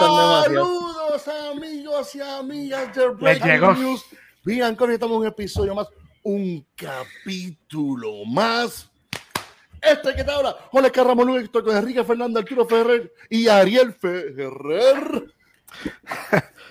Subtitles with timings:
[0.00, 4.04] Saludos amigos y amigas de Breaking News.
[4.42, 5.86] Bien, estamos en un episodio más,
[6.24, 8.90] un capítulo más.
[9.80, 15.34] Este que te habla, Jorge Carramón, estoy con Enrique Fernández, Arturo Ferrer y Ariel Ferrer.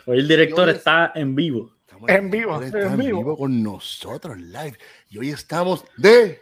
[0.06, 1.72] Hoy el director está en vivo.
[2.06, 4.78] En vivo, está en vivo con nosotros live.
[5.10, 6.42] Y hoy estamos de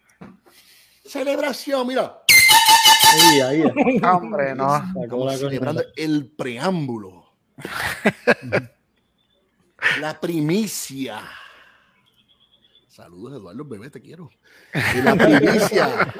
[1.06, 2.21] celebración, mira.
[3.12, 3.62] Ahí, ahí.
[4.02, 4.76] Hombre, no.
[5.02, 7.26] Estamos celebrando el preámbulo.
[10.00, 11.20] la primicia.
[12.88, 14.30] Saludos, Eduardo Bebé, te quiero.
[15.04, 16.14] la primicia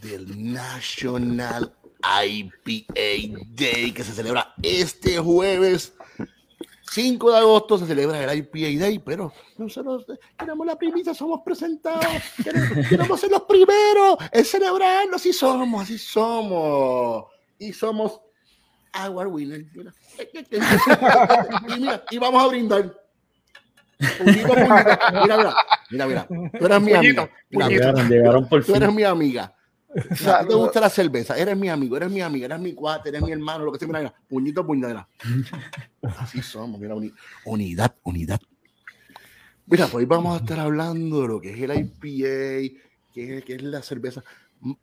[0.00, 5.94] del National IPA Day que se celebra este jueves
[6.92, 10.04] 5 de agosto se celebra el IPA Day, pero nosotros
[10.36, 12.06] queremos la primicia, somos presentados,
[12.90, 17.24] queremos, ser los primeros en celebrarlo, así somos, así somos.
[17.58, 18.20] Y somos
[18.92, 19.64] Award Winner.
[22.10, 22.94] y, vamos a brindar.
[25.14, 25.54] Mira, mira,
[25.90, 26.26] mira, mira,
[26.58, 27.30] tú eres mi amiga.
[28.66, 29.54] tú eres mi amiga
[30.24, 33.22] no te gusta la cerveza, eres mi amigo, eres mi amiga, eres mi cuate, eres
[33.22, 35.06] mi hermano, lo que sea, mira, puñito, puñadera.
[36.18, 36.94] Así somos, mira,
[37.44, 38.40] unidad, unidad.
[39.66, 42.78] Mira, pues hoy vamos a estar hablando de lo que es el IPA,
[43.12, 44.24] que es, la cerveza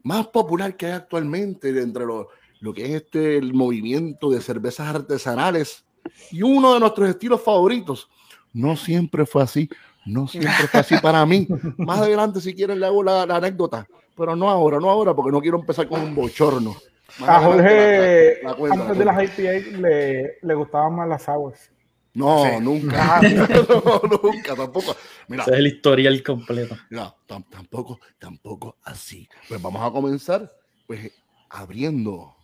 [0.03, 2.29] más popular que hay actualmente entre lo,
[2.59, 5.85] lo que es este el movimiento de cervezas artesanales
[6.31, 8.09] y uno de nuestros estilos favoritos.
[8.53, 9.69] No siempre fue así,
[10.05, 11.47] no siempre fue así para mí.
[11.77, 13.87] Más adelante, si quieren, le hago la anécdota
[14.19, 16.75] pero no ahora, no ahora, porque no quiero empezar con un bochorno.
[17.25, 21.71] a Jorge, antes de las IPA, le, le gustaban más las aguas.
[22.13, 23.21] No, nunca.
[23.21, 24.95] no, nunca, tampoco.
[25.27, 26.75] Mira, Ese es el historial completo.
[26.89, 29.27] Mira, tampoco, tampoco así.
[29.47, 30.51] Pues vamos a comenzar,
[30.85, 31.11] pues,
[31.49, 32.35] abriendo.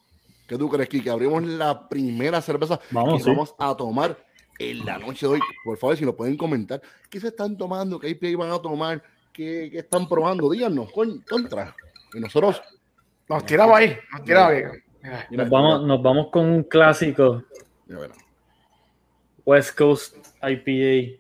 [0.48, 4.18] ¿Qué tú crees, Que Abrimos la primera cerveza vamos, que vamos a tomar
[4.60, 5.40] en la noche de hoy.
[5.64, 6.82] Por favor, si lo pueden comentar.
[7.10, 8.00] ¿Qué se están tomando?
[8.00, 9.04] ¿Qué IPA van a tomar?
[9.36, 10.50] ¿Qué, están probando?
[10.50, 11.76] Díganos, contra.
[12.14, 12.62] Y nosotros
[13.28, 14.64] nos tiramos ahí, nos tiramos ahí.
[15.32, 17.44] Nos vamos, nos vamos con un clásico.
[19.46, 21.20] West Coast IPA.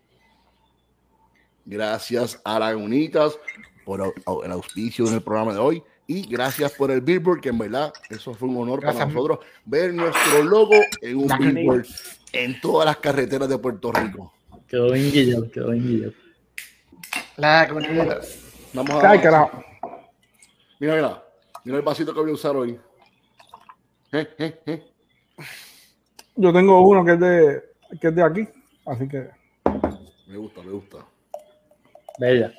[1.66, 3.38] Gracias a Lagunitas
[3.84, 5.84] por el auspicio en el programa de hoy.
[6.08, 9.94] Y gracias por el Billboard, que en verdad eso fue un honor para nosotros ver
[9.94, 11.86] nuestro logo en un Billboard
[12.32, 14.34] en todas las carreteras de Puerto Rico.
[14.68, 16.25] Quedó bien guillado, quedó bien guillado.
[17.38, 17.68] La.
[18.73, 19.13] Vamos a.
[20.79, 21.23] Mira, mira.
[21.63, 22.79] Mira el vasito que voy a usar hoy.
[24.12, 24.84] Eh, eh, eh.
[26.35, 27.63] Yo tengo uno que es de
[28.00, 28.47] que es de aquí,
[28.85, 29.29] así que.
[30.28, 30.97] Me gusta, me gusta.
[32.19, 32.53] Bella.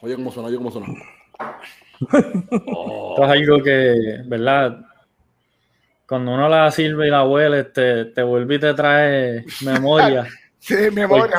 [0.00, 0.86] Oye, cómo suena, oye, cómo suena.
[2.00, 4.80] Esto es algo que, ¿verdad?
[6.06, 10.26] Cuando uno la sirve y la huele, te, te vuelve y te trae memoria.
[10.64, 11.36] Sí, memoria.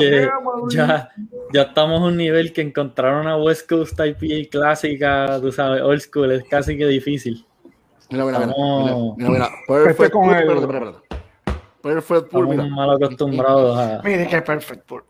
[0.70, 1.10] Ya,
[1.52, 6.00] ya estamos a un nivel que encontrar una West Coast IPA clásica, tú sabes, old
[6.00, 7.44] school, es casi que difícil.
[8.12, 8.54] Mira, mira, mira,
[9.18, 10.46] mira, mira, Perfect con el...
[11.82, 12.66] Perfect Pool, mira.
[12.66, 14.02] mal acostumbrados a...
[14.04, 15.04] Mira que Perfect Pool.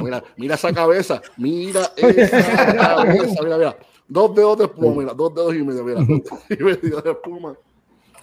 [0.00, 3.76] Mira, mira, esa cabeza, mira esa cabeza, mira, mira.
[4.06, 6.00] Dos dedos de espuma, mira, dos dedos y medio, mira.
[6.48, 7.56] y medio de espuma.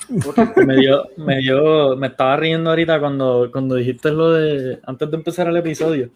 [0.66, 5.18] Me dio, me dio, me estaba riendo ahorita cuando, cuando dijiste lo de, antes de
[5.18, 6.10] empezar el episodio,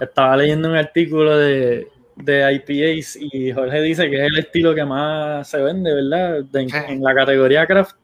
[0.00, 4.84] estaba leyendo un artículo de, de IPAs y Jorge dice que es el estilo que
[4.84, 6.44] más se vende, ¿verdad?
[6.54, 7.96] en la categoría craft.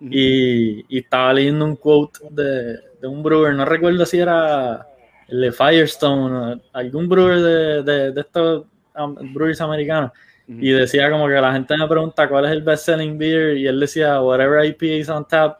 [0.00, 4.86] y, y, estaba leyendo un quote de, de, un brewer, no recuerdo si era
[5.28, 8.66] el de Firestone, algún brewer de, de, de estos
[9.32, 10.10] brewers americanos
[10.60, 13.66] y decía como que la gente me pregunta cuál es el best selling beer y
[13.66, 15.58] él decía whatever IPA is on tap.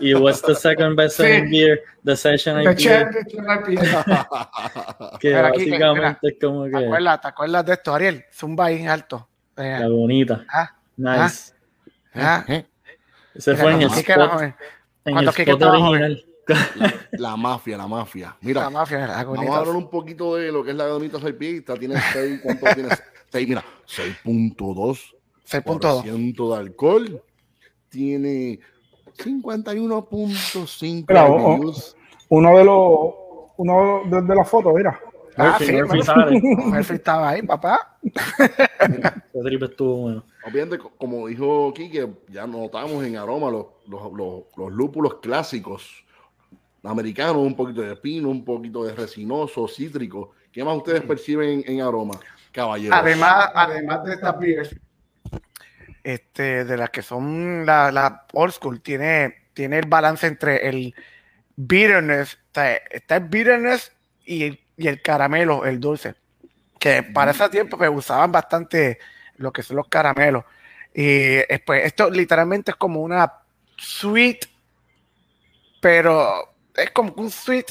[0.00, 2.74] Y what's the second best selling beer the session IPA
[5.20, 8.24] que básicamente es como que ¿te acuerdas, ¿te acuerdas de esto Ariel?
[8.32, 9.28] Zumba ahí en alto.
[9.56, 10.44] La bonita.
[10.52, 11.52] Ah, nice.
[12.14, 12.62] ah, ah.
[13.34, 14.54] ese fue en el spot,
[15.04, 18.36] en el spot original la, la, mafia, la mafia.
[18.40, 21.18] Mira, la mafia, la vamos a hablar un poquito de lo que es la bonita
[21.18, 21.74] IPA.
[21.78, 23.02] Tiene seis, ¿cuánto tienes?
[23.30, 25.14] 6, mira, 6.2
[25.46, 27.22] 6.2 de alcohol.
[27.88, 28.58] Tiene
[29.16, 31.94] 51.5
[32.30, 33.14] Uno de los
[33.56, 34.98] uno de, de las fotos, mira.
[35.36, 36.00] Ah, sí, Murphy
[36.94, 37.98] estaba ahí, papá.
[40.44, 46.06] Obviamente, como dijo Kike, ya notamos en aroma los, los, los, los lúpulos clásicos
[46.84, 50.32] americanos, un poquito de pino, un poquito de resinoso, cítrico.
[50.52, 52.18] ¿Qué más ustedes perciben en aroma?
[52.90, 54.76] Además, además de estas beers,
[56.02, 60.94] este, de las que son la, la old school, tiene, tiene el balance entre el
[61.56, 62.76] bitterness, está,
[63.16, 63.92] el bitterness
[64.24, 66.14] y, y, el caramelo, el dulce.
[66.78, 68.98] Que para ese tiempo me usaban bastante
[69.36, 70.44] lo que son los caramelos.
[70.94, 73.32] Y después, esto literalmente es como una
[73.76, 74.46] sweet,
[75.80, 77.66] pero es como un sweet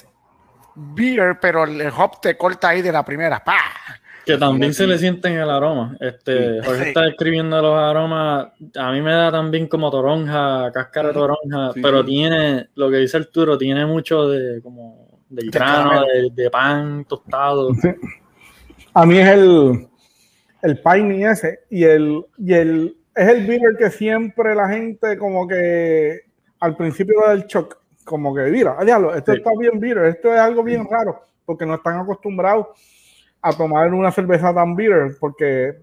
[0.75, 3.43] beer, pero el hop te corta ahí de la primera.
[3.43, 3.99] ¡Pah!
[4.25, 5.95] Que también se le sienten el aroma.
[6.01, 8.47] Este, Jorge está describiendo los aromas.
[8.75, 13.17] A mí me da también como toronja, cáscara de toronja, pero tiene, lo que dice
[13.17, 17.71] Arturo, tiene mucho de como del grano, de, pan tostado.
[18.93, 19.87] A mí es el,
[20.61, 25.47] el piney ese y el, y el es el beer que siempre la gente como
[25.47, 26.21] que
[26.59, 27.77] al principio del shock,
[28.07, 31.75] como que mira, diablo, esto está bien beer, esto es algo bien raro, porque no
[31.75, 32.67] están acostumbrados
[33.41, 35.75] a tomar una cerveza tan bitter, porque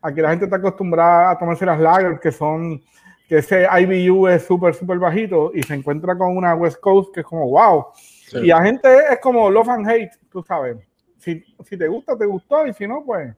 [0.00, 2.80] aquí la gente está acostumbrada a tomarse las lagers que son,
[3.28, 7.20] que ese IBU es súper, súper bajito y se encuentra con una West Coast que
[7.20, 7.86] es como wow.
[8.34, 10.76] Y la gente es como love and hate, tú sabes.
[11.18, 13.34] Si, si te gusta, te gustó, y si no, pues.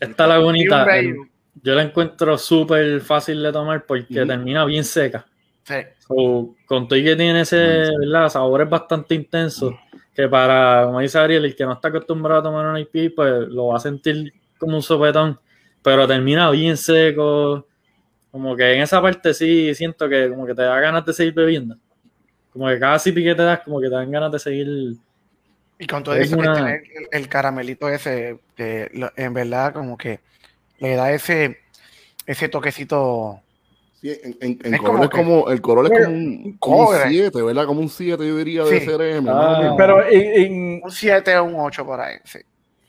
[0.00, 0.86] Está la bonita.
[1.62, 5.24] yo la encuentro súper fácil de tomar porque termina bien seca.
[5.64, 5.74] Sí.
[6.66, 7.86] con todo y que tiene ese
[8.28, 9.78] sabor es bastante intenso
[10.14, 13.48] que para, como dice Ariel, el que no está acostumbrado a tomar un IP, pues
[13.48, 15.38] lo va a sentir como un sopetón,
[15.82, 17.66] pero termina bien seco.
[18.30, 21.34] Como que en esa parte sí siento que como que te da ganas de seguir
[21.34, 21.76] bebiendo.
[22.52, 24.96] Como que cada sipi que te das, como que te dan ganas de seguir.
[25.78, 26.38] Y con todo eso,
[27.10, 30.20] el, caramelito ese, que en verdad como que
[30.78, 31.58] le da ese,
[32.26, 33.40] ese toquecito
[34.10, 36.06] en, en, color es como, el color es
[36.58, 37.66] como un 7, ¿verdad?
[37.66, 39.28] Como un 7 yo diría de CRM.
[39.28, 39.74] Ah.
[39.78, 42.40] Pero en, un 7 o un 8 por ahí, sí.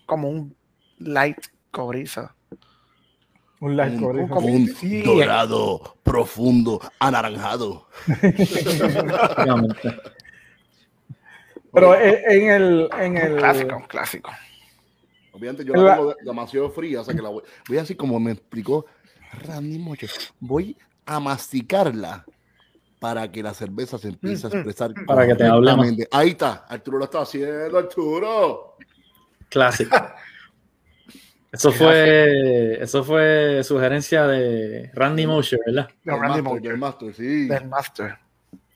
[0.07, 0.55] Como un
[0.97, 1.37] light
[1.69, 2.31] cobrizo.
[3.59, 4.33] Un light cobrizo.
[4.33, 4.75] Como un
[5.05, 7.87] dorado, profundo, anaranjado.
[11.73, 13.35] Pero en el, en el...
[13.37, 14.31] clásico, clásico.
[15.31, 18.31] Obviamente yo la tengo demasiado fría, o sea que la voy, voy así como me
[18.31, 18.85] explicó
[19.47, 20.07] Randy Mocho.
[20.39, 22.25] Voy a masticarla
[22.99, 24.93] para que la cerveza se empiece a expresar.
[25.05, 25.87] Para que te hablemos.
[26.11, 28.77] Ahí está, Arturo lo está haciendo, Arturo.
[29.49, 29.95] Clásico.
[31.51, 35.87] Eso fue, eso fue sugerencia de Randy Mosher, ¿verdad?
[36.03, 36.61] De Randy Mosher.
[36.63, 37.47] Del Master, sí.
[37.47, 38.17] Del Master.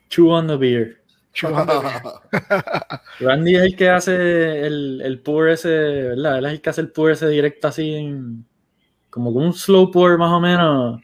[0.10, 1.02] Chew on the beer.
[3.20, 6.38] Randy es el que hace el, el pour ese, ¿verdad?
[6.38, 8.16] Él es el que hace el pour ese directo así,
[9.10, 11.02] como con un slow pour más o menos.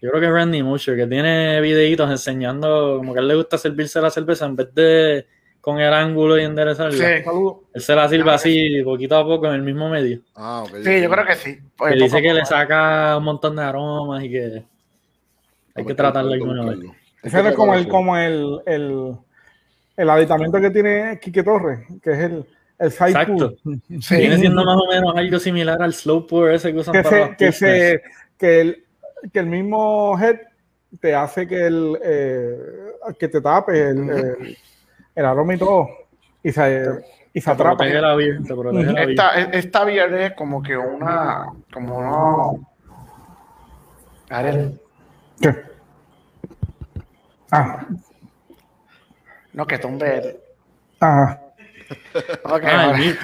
[0.00, 3.56] Yo creo que Randy mucho, que tiene videitos enseñando como que a él le gusta
[3.56, 5.26] servirse la cerveza en vez de
[5.66, 6.92] con el ángulo y enderezarla.
[6.92, 7.24] Sí.
[7.74, 10.20] Él se la sirve así, poquito a poco, en el mismo medio.
[10.36, 11.58] Ah, Sí, yo creo que sí.
[11.76, 14.64] Pues, dice que le saca un montón de aromas y que
[15.74, 16.78] hay que tratarlo alguna vez.
[17.20, 19.16] Ese es como el, como el, el,
[19.96, 22.44] el aditamiento que tiene Quique Torres, que es el,
[22.78, 23.56] el Exacto.
[24.00, 24.16] Sí.
[24.18, 27.36] Viene siendo más o menos algo similar al slow pour ese que usan que para
[27.36, 28.02] que, se,
[28.38, 28.85] que el,
[29.32, 30.36] que el mismo head
[31.00, 34.56] te hace que el eh, que te tape el,
[35.14, 35.88] el, aroma y todo
[36.42, 36.86] y se,
[37.32, 37.84] y se atrapa.
[37.84, 38.14] La
[39.02, 42.76] esta, esta es como que una como no
[45.40, 45.54] ¿Qué?
[47.50, 47.86] Ah.
[49.52, 50.40] No, que tumbe.
[51.00, 51.40] Ajá.
[52.44, 53.16] Okay,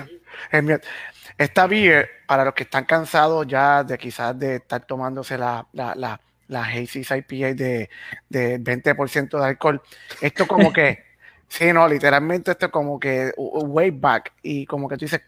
[1.42, 5.94] esta beer, para los que están cansados ya de quizás de estar tomándose la, la,
[5.94, 7.90] la, la IPA de,
[8.28, 9.80] de 20% de alcohol,
[10.20, 11.04] esto como que,
[11.48, 14.32] sí, no, literalmente esto es como que way back.
[14.42, 15.22] Y como que tú dices,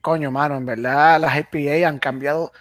[0.00, 2.52] coño, mano, en verdad las IPA han cambiado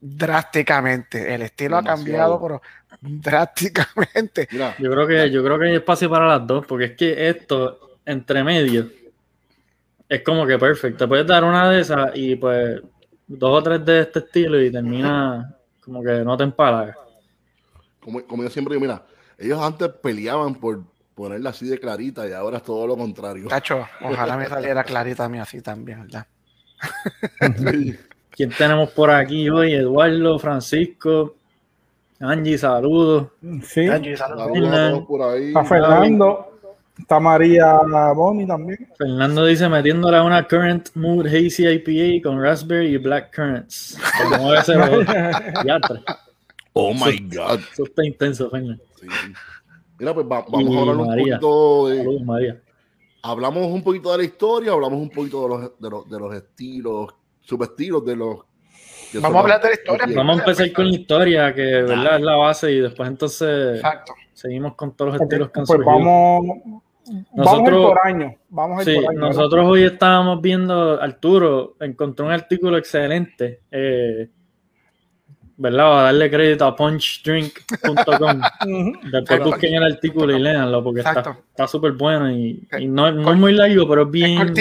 [0.00, 2.62] drásticamente, el estilo ha cambiado, pero
[3.00, 4.48] drásticamente.
[4.50, 7.98] Yo creo que yo creo que hay espacio para las dos, porque es que esto
[8.06, 8.99] entre medio
[10.10, 11.04] es como que perfecto.
[11.04, 12.82] Te puedes dar una de esas y pues
[13.28, 16.96] dos o tres de este estilo y termina como que no te empalagas.
[18.00, 19.04] Como, como yo siempre digo, mira,
[19.38, 20.82] ellos antes peleaban por
[21.14, 23.46] ponerla así de clarita y ahora es todo lo contrario.
[23.46, 26.26] Tacho, ojalá me saliera clarita a mí así también, ¿verdad?
[28.30, 29.74] ¿Quién tenemos por aquí hoy?
[29.74, 31.36] Eduardo, Francisco,
[32.18, 33.28] Angie, saludos.
[33.62, 35.04] Sí, Angie, saludos.
[35.06, 35.52] por ahí.
[35.54, 36.49] A Fernando.
[37.00, 37.80] Está María
[38.14, 38.88] Boni también.
[38.96, 43.98] Fernando dice metiéndole a una Current Mood Hazy IPA con Raspberry y Black Currants.
[46.72, 47.60] oh my God.
[47.72, 48.82] Eso está intenso, Fernando.
[49.98, 52.20] Mira, pues vamos a hablar un poquito de.
[52.24, 52.60] María.
[53.22, 56.34] Hablamos un poquito de la historia, hablamos un poquito de los, de los, de los
[56.34, 58.38] estilos, subestilos de los
[59.14, 60.06] vamos a hablar de la historia.
[60.16, 62.16] Vamos a empezar con la historia, que ¿verdad?
[62.16, 63.82] es la base, y después entonces
[64.32, 66.42] seguimos con todos los estilos que han pues vamos,
[67.34, 68.34] nosotros, por año.
[68.48, 73.60] Vamos sí, nosotros hoy estábamos viendo, Arturo encontró un artículo excelente.
[73.70, 74.28] Eh,
[75.60, 76.00] ¿verdad?
[76.00, 78.40] a darle crédito a punchdrink.com.
[79.12, 83.52] Después busquen el artículo y léanlo porque está súper bueno y, no, no, es muy
[83.52, 84.54] largo, pero es bien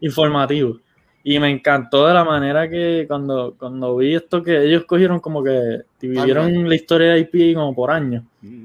[0.00, 0.78] informativo.
[1.22, 5.44] Y me encantó de la manera que cuando, cuando vi esto que ellos cogieron como
[5.44, 8.24] que dividieron la historia de IP como por años,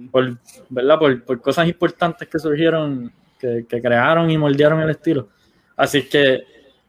[0.10, 0.38] por,
[0.70, 0.98] ¿verdad?
[0.98, 5.28] Por, por, cosas importantes que surgieron, que, que crearon y moldearon el estilo.
[5.76, 6.44] Así que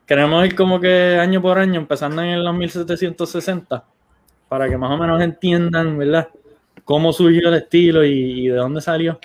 [0.07, 3.85] queremos ir como que año por año, empezando en el 1760
[4.49, 6.29] para que más o menos entiendan, ¿verdad?
[6.85, 9.19] Cómo surgió el estilo y, de dónde salió.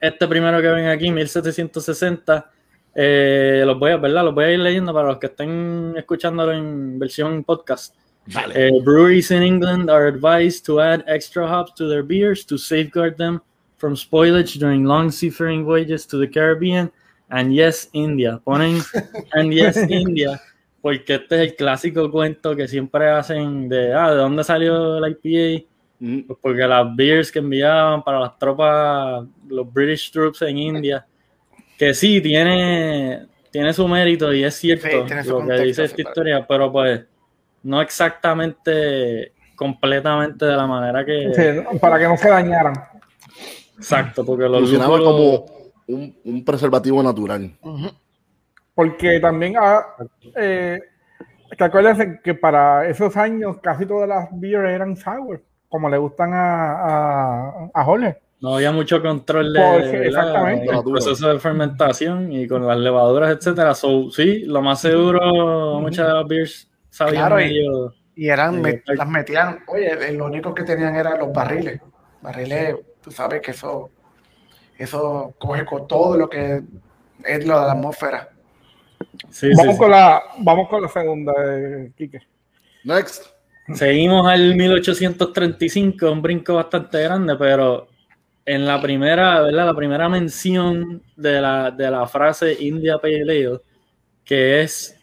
[0.00, 2.50] Este primero que ven aquí, 1760,
[2.94, 4.24] eh, los voy a, ¿verdad?
[4.24, 7.94] Los voy a ir leyendo para los que estén escuchándolo en versión podcast.
[8.54, 13.16] Eh, breweries in England are advised to add extra hops to their beers to safeguard
[13.18, 13.40] them
[13.76, 16.90] from spoilage during long seafaring voyages to the Caribbean.
[17.30, 18.40] And yes, India.
[18.46, 18.82] Ponen
[19.32, 20.40] and yes, India
[20.84, 25.12] porque este es el clásico cuento que siempre hacen de, ah, ¿de dónde salió el
[25.12, 25.66] IPA?
[25.98, 26.20] Mm.
[26.26, 31.06] Pues porque las beers que enviaban para las tropas, los British troops en India,
[31.78, 36.70] que sí, tiene, tiene su mérito y es cierto lo que dice esta historia, pero
[36.72, 37.02] pues
[37.62, 41.32] no exactamente completamente de la manera que...
[41.34, 42.74] Sí, para que no se dañaran.
[43.76, 45.46] Exacto, porque los Funcionaba como
[45.86, 47.50] un, preservativo natural.
[48.74, 49.84] Porque también, ah,
[50.36, 50.80] eh,
[51.58, 56.72] acuérdense que para esos años casi todas las beers eran sour, como le gustan a,
[56.72, 58.23] a, a Jorge.
[58.40, 60.66] No había mucho control de, exactamente.
[60.84, 63.74] proceso de fermentación y con las levaduras, etcétera.
[63.74, 69.60] So, sí, lo más seguro, muchas de las beers sabían medio, y, eran, las metían,
[69.66, 71.80] oye, lo único que tenían eran los barriles.
[72.20, 73.90] Barriles, tú sabes que eso,
[74.78, 76.62] eso coge con todo lo que
[77.24, 78.28] es lo de la atmósfera
[79.56, 81.92] vamos, Con la, vamos con la segunda, eh,
[82.84, 83.26] Next.
[83.74, 87.88] Seguimos al 1835, un brinco bastante grande, pero
[88.46, 89.66] en la primera, ¿verdad?
[89.66, 93.60] La primera mención de la, de la frase India Pale Ale,
[94.24, 94.96] que es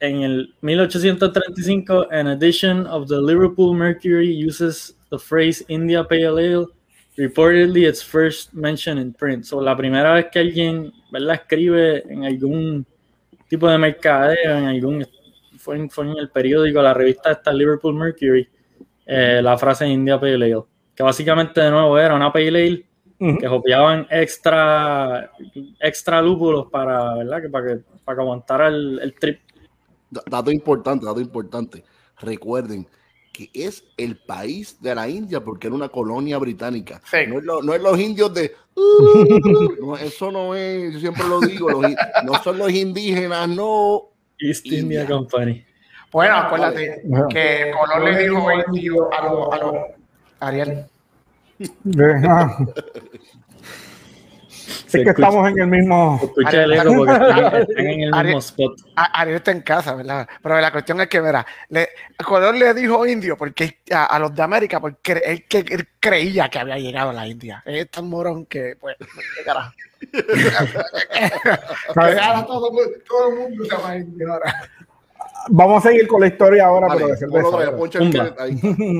[0.00, 6.66] en el 1835, an edition of the Liverpool Mercury uses the phrase India Pale Ale,
[7.16, 9.46] reportedly its first mention in print.
[9.46, 11.36] So, la primera vez que alguien, ¿verdad?
[11.36, 12.86] Escribe en algún
[13.48, 15.06] tipo de mercadeo en algún
[15.58, 18.48] fue en, fue en el periódico, la revista esta Liverpool Mercury,
[19.06, 20.62] eh, la frase India Pale Ale,
[21.02, 22.86] que básicamente de nuevo era una Pale Ale
[23.38, 25.30] que copiaban extra
[25.80, 27.42] extra lúpulos para, ¿verdad?
[27.42, 29.40] Que para que para que aguantara el, el trip.
[30.10, 31.84] Dato importante, dato importante.
[32.20, 32.86] Recuerden,
[33.32, 37.00] que es el país de la India porque era una colonia británica.
[37.28, 38.54] No, es los indios de...
[38.74, 41.68] Uh, eso no es, yo siempre lo digo,
[42.24, 44.04] no son los indígenas, no.
[44.38, 45.62] East India, Company.
[46.10, 48.18] Bueno, acuérdate que Colón le
[48.72, 49.52] dijo a los...
[49.52, 49.86] A lo,
[50.40, 50.86] Ariel.
[54.98, 56.20] Es que estamos en el mismo.
[56.22, 58.80] Escucha el eco porque están, en el mismo spot.
[58.96, 60.28] Ariel está en casa, ¿verdad?
[60.42, 61.88] Pero la cuestión es que, verá, le,
[62.24, 66.58] Colón le dijo indio porque a, los de América, porque él, que, él creía que
[66.58, 67.62] había llegado a la India.
[67.64, 69.72] Es tan morón que, pues, qué carajo.
[71.94, 72.70] ahora todo,
[73.06, 74.70] todo el mundo se llama indio ahora.
[75.48, 77.72] Vamos a seguir con la historia ahora, pero de cerveza.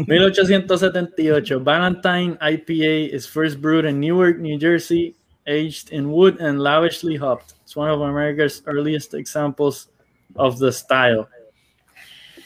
[0.07, 5.15] 1878, Valentine IPA is first brewed in Newark, New Jersey
[5.47, 7.55] aged in wood and lavishly hopped.
[7.63, 9.89] It's one of America's earliest examples
[10.37, 11.29] of the style.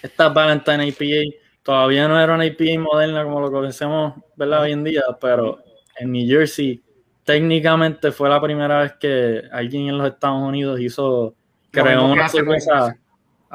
[0.02, 4.62] Esta Valentine IPA todavía no era una IPA moderna como lo conocemos ¿verdad?
[4.62, 5.58] hoy en día, pero
[5.98, 6.82] en New Jersey
[7.24, 11.34] técnicamente fue la primera vez que alguien en los Estados Unidos hizo,
[11.72, 12.96] creó una cerveza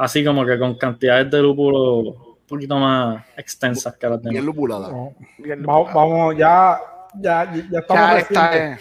[0.01, 4.33] así como que con cantidades de lúpulo un poquito más extensas que las demás.
[4.33, 4.89] Bien lupulada.
[5.63, 6.79] Vamos, ya,
[7.19, 8.29] ya, ya estamos.
[8.29, 8.79] Ya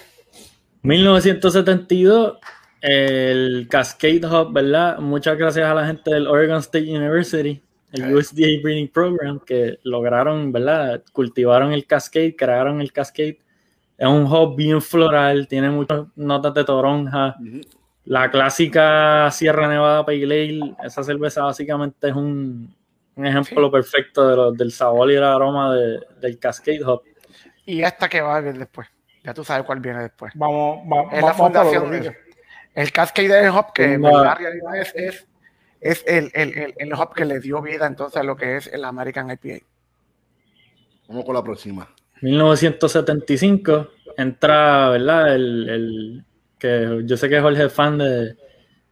[0.83, 2.39] 1972,
[2.81, 4.99] el Cascade Hub, ¿verdad?
[4.99, 7.63] Muchas gracias a la gente del Oregon State University,
[7.93, 11.03] el USDA Breeding Program, que lograron, ¿verdad?
[11.13, 13.39] Cultivaron el Cascade, crearon el Cascade.
[13.99, 17.37] Es un hub bien floral, tiene muchas notas de toronja.
[18.05, 22.75] La clásica Sierra Nevada Pale Ale, esa cerveza básicamente es un,
[23.17, 27.03] ejemplo perfecto del sabor y el aroma del Cascade Hub.
[27.67, 28.89] Y esta que va a ver después.
[29.23, 30.33] Ya tú sabes cuál viene después.
[30.35, 31.13] Vamos, vamos.
[31.13, 32.15] Es la fundación.
[32.75, 35.27] el Cascade Hop, que en la realidad es,
[35.81, 38.85] es el, el, el, hub que le dio vida entonces a lo que es el
[38.85, 39.65] American IPA.
[41.09, 41.89] Vamos con la próxima.
[42.23, 45.35] 1975 entra, ¿verdad?
[45.35, 46.25] El,
[46.61, 48.37] que yo sé que Jorge es fan de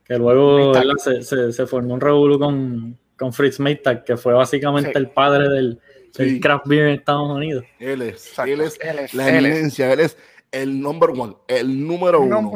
[0.09, 5.11] que luego se, se, formó un revuelo con, con Fritz Maytag, que fue básicamente el
[5.11, 7.65] padre del, craft beer en Estados Unidos.
[7.79, 10.17] Él es, él es, la eminencia, él es
[10.51, 12.55] el number one, el número uno.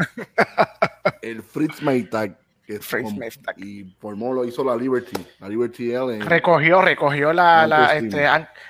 [1.23, 2.39] el Fritz Maytag.
[2.67, 3.59] Que Fritz Maytag.
[3.59, 6.21] Y formó, lo hizo la Liberty, la Liberty L.
[6.21, 8.27] recogió, recogió la, la este,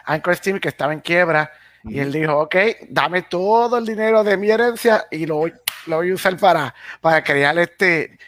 [0.06, 1.52] Anchor Steam que estaba en quiebra.
[1.84, 2.56] Y él dijo, ok,
[2.88, 5.52] dame todo el dinero de mi herencia y lo voy,
[5.86, 8.18] lo voy a usar para, para crear este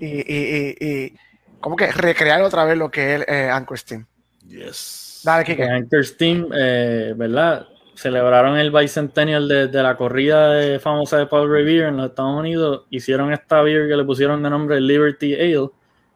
[0.00, 1.14] y, y, y,
[1.60, 4.06] como que recrear otra vez lo que es eh, Anchor Steam.
[4.46, 5.22] Yes.
[5.24, 5.64] Dale, Kike.
[5.64, 7.68] Anchor Steam, eh, ¿verdad?
[7.94, 12.86] celebraron el bicentennial de, de, la corrida famosa de Paul Revere en los Estados Unidos,
[12.90, 15.70] hicieron esta beer que le pusieron de nombre Liberty Ale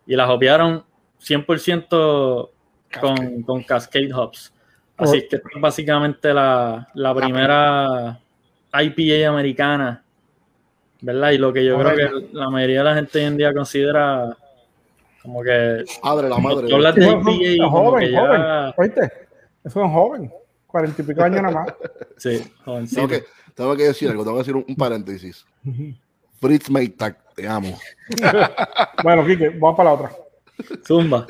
[0.07, 0.85] y la hopearon
[1.21, 2.50] 100%
[3.00, 4.52] con, con Cascade Hops.
[4.97, 5.28] Así oh.
[5.28, 8.21] que es básicamente la, la primera
[8.73, 10.02] IPA americana,
[11.00, 11.30] ¿verdad?
[11.30, 14.36] Y lo que yo creo que la mayoría de la gente hoy en día considera
[15.22, 15.84] como que...
[16.02, 16.68] Padre, la madre.
[16.68, 18.42] de IPA, joven, joven.
[18.76, 19.10] Oíste, eso
[19.64, 20.32] es un joven
[20.68, 21.74] cuarenta y pico años nada más.
[22.18, 23.24] Sí, tengo que,
[23.54, 25.46] tengo que decir algo, tengo que decir un, paréntesis.
[26.40, 27.78] Fritz Maytag, te amo.
[29.04, 30.12] bueno, Kike, vamos para la otra.
[30.84, 31.24] Zumba.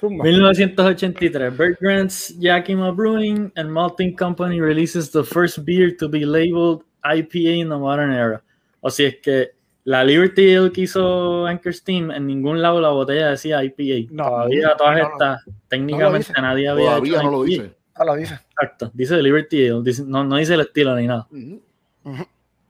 [0.00, 0.22] Zumba.
[0.22, 6.84] 1983, Bert Grant's Yakima Brewing and Malting Company releases the first beer to be labeled
[7.04, 8.40] IPA in the modern era.
[8.86, 9.52] O sea, es que
[9.84, 14.12] la Liberty Ale que hizo Anchor Steam, en ningún lado la botella decía IPA.
[14.12, 17.74] No, todavía todas estas, técnicamente nadie había Todavía no lo dice.
[17.94, 18.34] Ah, lo dice.
[18.34, 19.70] Exacto, dice Liberty
[20.04, 21.26] no, no, dice el estilo ni nada.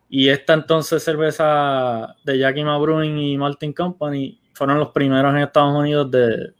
[0.08, 5.74] Y esta entonces cerveza de Yakima Brewing y Malting Company fueron los primeros en Estados
[5.74, 6.52] Unidos de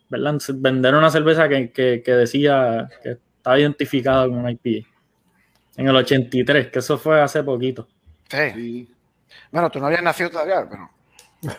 [0.55, 4.89] vender una cerveza que, que, decía que estaba identificada con una IPA.
[5.77, 7.87] En el 83, que eso fue hace poquito.
[8.29, 8.89] Sí.
[9.51, 10.91] Bueno, tú no habías nacido todavía, pero.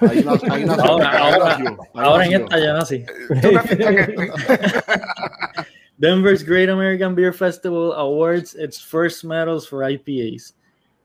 [0.01, 3.05] Ahí, ahí ahora, ahora, en esta ya nací.
[5.97, 10.53] Denver's Great American Beer Festival awards its first medals for IPAs.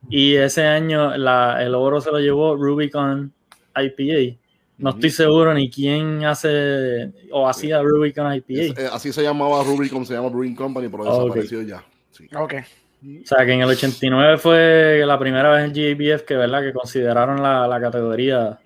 [0.09, 3.33] Y ese año la, el oro se lo llevó Rubicon
[3.76, 4.38] IPA.
[4.78, 8.80] No estoy seguro ni quién hace o hacía Rubicon IPA.
[8.80, 11.85] Eh, así se llamaba Rubicon, se llama Brewing Company, pero desapareció ya.
[12.11, 12.26] Sí.
[12.35, 12.54] Ok.
[13.02, 16.62] O sea, que en el 89 fue la primera vez en GABF que, ¿verdad?
[16.62, 18.58] que consideraron la, la categoría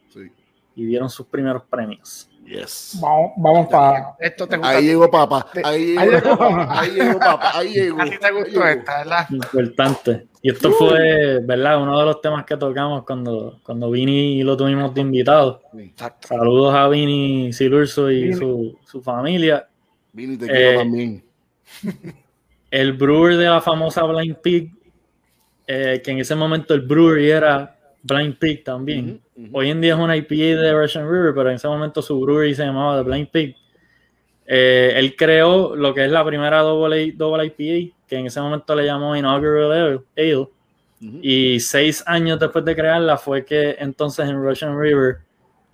[0.77, 2.29] y dieron sus primeros premios.
[2.45, 2.99] Yes.
[3.01, 4.17] Vamos, vamos para.
[4.19, 4.77] Esto te gusta.
[4.77, 5.47] Ahí llegó papá.
[5.65, 6.81] Ahí llegó, papá.
[6.81, 7.59] Ahí llegó papá.
[7.59, 8.03] Ahí llegó.
[8.03, 9.27] Así te gustó esta, ¿verdad?
[9.31, 10.27] Importante.
[10.43, 11.83] Y esto fue, ¿verdad?
[11.83, 15.63] Uno de los temas que tocamos cuando, cuando Vini lo tuvimos de invitado.
[15.79, 16.29] Exacto.
[16.29, 19.67] Saludos a Vini Silurso y su, su, familia.
[20.13, 21.25] Vini, te quiero eh, también.
[22.75, 24.73] El brewer de la famosa Blind Pig,
[25.65, 29.21] eh, que en ese momento el brewery era Blind Pig también.
[29.53, 32.53] Hoy en día es una IPA de Russian River, pero en ese momento su brewery
[32.53, 33.55] se llamaba The Blind Pig.
[34.45, 38.75] Eh, él creó lo que es la primera double, double IPA, que en ese momento
[38.75, 40.49] le llamó Inaugural Ale.
[41.23, 45.19] Y seis años después de crearla fue que entonces en Russian River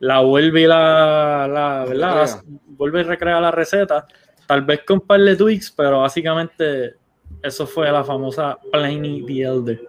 [0.01, 2.43] la vuelve la, la ¿verdad?
[2.67, 4.07] vuelve a recrear la receta,
[4.51, 6.97] tal vez con un par de tweaks, pero básicamente
[7.41, 9.89] eso fue la famosa Pliny the Elder.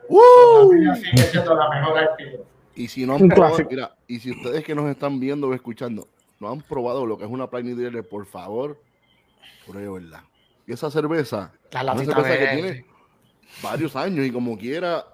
[2.75, 6.07] Y si no han probado, mira, y si ustedes que nos están viendo o escuchando
[6.39, 8.79] no han probado lo que es una Pliny the Elder, por favor,
[9.65, 10.25] pruébenla.
[10.67, 12.85] Y esa cerveza, la cerveza que tiene
[13.63, 15.07] varios años y como quiera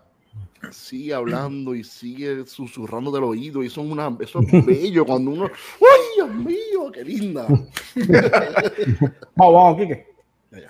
[0.71, 5.45] sigue hablando y sigue susurrando del oído y son una, eso es bello cuando uno,
[5.45, 7.47] ¡ay, Dios mío, qué linda!
[9.35, 10.07] vamos, vamos, Kike.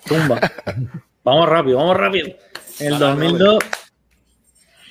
[0.06, 0.39] Tumba.
[1.23, 2.28] Vamos rápido, vamos rápido.
[2.80, 3.60] En el 2002,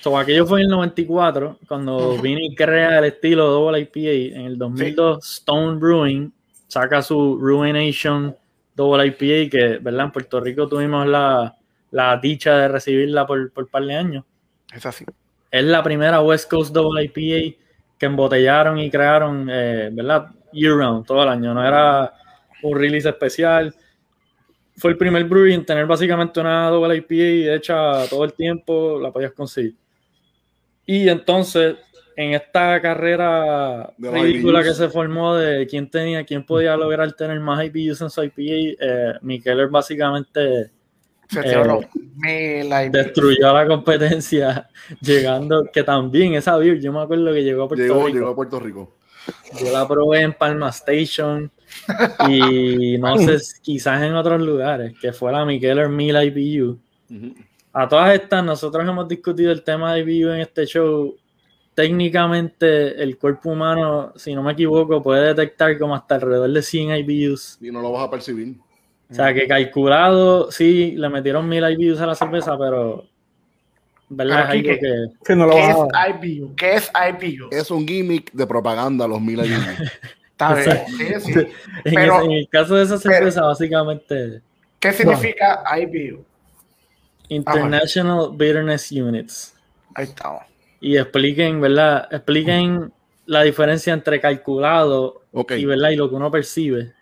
[0.00, 4.36] so, aquello fue en el 94, cuando Vini crea el estilo Double IPA.
[4.38, 6.32] En el 2002, Stone Brewing
[6.66, 8.36] saca su Ruination
[8.74, 10.06] Double IPA, que, ¿verdad?
[10.06, 11.56] En Puerto Rico tuvimos la,
[11.90, 14.24] la dicha de recibirla por, por un par de años.
[14.72, 15.04] Es así.
[15.50, 17.56] Es la primera West Coast Double IPA
[17.98, 20.28] que embotellaron y crearon, eh, ¿verdad?
[20.52, 21.54] Year round, todo el año.
[21.54, 22.12] No era
[22.62, 23.74] un release especial
[24.76, 29.10] fue el primer brewery en tener básicamente una doble IPA hecha todo el tiempo, la
[29.10, 29.74] podías conseguir.
[30.84, 31.76] Y entonces,
[32.14, 37.64] en esta carrera ridícula que se formó de quién tenía, quién podía lograr tener más
[37.64, 40.70] IPUs en su IPA, eh, Mikeller básicamente
[42.26, 44.68] eh, destruyó la competencia,
[45.00, 48.08] llegando, que también esa beer, yo me acuerdo que llegó a Puerto Rico.
[48.08, 48.96] Llegó a Puerto Rico.
[49.60, 51.50] Yo la probé en Palma Station
[52.28, 56.78] y no sé, quizás en otros lugares, que fue la Mikeller 1000 IBU.
[57.72, 61.16] A todas estas, nosotros hemos discutido el tema de IBU en este show.
[61.74, 66.96] Técnicamente, el cuerpo humano, si no me equivoco, puede detectar como hasta alrededor de 100
[66.96, 67.58] IBUs.
[67.60, 68.56] Y no lo vas a percibir.
[69.10, 73.06] O sea, que calculado, sí, le metieron 1000 IBUs a la cerveza, pero
[74.08, 74.54] ¿verdad?
[74.54, 76.54] Es que, que, no lo ¿Qué, es IBU?
[76.56, 77.48] ¿Qué es IBU?
[77.50, 79.60] Es un gimmick de propaganda los mil IBU.
[80.32, 80.84] Está bien,
[81.20, 81.46] sí, sí.
[81.84, 84.42] Pero, en, el caso de esa cerveza, básicamente.
[84.78, 86.24] ¿Qué significa IBU?
[87.28, 89.54] International Bitterness Units.
[89.94, 90.42] Ahí estamos.
[90.80, 92.06] Y expliquen, ¿verdad?
[92.12, 92.92] Expliquen
[93.24, 95.90] la diferencia entre calculado y, ¿verdad?
[95.90, 96.92] y lo que uno percibe.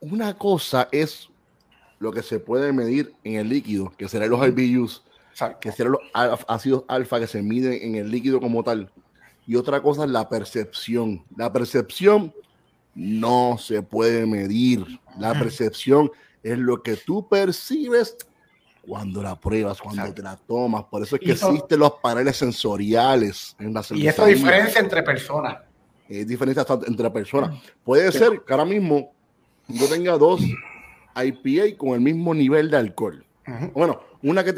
[0.00, 1.30] Una cosa es
[2.02, 5.04] lo que se puede medir en el líquido, que serán los IBUs
[5.60, 6.00] que serán los
[6.46, 8.90] ácidos alfa que se miden en el líquido como tal.
[9.46, 11.24] Y otra cosa es la percepción.
[11.36, 12.34] La percepción
[12.94, 14.84] no se puede medir.
[15.18, 16.10] La percepción
[16.42, 18.16] es lo que tú percibes
[18.86, 20.84] cuando la pruebas, cuando te la tomas.
[20.84, 25.58] Por eso es que existen los paneles sensoriales en la Y esa diferencia entre personas.
[26.08, 27.58] Es diferencia entre personas.
[27.84, 29.12] Puede ser que ahora mismo
[29.68, 30.42] yo tenga dos
[31.14, 33.24] IPA con el mismo nivel de alcohol.
[33.74, 34.54] Bueno, una que,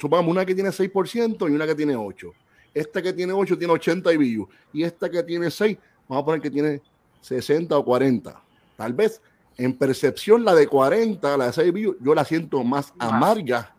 [0.00, 2.32] supongamos, una que tiene 6% y una que tiene 8.
[2.72, 4.48] Esta que tiene 8 tiene 80 IBU.
[4.72, 5.76] Y esta que tiene 6,
[6.08, 6.80] vamos a poner que tiene
[7.20, 8.40] 60 o 40.
[8.76, 9.20] Tal vez
[9.56, 13.74] en percepción la de 40, la de 6 IBU, yo la siento más amarga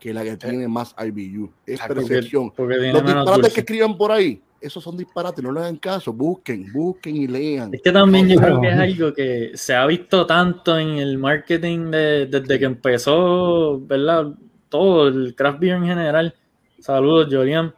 [0.00, 1.50] que la que tiene más IBU.
[1.66, 2.52] Es percepción.
[2.56, 7.16] Los disparates que escriban por ahí, esos son disparates, no le hagan caso, busquen, busquen
[7.16, 7.74] y lean.
[7.74, 11.18] Es que también yo creo que es algo que se ha visto tanto en el
[11.18, 14.32] marketing desde que empezó, ¿verdad?
[14.70, 16.34] todo, el craft beer en general.
[16.78, 17.74] Saludos, Jolian.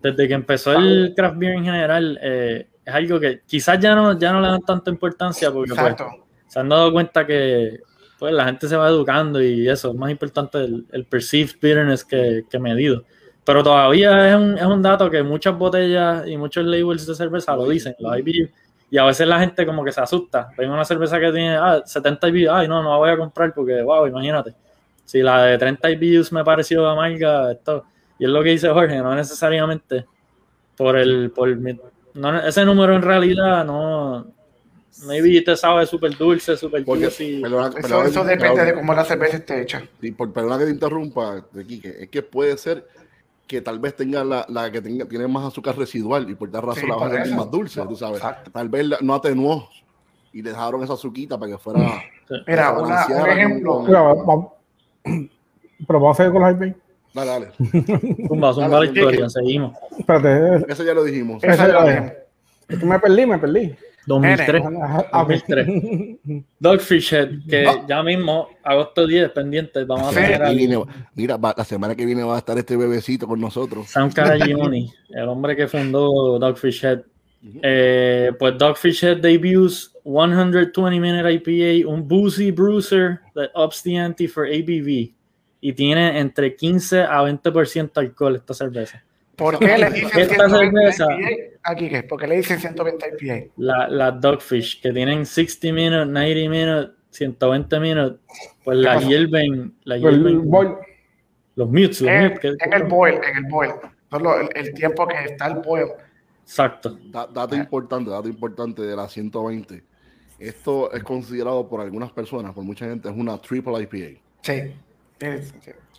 [0.00, 4.16] Desde que empezó el craft beer en general, eh, es algo que quizás ya no,
[4.18, 5.96] ya no le dan tanta importancia porque pues,
[6.46, 7.80] se han dado cuenta que
[8.18, 12.44] pues, la gente se va educando y eso, es más importante el, perceived bitterness que,
[12.48, 13.04] que, medido.
[13.48, 17.56] Pero todavía es un, es un, dato que muchas botellas y muchos labels de cerveza
[17.56, 18.50] lo dicen, los IBU.
[18.90, 20.50] Y a veces la gente como que se asusta.
[20.58, 23.54] Ven una cerveza que tiene ah, 70 IBU, ay no, no la voy a comprar
[23.54, 24.54] porque, wow, imagínate
[25.08, 27.86] si la de 30 views me pareció amarga, esto,
[28.18, 30.04] y es lo que dice Jorge, no necesariamente
[30.76, 31.48] por el, por
[32.12, 34.26] no, ese número en realidad no,
[35.06, 37.40] maybe te sabe súper dulce, súper dulce.
[37.40, 39.82] eso, depende de cómo la cerveza esté hecha.
[39.98, 42.86] Sí, por, perdona que te interrumpa, es que puede ser
[43.48, 46.62] que tal vez tenga la, la que tenga, tiene más azúcar residual y por tal
[46.62, 48.22] razón la va a más dulce, tú sabes.
[48.52, 49.68] Tal vez no atenuó
[50.32, 51.80] y le dejaron esa azuquita para que fuera.
[52.46, 54.52] Mira, una, un ejemplo.
[55.86, 56.76] Pero vamos a seguir con los IP.
[57.14, 57.52] Dale, dale.
[58.28, 59.72] Zumba, zumba la historia, seguimos.
[59.98, 60.70] Espérate.
[60.70, 61.42] Eso ya lo dijimos.
[61.42, 62.12] Eso ya lo dijimos.
[62.84, 63.74] me perdí, me perdí.
[64.08, 64.62] 2003.
[65.12, 65.66] 2003.
[66.58, 70.40] Dogfish Head, que ya mismo, agosto 10, pendiente, vamos a ver.
[71.14, 73.90] mira, la semana que viene va a estar este bebecito con nosotros.
[73.90, 77.02] Sam Caragioni, el hombre que fundó Dogfish Head.
[77.62, 84.26] Eh, pues Dogfish Head debuts 120 minute IPA, un boozy bruiser that ups the ante
[84.26, 85.12] for ABV
[85.60, 89.04] y tiene entre 15 a 20% alcohol esta cerveza.
[89.38, 91.06] ¿Por qué le dicen esta cerveza?
[91.62, 93.52] Aquí qué, ¿por qué le dicen 120 IPA?
[93.56, 98.20] La, la Dogfish que tienen 60 minutes, 90 minutes, 120 minutos,
[98.64, 100.44] pues la hierven, la pues hierven los
[101.68, 103.70] mutes, los en, en el boil, en el boil,
[104.12, 105.88] el, el tiempo que está el boil.
[106.42, 106.98] Exacto.
[107.10, 109.88] dato importante, dato importante de la 120
[110.38, 114.20] esto es considerado por algunas personas, por mucha gente, es una triple IPA.
[114.42, 114.74] Sí.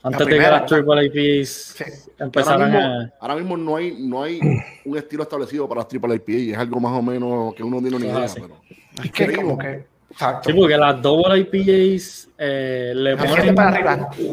[0.02, 4.40] Antes de que las triple IPAs empezaran ahora mismo, ahora mismo no hay, no hay
[4.86, 7.98] un estilo establecido para las triple IPA, es algo más o menos que uno tiene
[7.98, 8.62] una idea, pero
[9.04, 10.50] es que como que Exacto.
[10.50, 13.56] Sí, porque las double IPAs eh, le, ponen,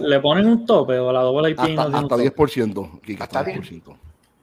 [0.03, 3.89] le ponen un tope o la double IPA hasta, no hasta 10%, Kika, hasta, 10%.
[3.89, 3.97] O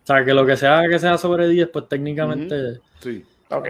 [0.03, 2.79] sea, que lo que sea que sea sobre 10, pues técnicamente.
[2.99, 3.23] Sí.
[3.49, 3.67] Ok.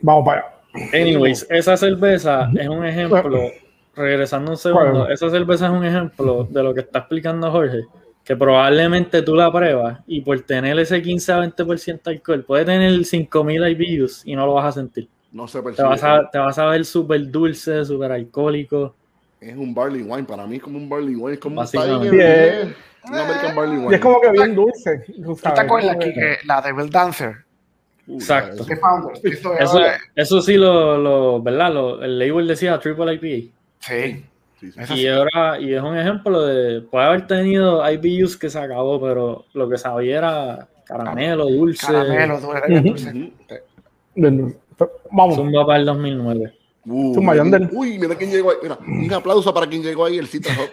[0.00, 0.62] Vamos para allá.
[0.92, 3.50] Anyways, esa cerveza es un ejemplo,
[3.94, 7.82] regresando un segundo, esa cerveza es un ejemplo de lo que está explicando Jorge,
[8.24, 12.64] que probablemente tú la pruebas y por tener ese 15 a 20% de alcohol, puede
[12.64, 15.08] tener 5000 IBUs y no lo vas a sentir.
[15.32, 18.94] No se te vas a, te vas a ver súper dulce, súper alcohólico.
[19.40, 21.66] Es un barley wine, para mí es como un barley wine, es como un,
[23.04, 23.90] American barley wine.
[23.90, 25.04] Y es como que bien dulce.
[25.22, 27.36] ¿Tú te acuerdas que la Devil Dancer?
[28.08, 28.66] Exacto.
[29.58, 29.80] Eso,
[30.14, 31.72] eso, sí, lo, lo ¿verdad?
[31.72, 33.52] Lo, el label decía Triple IPA.
[33.82, 34.24] Sí.
[34.94, 39.44] y ahora, y es un ejemplo de, puede haber tenido IBUs que se acabó, pero
[39.52, 41.86] lo que sabía era caramelo, dulce.
[41.86, 43.32] Caramelo, dulce.
[45.10, 45.36] Vamos.
[45.36, 46.58] Zumba para el 2009.
[46.84, 47.16] Uh,
[47.72, 48.56] Uy, mira quién llegó ahí.
[48.62, 50.70] Mira, un aplauso para quien llegó ahí, el Citra Hop.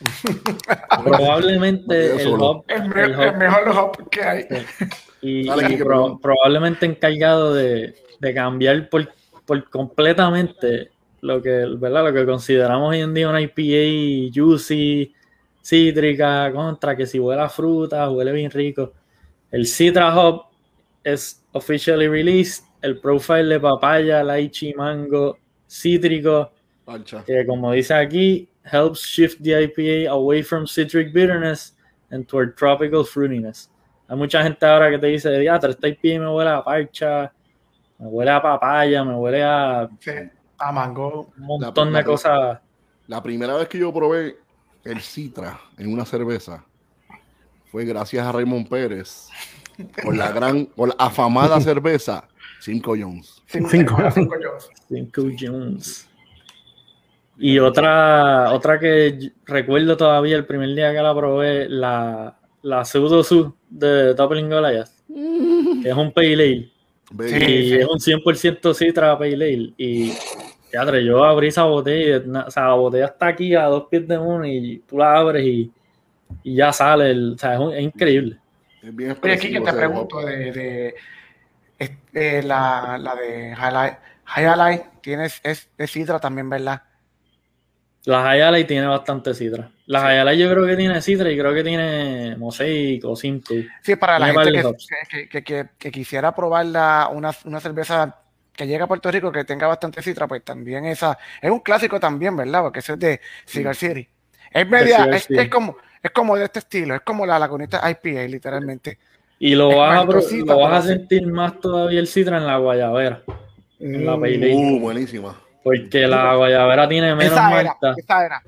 [1.04, 2.88] probablemente el, hop, el,
[3.36, 4.46] mejor hop que hay.
[5.20, 5.46] Y,
[6.22, 9.12] probablemente encargado de, de cambiar por,
[9.44, 12.04] por, completamente lo que, ¿verdad?
[12.04, 15.12] lo que consideramos hoy en día una IPA juicy,
[15.62, 18.92] cítrica, contra que si huele a fruta, huele bien rico.
[19.50, 20.46] El Citra Hop
[21.04, 22.64] es officially released.
[22.82, 26.50] El profile de papaya, lychee, mango, cítrico,
[27.26, 31.74] que como dice aquí, helps shift the IPA away from citric bitterness
[32.10, 33.70] and toward tropical fruitiness.
[34.08, 37.32] Hay mucha gente ahora que te dice, diatra, esta IPA me huele a parcha,
[37.98, 39.88] me huele a papaya, me huele a,
[40.60, 42.60] a mango, un montón de cosas.
[43.06, 44.36] La primera vez que yo probé
[44.84, 46.64] el Citra en una cerveza
[47.70, 49.28] fue gracias a Raymond Pérez
[50.02, 52.28] por la gran, por la afamada cerveza
[52.60, 53.42] 5 Jones.
[53.46, 54.70] 5 Jones.
[54.88, 56.08] 5 Jones.
[57.38, 63.24] Y otra, otra que recuerdo todavía el primer día que la probé, la, la Pseudo
[63.24, 66.72] Su de Toppling Goliath, que es un Pale Ale.
[67.18, 69.74] Y es un 100% Citra Pale Ale.
[69.76, 70.12] Y
[70.72, 74.18] ya, yo abrí esa botella, o sea, la botella está aquí a dos pies de
[74.18, 75.72] uno y tú la abres y,
[76.44, 78.38] y ya sale, el, o sea, es, increíble.
[78.82, 80.94] Es bien Oye, aquí que te pregunto de, de,
[81.78, 83.98] este, la, la de Highlight,
[84.36, 86.82] Highlight tienes, es de Citra también, ¿verdad?
[88.04, 89.70] La Hayalay tiene bastante citra.
[89.90, 90.38] La sí.
[90.38, 93.66] yo creo que tiene citra y creo que tiene mosaico, simple.
[93.82, 94.62] Sí, para la gente
[95.28, 98.16] que, que, que, quisiera probar una, una, cerveza
[98.52, 101.98] que llega a Puerto Rico que tenga bastante citra, pues también esa es un clásico
[101.98, 102.62] también, ¿verdad?
[102.62, 104.06] Porque eso es de Cigar City.
[104.52, 108.96] Es media, es, como, es como de este estilo, es como la lagunita IPA, literalmente.
[109.40, 113.24] Y lo vas, a, lo vas a sentir más todavía el citra en la guayabera.
[113.80, 115.34] En la Uh, buenísima.
[115.64, 117.94] Porque la guayabera tiene menos malta.
[117.96, 118.42] Esa era.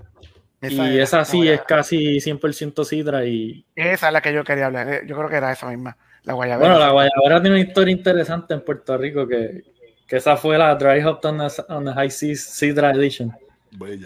[0.62, 3.64] Y esa sí es casi 100% sidra y...
[3.74, 4.92] Esa es la que yo quería hablar.
[4.92, 5.96] Eh, yo creo que era esa misma.
[6.24, 6.70] La guayabera.
[6.70, 9.64] Bueno, la guayabera tiene una historia interesante en Puerto Rico que,
[10.06, 13.32] que esa fue la Dry Hop on the, High Seas Sidra Edition.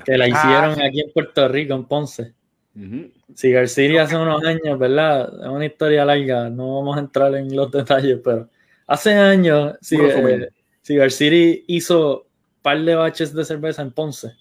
[0.05, 2.33] Que la ah, hicieron aquí en Puerto Rico, en Ponce.
[2.75, 5.29] Uh Cigar City hace unos años, ¿verdad?
[5.43, 8.49] Es una historia larga, no vamos a entrar en los detalles, pero
[8.87, 12.27] hace años Cigar, Cigar City hizo
[12.63, 14.33] par de baches de cerveza en Ponce.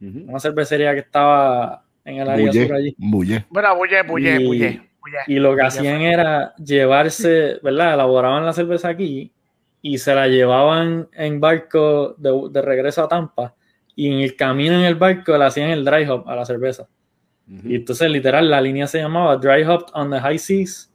[0.00, 2.94] Una cervecería que estaba en el área sur allí.
[2.98, 3.44] Bulle.
[3.50, 4.82] Bueno, bulle, bulle, bulle.
[5.26, 7.94] Y lo que hacían era llevarse, ¿verdad?
[7.94, 9.32] Elaboraban la cerveza aquí
[9.80, 13.54] y se la llevaban en barco de, regreso a Tampa
[13.94, 16.88] y en el camino en el barco le hacían el dry hop a la cerveza.
[17.64, 20.92] Y entonces literal la línea se llamaba Dry Hop on the High Seas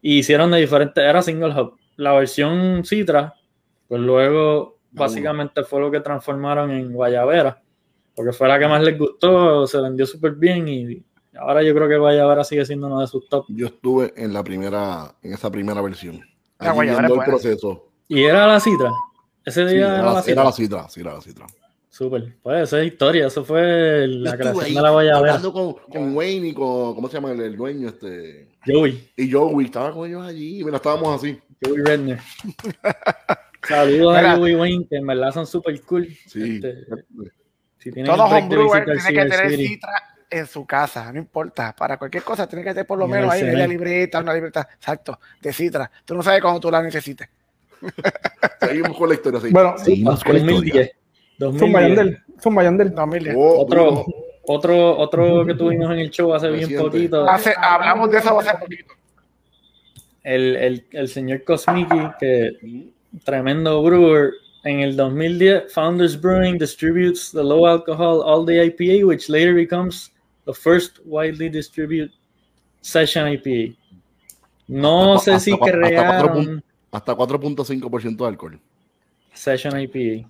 [0.00, 1.76] y hicieron de diferentes, era single hop.
[1.94, 3.34] La versión Citra,
[3.86, 7.62] pues luego básicamente fue lo que transformaron en Guayabera,
[8.14, 11.02] porque fue la que más les gustó, se vendió súper bien y
[11.36, 13.46] ahora yo creo que Guayabera sigue siendo uno de sus top.
[13.48, 16.20] Yo estuve en la primera, en esa primera versión.
[16.58, 17.88] La el proceso.
[18.08, 18.90] ¿Y era la citra?
[19.44, 20.32] Ese día era, la citra.
[20.32, 21.46] Era la citra, sí, era la citra.
[21.88, 25.34] Súper, pues eso es historia, eso fue la creación de la Guayabera.
[25.34, 27.88] Hablando con, con Wayne y con, ¿cómo se llama el, dueño?
[27.88, 29.10] este Joey.
[29.16, 31.38] Y Joey, estaba con ellos allí, y mira, estábamos así.
[31.62, 32.18] Joey Redner.
[33.68, 36.08] Saludos a Louis Wayne, que en verdad son súper cool.
[36.26, 36.54] Sí.
[36.56, 36.86] Este,
[37.82, 39.92] si Todos homebrewers tienen que tener citra
[40.30, 41.74] en su casa, no importa.
[41.76, 45.18] Para cualquier cosa tiene que tener por lo menos ahí una libreta, una libreta, exacto,
[45.40, 45.90] de citra.
[46.04, 47.28] Tú no sabes cuándo tú la necesites.
[48.60, 49.40] Seguimos con la historia.
[49.40, 49.48] Sí.
[49.50, 50.92] Bueno, seguimos con 2010.
[51.38, 52.18] 2010.
[52.40, 52.94] Son Mayandel.
[52.94, 53.34] 2010.
[53.36, 54.04] otro,
[54.44, 57.28] otro, otro que tuvimos en el show hace bien poquito.
[57.28, 58.94] Hace, hablamos de eso hace poquito.
[60.22, 62.90] El, el, el señor Cosmiki, que
[63.24, 64.30] tremendo brewer.
[64.64, 70.12] En el 2010, Founders Brewing distributes the low alcohol all day IPA, which later becomes
[70.46, 72.12] the first widely distributed
[72.80, 73.76] session IPA.
[74.68, 76.62] No sé si crearon.
[76.92, 78.60] Hasta 4.5% de alcohol.
[79.32, 80.28] Session IPA.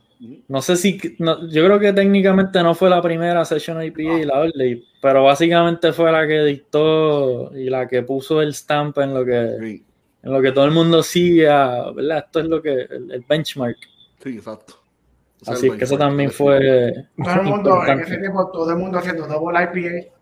[0.49, 0.99] No sé si.
[1.19, 5.93] yo creo que técnicamente no fue la primera Session IPA y la Orley, pero básicamente
[5.93, 9.83] fue la que dictó y la que puso el stamp en lo que
[10.23, 12.25] en lo que todo el mundo sigue, ¿verdad?
[12.27, 13.77] Esto es lo que, el, benchmark.
[14.23, 14.75] Sí, exacto.
[15.47, 17.09] Así que eso también fue.
[17.17, 20.13] Todo el mundo, en ese tiempo, todo el mundo haciendo double IPA.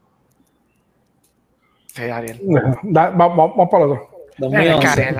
[1.86, 2.40] Sí, Ariel.
[2.82, 4.10] vamos, para el otro.
[4.38, 4.88] 2011.
[4.88, 5.18] Ariel,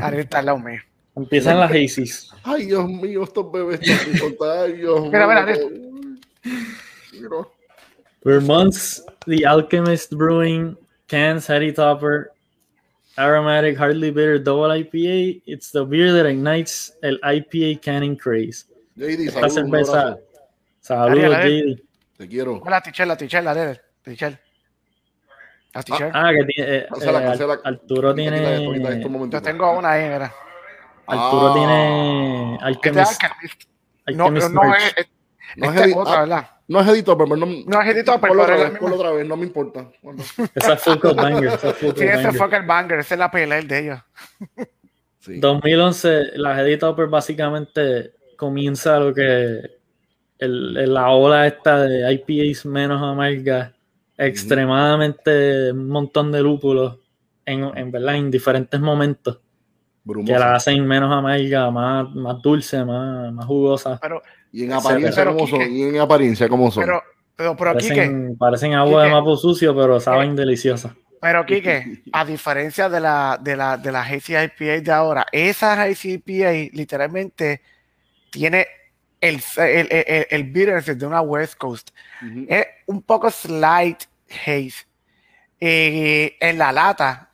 [0.00, 0.80] Ariel está al lado mío.
[1.14, 2.32] Empiezan las Hazy's.
[2.42, 5.44] Ay, Dios mío, estos bebés están Dios mira, mira,
[7.12, 7.48] mira.
[8.24, 12.30] Vermont's The Alchemist Brewing Cans Harry Topper
[13.16, 15.42] Aromatic, hardly bitter double IPA.
[15.46, 18.64] It's the beer that ignites el IPA canning craze.
[18.96, 20.18] JD, esta cerveza.
[20.80, 21.82] Saludos, JD.
[22.16, 22.60] Te quiero.
[22.64, 24.38] Hola, Tichel, la Tichel, la de Tichel.
[25.74, 26.76] Ah, ah, que tiene.
[26.76, 29.30] Eh, eh, Arturo tiene.
[29.30, 30.32] Yo tengo una ahí, mira.
[31.06, 31.54] Arturo ah.
[31.54, 32.58] tiene.
[32.60, 33.22] Alchemist.
[34.14, 34.94] No, no, no es.
[35.56, 36.50] No es, es otra, ¿verdad?
[36.68, 39.36] No es editor, pero no, no es editor, pero otra, vez, por otra vez, no
[39.36, 39.88] me importa.
[40.54, 41.58] Esa es Full Banger.
[41.58, 43.98] sí, ese fue el banger, esa es la pelea de ellos.
[45.18, 45.38] Sí.
[45.38, 49.60] 2011, las editopers básicamente comienza lo que
[50.38, 53.72] el, la ola esta de IPAs menos amargas,
[54.16, 56.98] extremadamente un montón de lúpulos
[57.44, 58.16] en, en, ¿verdad?
[58.16, 59.40] en diferentes momentos
[60.26, 63.98] que la hacen menos amarga, más, más dulce, más, más jugosa.
[64.02, 66.84] Pero, y en apariencia como son, y en apariencia como son.
[66.84, 67.02] Pero,
[67.34, 70.92] pero, parecen, parecen agua de mapo sucio, pero saben deliciosas.
[71.20, 76.22] Pero Kike, a diferencia de la de la de la IPA de ahora, esa Hazy
[76.24, 77.62] IPA literalmente
[78.30, 78.66] tiene
[79.20, 81.90] el, el, el, el bitterness de una West Coast.
[82.48, 84.86] Es un poco slight haze.
[85.60, 87.30] Eh, en la lata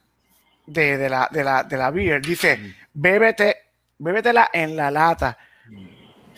[0.67, 3.57] de, de, la, de, la, de la beer dice, bébete,
[3.99, 5.39] bébetela en la lata.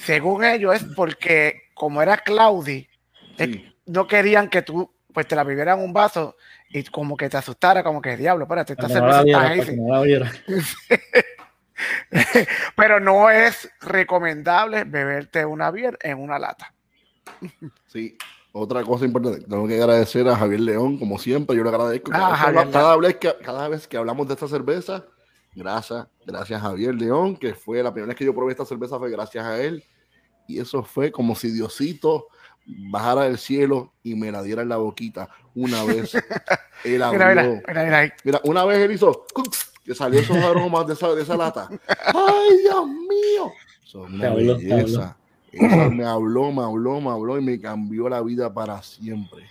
[0.04, 2.88] Según ellos es porque como era Claudi,
[3.86, 6.36] no querían que tú pues te la bebieras en un vaso
[6.68, 10.32] y como que te asustara, como que diablo, espérate, esta cerveza está
[12.76, 16.72] Pero no es recomendable beberte una beer en una lata.
[17.86, 18.16] Sí,
[18.52, 22.10] otra cosa importante, tengo que agradecer a Javier León, como siempre, yo le agradezco.
[22.14, 25.04] Ah, cada, vez que, cada vez que hablamos de esta cerveza,
[25.54, 28.98] gracias, gracias a Javier León, que fue la primera vez que yo probé esta cerveza,
[28.98, 29.84] fue gracias a él.
[30.50, 32.26] Y eso fue como si Diosito
[32.66, 36.12] bajara del cielo y me la diera en la boquita una vez.
[36.84, 37.62] Él abrió.
[38.24, 39.24] Mira, una vez él hizo
[39.84, 41.68] que salió esos aromas de esa, de esa lata.
[41.88, 43.52] ¡Ay, Dios mío!
[43.84, 45.16] Son una belleza.
[45.52, 49.44] Eso me habló, me habló, me habló y me cambió la vida para siempre.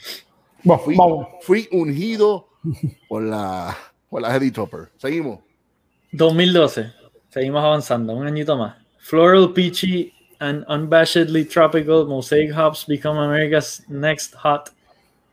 [0.84, 0.98] fui,
[1.42, 2.48] fui, ungido
[3.08, 3.78] por la,
[4.10, 4.92] por la Topper.
[4.98, 5.40] Seguimos.
[6.12, 6.92] 2012.
[7.30, 8.14] Seguimos avanzando.
[8.14, 8.78] Un añito más.
[8.98, 14.70] Floral Peachy and Unabashedly Tropical Mosaic Hops become America's next hot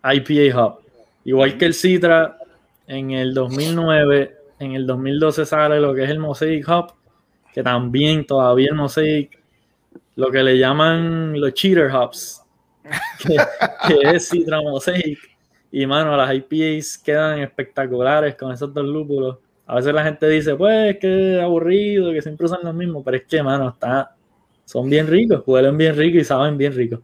[0.05, 0.83] IPA hop.
[1.25, 2.39] Igual que el Citra,
[2.87, 6.93] en el 2009, en el 2012 sale lo que es el Mosaic Hop,
[7.53, 9.43] que también todavía el Mosaic
[10.15, 12.43] lo que le llaman los cheater hops,
[13.27, 13.37] que,
[14.15, 15.19] es Citra Mosaic.
[15.71, 19.39] Y mano, las IPAs quedan espectaculares con esos dos lúpulos.
[19.67, 23.25] A veces la gente dice, pues, que aburrido, que siempre usan los mismos, pero es
[23.25, 24.16] que, mano, está,
[24.67, 27.01] son bien ricos, huelen bien ricos y saben bien ricos.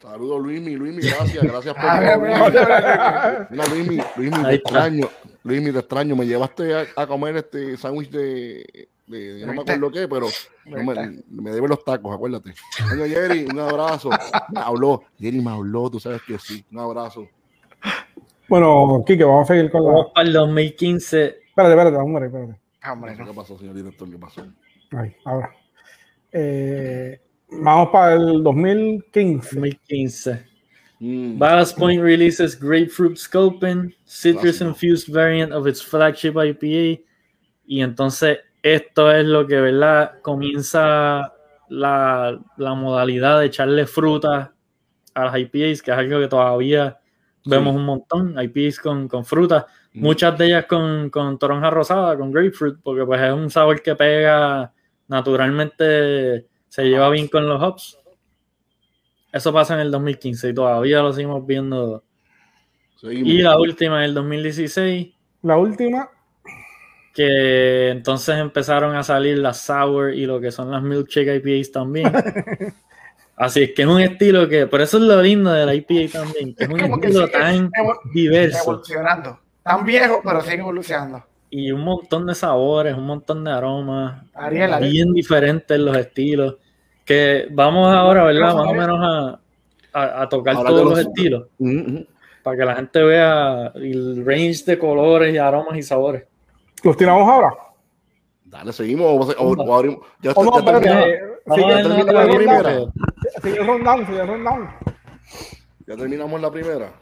[0.00, 5.08] Saludos, Luismi, Luismi, gracias, gracias por Mira, Luismi, Luismi, te extraño,
[5.42, 10.08] Luismi, te extraño, me llevaste a, a comer este sándwich de, no me acuerdo qué,
[10.08, 10.26] pero
[10.64, 12.54] me, debe los tacos, acuérdate.
[12.90, 14.10] Oye, Jerry, un abrazo.
[14.50, 16.64] Me habló, Jerry me habló, tú sabes que sí.
[16.72, 17.28] Un abrazo.
[18.48, 20.12] Bueno, Kike, vamos a seguir con la.
[20.12, 21.24] para el 2015.
[21.48, 22.60] Espérate, espérate, hombre, espérate.
[22.90, 24.10] hombre, ¿Qué pasó, señor director?
[24.10, 24.46] ¿Qué pasó?
[24.92, 25.52] Ahí, ahora.
[26.36, 29.54] Eh, vamos para el 2015.
[29.54, 30.46] 2015.
[30.98, 31.38] Mm.
[31.38, 37.00] Ballast Point releases Grapefruit Scoping, citrus infused variant of its flagship IPA.
[37.66, 40.20] Y entonces esto es lo que, ¿verdad?
[40.22, 41.32] Comienza
[41.68, 44.52] la, modalidad de echarle fruta
[45.14, 46.98] a las IPAs, que es algo que todavía
[47.44, 50.00] vemos un montón, IPAs con, con fruta, mm.
[50.00, 53.94] muchas de ellas con, con, toronja rosada, con grapefruit, porque pues es un sabor que
[53.94, 54.73] pega
[55.08, 57.98] naturalmente, se lleva bien con los hops.
[59.32, 62.04] Eso pasa en el 2015 y todavía lo seguimos viendo.
[63.02, 65.12] Y la última en el 2016.
[65.42, 66.08] La última
[67.14, 72.12] que entonces empezaron a salir las sour y lo que son las milkshake IPAs también.
[73.36, 76.12] Así es que es un estilo que, por eso es lo lindo de la IPA
[76.12, 77.70] también, que es un estilo tan
[78.12, 78.62] diverso.
[78.62, 79.40] Evolucionando.
[79.62, 81.24] Tan viejo, pero sigue evolucionando.
[81.56, 84.24] Y un montón de sabores, un montón de aromas.
[84.80, 86.56] bien diferentes los estilos.
[87.04, 88.56] Que vamos ahora, ¿verdad?
[88.56, 88.98] Más o menos
[89.92, 91.46] a, a, tocar todos los, estilos.
[92.42, 96.24] Para que la gente vea el range de colores y aromas y sabores.
[96.82, 97.54] ¿Los tiramos ahora?
[98.46, 99.06] Dale, seguimos.
[99.06, 100.00] O, o, o abrimos.
[100.22, 102.84] Ya, está, no, ya terminamos la primera.
[103.44, 104.70] Sigue rondando, sigue rondando.
[105.86, 106.92] Ya terminamos la primera.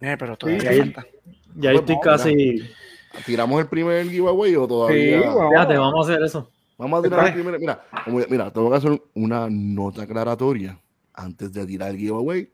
[0.00, 1.06] Eh, pero todavía sí, falta.
[1.54, 2.74] Ya pues estoy casi.
[3.24, 5.22] ¿Tiramos el primer giveaway o todavía?
[5.22, 6.50] Sí, Fíjate, vamos a hacer eso.
[6.76, 7.58] Vamos a tirar el primer.
[7.58, 10.78] Mira, mira, tengo que hacer una nota aclaratoria
[11.12, 12.50] antes de tirar el giveaway.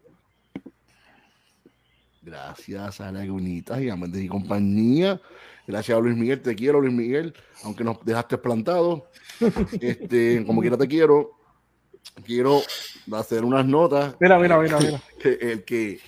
[2.22, 5.20] Gracias a Lagunitas y a Méndez y compañía.
[5.66, 7.34] Gracias a Luis Miguel, te quiero, Luis Miguel,
[7.64, 9.08] aunque nos dejaste plantado.
[9.80, 11.32] Este, como quiera te quiero.
[12.24, 12.60] Quiero
[13.12, 14.14] hacer unas notas.
[14.20, 15.02] Mira, mira, mira, mira.
[15.40, 16.00] el que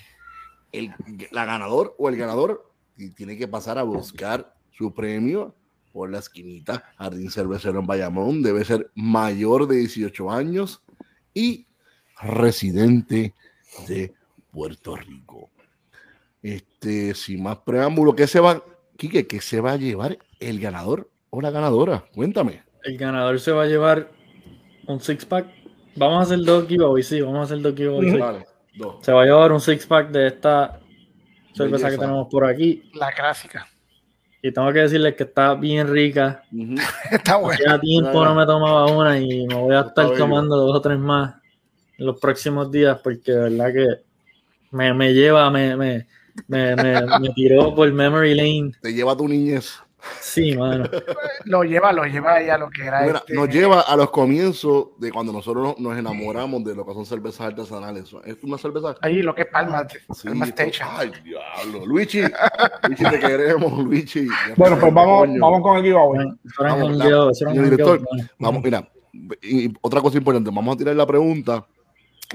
[0.71, 0.93] el,
[1.31, 2.71] la ganador o el ganador
[3.15, 5.55] tiene que pasar a buscar su premio
[5.91, 8.43] por la esquinita Jardín Cervecero en Bayamón.
[8.43, 10.83] Debe ser mayor de 18 años
[11.33, 11.65] y
[12.21, 13.33] residente
[13.87, 14.13] de
[14.51, 15.49] Puerto Rico.
[16.41, 18.63] Este, sin más preámbulo, ¿qué se va,
[18.95, 22.05] Quique, qué se va a llevar el ganador o la ganadora?
[22.13, 22.63] Cuéntame.
[22.83, 24.11] El ganador se va a llevar
[24.87, 25.47] un six pack.
[25.95, 28.19] Vamos a hacer dos giveaways, sí, vamos a hacer dos giveaways.
[28.19, 28.45] Vale,
[29.01, 30.79] Se va a llevar un six pack de esta
[31.57, 32.89] cerveza que tenemos por aquí.
[32.93, 33.67] La clásica.
[34.41, 36.43] Y tengo que decirles que está bien rica.
[37.11, 37.59] está buena.
[37.65, 40.99] Ya tiempo no me tomaba una y me voy a estar tomando dos o tres
[40.99, 41.35] más
[41.97, 43.87] en los próximos días porque de verdad que
[44.71, 46.07] me, me lleva, me, me,
[46.47, 48.71] me, me, tiró por memory lane.
[48.81, 49.79] Te lleva tu niñez.
[50.21, 50.85] Sí, mano.
[51.45, 53.05] lo lleva, lo lleva a lo que era.
[53.05, 53.33] este...
[53.33, 57.47] Nos lleva a los comienzos de cuando nosotros nos enamoramos de lo que son cervezas
[57.47, 58.13] artesanales.
[58.25, 58.95] Es una cerveza.
[59.01, 60.47] Ahí lo que es Palma, sí, Palma
[60.97, 61.85] Ay, diablo.
[61.85, 64.27] Luigi, Luigi, te queremos, Luigi.
[64.55, 66.27] Bueno, pues vamos, vamos con el giveaway.
[66.59, 68.01] Vamos, vamos, director,
[68.37, 68.89] vamos, mira,
[69.41, 71.65] y otra cosa importante, vamos a tirar la pregunta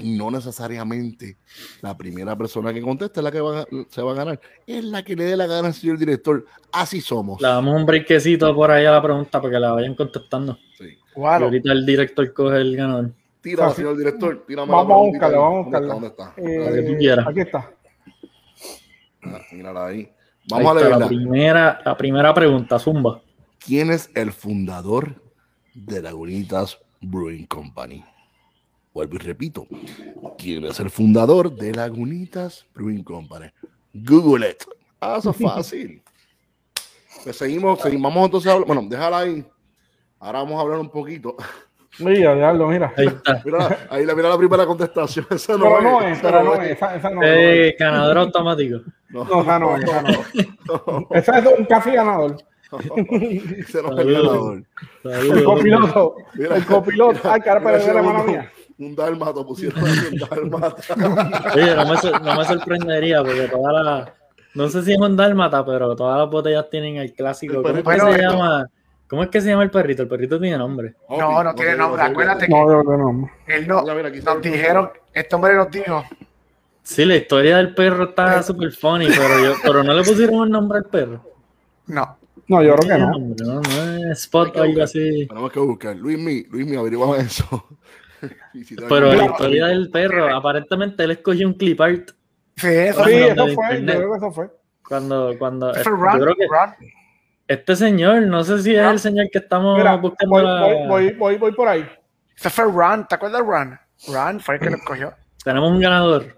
[0.01, 1.37] no necesariamente
[1.81, 5.15] la primera persona que conteste es la que se va a ganar, es la que
[5.15, 6.45] le dé la gana al señor director.
[6.71, 7.41] Así somos.
[7.41, 10.57] Le damos un brequecito por ahí a la pregunta para que la vayan contestando.
[10.77, 10.97] Sí.
[11.15, 13.11] Y ahorita el director coge el ganador.
[13.41, 14.45] Tira, señor director.
[14.55, 15.93] vamos a buscarla, vamos a buscarla.
[15.93, 16.33] ¿Dónde está?
[16.37, 17.71] Eh, aquí está.
[19.21, 20.09] Ah, mírala ahí.
[20.49, 20.99] Vamos a leerla.
[20.99, 23.21] La primera, la primera pregunta, Zumba.
[23.59, 25.21] ¿Quién es el fundador
[25.73, 28.03] de Lagunitas Brewing Company?
[28.93, 29.65] Vuelvo y repito,
[30.37, 33.47] ¿quién es el fundador de Lagunitas Brewing Company?
[33.91, 34.63] Google it.
[34.99, 36.01] Ah, eso es fácil.
[37.23, 38.67] Pues seguimos, seguimos, vamos entonces a hablar.
[38.67, 39.45] Bueno, déjala ahí.
[40.19, 41.37] Ahora vamos a hablar un poquito.
[41.99, 42.93] Mira, Lealdo, mira.
[42.97, 43.41] Ahí está.
[43.45, 45.25] Mira, ahí mira la primera contestación.
[45.29, 48.81] Esa no, pero no es, pero no es, esa, esa no eh, ganador automático.
[49.09, 51.07] No, no, esa no es, esa no.
[51.11, 52.35] Esa es un café ganador.
[52.71, 54.63] Ese no es el ganador.
[55.05, 56.15] El copiloto.
[56.37, 57.31] El copiloto.
[57.31, 60.83] Ay, cara, para la mano mía un dálmata, pusieron un dálmata.
[61.55, 64.09] Oye, no me, no me sorprendería porque todas las.
[64.55, 67.63] No sé si es un dálmata, pero todas las botellas tienen el clásico.
[67.63, 68.69] ¿Cómo es que se llama?
[69.07, 70.03] ¿Cómo es que se llama el perrito?
[70.03, 70.95] El perrito tiene nombre.
[71.09, 72.01] No, no, tiene nombre.
[72.01, 76.03] Acuérdate que no, no, él no, nos dijeron, este hombre nos dijo.
[76.81, 78.43] Sí, la historia del perro está eh.
[78.43, 81.23] súper funny, pero, yo, pero no le pusieron un nombre al perro.
[81.87, 82.17] No.
[82.47, 83.11] No, yo creo que no.
[83.45, 85.27] No, no es spot o algo así.
[85.27, 85.95] Tenemos que buscar.
[85.95, 87.67] Luis Mi, Luis Mi, averiguamos eso.
[88.89, 92.11] Pero la historia del perro, aparentemente él escogió un clip art.
[92.55, 94.49] Sí, eso, sí, eso fue, yo creo que eso fue.
[94.87, 95.89] Cuando, cuando este,
[97.47, 100.35] este señor, no sé si es el señor que estamos buscando.
[100.35, 100.87] Voy, la...
[100.87, 101.87] voy, voy, voy, por ahí.
[102.35, 103.79] Ese fue Ron, ¿te acuerdas de Ron?
[104.07, 105.13] Ron fue el que lo escogió.
[105.43, 106.37] Tenemos un ganador.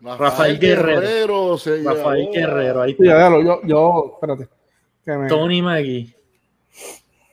[0.00, 1.56] Rafael, Guerrero.
[1.84, 3.28] Rafael Guerrero, ahí está.
[3.40, 4.48] yo, yo, espérate.
[5.28, 6.14] Tony Magui.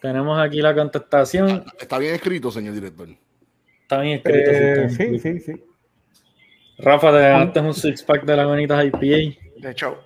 [0.01, 1.65] Tenemos aquí la contestación.
[1.79, 3.07] Está bien escrito, señor director.
[3.93, 4.51] Está bien escrito.
[4.51, 5.63] Eh, sí, sí, sí.
[6.79, 8.99] Rafa, te ganaste un six pack de la bonitas IPA.
[8.99, 9.99] De hecho.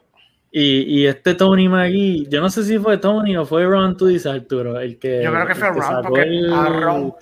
[0.51, 4.07] Y, y, este Tony McGee, yo no sé si fue Tony o fue Ron, tú
[4.07, 5.21] dices, Arturo, el que.
[5.23, 6.21] Yo creo que fue Ron, porque
[6.51, 7.13] a Ron,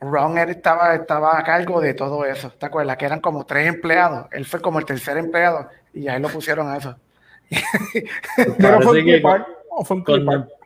[0.00, 2.50] Ron estaba, estaba a cargo de todo eso.
[2.58, 2.96] ¿Te acuerdas?
[2.96, 4.26] Que eran como tres empleados.
[4.32, 6.96] Él fue como el tercer empleado y ahí lo pusieron a eso.
[8.58, 9.22] Pero fue que,
[9.84, 10.04] fue un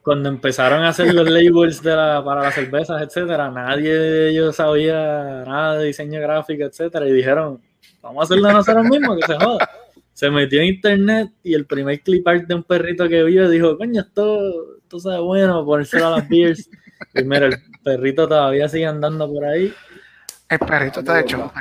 [0.08, 4.56] cuando empezaron a hacer los labels de la, para las cervezas, etcétera, nadie de ellos
[4.56, 7.60] sabía nada de diseño gráfico, etcétera, y dijeron,
[8.00, 9.68] vamos a hacerlo nosotros mismos, que se joda.
[10.14, 13.76] Se metió en internet y el primer clip art de un perrito que vio dijo,
[13.76, 16.70] coño, esto, esto sabe bueno, ponérselo a las beers.
[17.14, 19.74] Y mira, el perrito todavía sigue andando por ahí.
[20.48, 21.52] El perrito está hecho.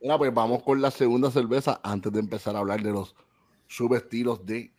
[0.00, 3.14] Mira, pues vamos con la segunda cerveza antes de empezar a hablar de los
[3.68, 4.72] subestilos de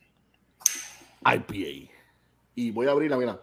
[1.24, 1.93] IPA.
[2.54, 3.38] Y voy a abrirla, mira.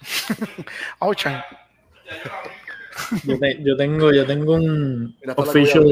[0.98, 1.44] Ocha.
[3.24, 5.86] Yo, yo, tengo, yo tengo un official.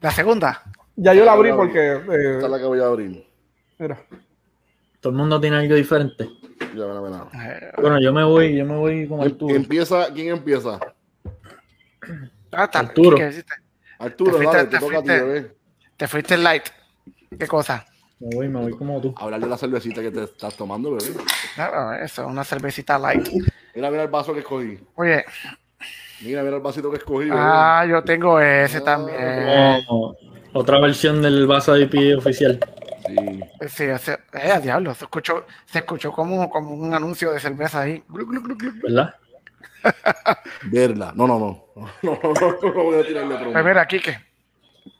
[0.00, 0.62] La, segunda.
[0.96, 1.78] Ya yo la abrí porque.
[1.78, 3.26] Eh, Esta es la que voy a abrir.
[3.78, 3.98] Mira.
[5.00, 6.28] Todo el mundo tiene algo diferente.
[6.74, 7.72] Ya, mira, mira.
[7.78, 9.54] Bueno, yo me voy, yo me voy con em, Arturo.
[9.54, 10.78] Empieza, ¿quién empieza?
[12.52, 13.16] Ah, Arturo.
[13.16, 13.44] ¿Qué,
[13.98, 15.48] Arturo, te fuiste, dale, te, te, fuiste, a ti,
[15.96, 16.64] te fuiste light.
[17.38, 17.86] ¿Qué cosa?
[18.20, 19.14] Me voy, me voy como tú.
[19.16, 21.14] Hablar de la cervecita que te estás tomando, bebé.
[21.54, 23.26] Claro, eso, una cervecita light.
[23.74, 24.78] Mira, mira el vaso que escogí.
[24.94, 25.24] Oye.
[26.20, 27.30] Mira, mira el vasito que escogí.
[27.32, 29.86] Ah, yo tengo ese ah, también.
[30.52, 32.60] Otra versión del vaso de IPA oficial.
[33.06, 33.40] Sí.
[33.68, 38.04] Sí, ese, eh, diablo, se escuchó, se escuchó como, como un anuncio de cerveza ahí.
[38.82, 39.14] ¿Verdad?
[40.64, 41.12] Verla.
[41.16, 41.64] No, no, no.
[42.02, 44.20] No, no, no, no voy a tirarle Pues mira, Kike,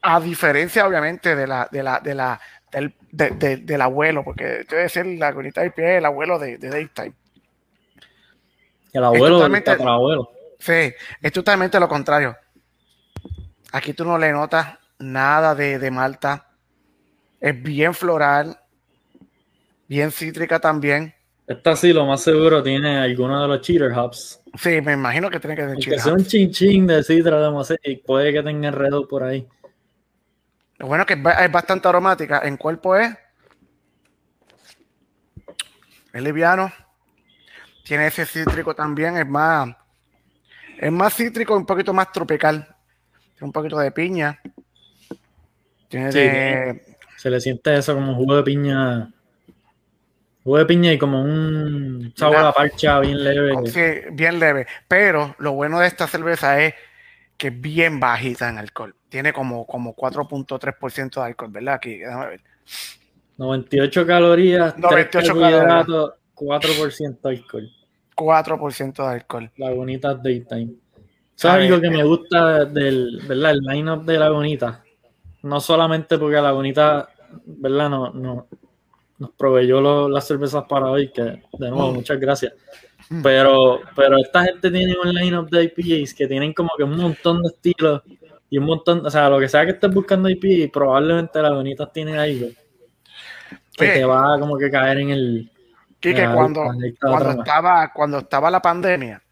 [0.00, 2.40] a diferencia obviamente de la, de la, de la,
[2.70, 7.12] del, de, del abuelo, porque debe ser la bonita IPA, el abuelo de, de Daytime.
[8.92, 10.30] El abuelo del abuelo.
[10.58, 10.92] Sí,
[11.22, 12.36] es totalmente lo contrario.
[13.72, 16.46] Aquí tú no le notas nada de, de malta.
[17.40, 18.58] Es bien floral,
[19.88, 21.14] bien cítrica también.
[21.46, 24.40] Esta sí, lo más seguro, tiene alguno de los cheater hops.
[24.56, 26.06] Sí, me imagino que tiene que tener cheater hops.
[26.06, 29.46] un chin chin de citra de y puede que tenga enredo por ahí.
[30.80, 32.40] Lo bueno que es bastante aromática.
[32.42, 33.14] En cuerpo es.
[36.10, 36.72] Es liviano.
[37.84, 39.18] Tiene ese cítrico también.
[39.18, 39.76] Es más.
[40.78, 42.66] Es más cítrico, un poquito más tropical.
[43.34, 44.40] Tiene un poquito de piña.
[45.88, 46.82] Tiene
[47.14, 49.12] Se le siente eso como jugo de piña.
[50.42, 53.54] Jugo de piña y como un sabor a parcha bien leve.
[53.66, 54.66] Sí, bien leve.
[54.88, 56.72] Pero lo bueno de esta cerveza es
[57.40, 61.74] que es bien bajita en alcohol tiene como, como 4.3% de alcohol, ¿verdad?
[61.74, 62.40] Aquí, déjame ver.
[63.36, 67.70] 98 calorías, 98 carbohidratos, 4% de alcohol.
[68.16, 69.50] 4% de alcohol.
[69.56, 70.74] Lagunitas Daytime.
[71.34, 73.52] ¿Sabes algo que me gusta del, ¿verdad?
[73.52, 74.84] El line-up de Lagunita?
[75.42, 77.08] No solamente porque Lagunita,
[77.46, 77.88] ¿verdad?
[77.88, 78.46] No, no,
[79.18, 81.94] nos proveyó las cervezas para hoy, que de nuevo, mm.
[81.94, 82.52] muchas gracias.
[83.10, 83.22] Mm.
[83.22, 87.42] Pero, pero esta gente tiene un line-up de IPAs que tienen como que un montón
[87.42, 88.02] de estilos
[88.48, 91.92] y un montón, o sea, lo que sea que estés buscando IP, probablemente las bonitas
[91.92, 92.48] tienen algo
[93.76, 95.50] que te va como que caer en el.
[95.98, 96.62] Kike, cuando,
[97.00, 99.22] cuando estaba, cuando estaba la pandemia,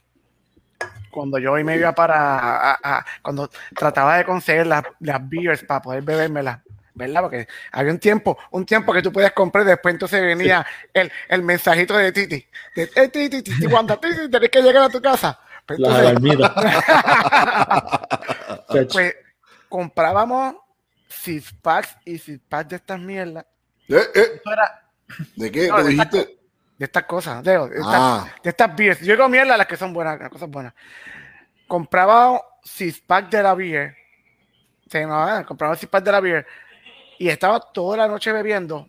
[1.10, 2.78] cuando yo me iba para,
[3.22, 6.60] cuando trataba de conseguir las, las beers para poder bebérmelas,
[6.98, 7.22] ¿verdad?
[7.22, 11.42] Porque había un tiempo, un tiempo que tú podías comprar, después entonces venía el, el,
[11.42, 15.40] mensajito de Titi, de hey, Titi, Titi, cuando Titi tenés que llegar a tu casa.
[15.64, 15.80] Pues,
[18.92, 19.16] pues
[19.68, 20.56] comprábamos
[21.08, 23.46] six packs y six packs de estas mierdas.
[23.88, 24.42] ¿Eh, eh?
[25.36, 25.70] ¿De qué?
[25.74, 26.38] ¿Qué dijiste?
[26.78, 28.26] de estas cosas, de, estas, ah.
[28.42, 29.00] de estas beers.
[29.00, 30.72] Yo digo mierda las que son buenas, las cosas buenas.
[31.66, 33.96] Compraba six pack de la beer.
[34.88, 36.46] Se llamaba, compraba six pack de la beer.
[37.18, 38.88] Y estaba toda la noche bebiendo.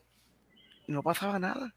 [0.88, 1.74] Y no pasaba nada.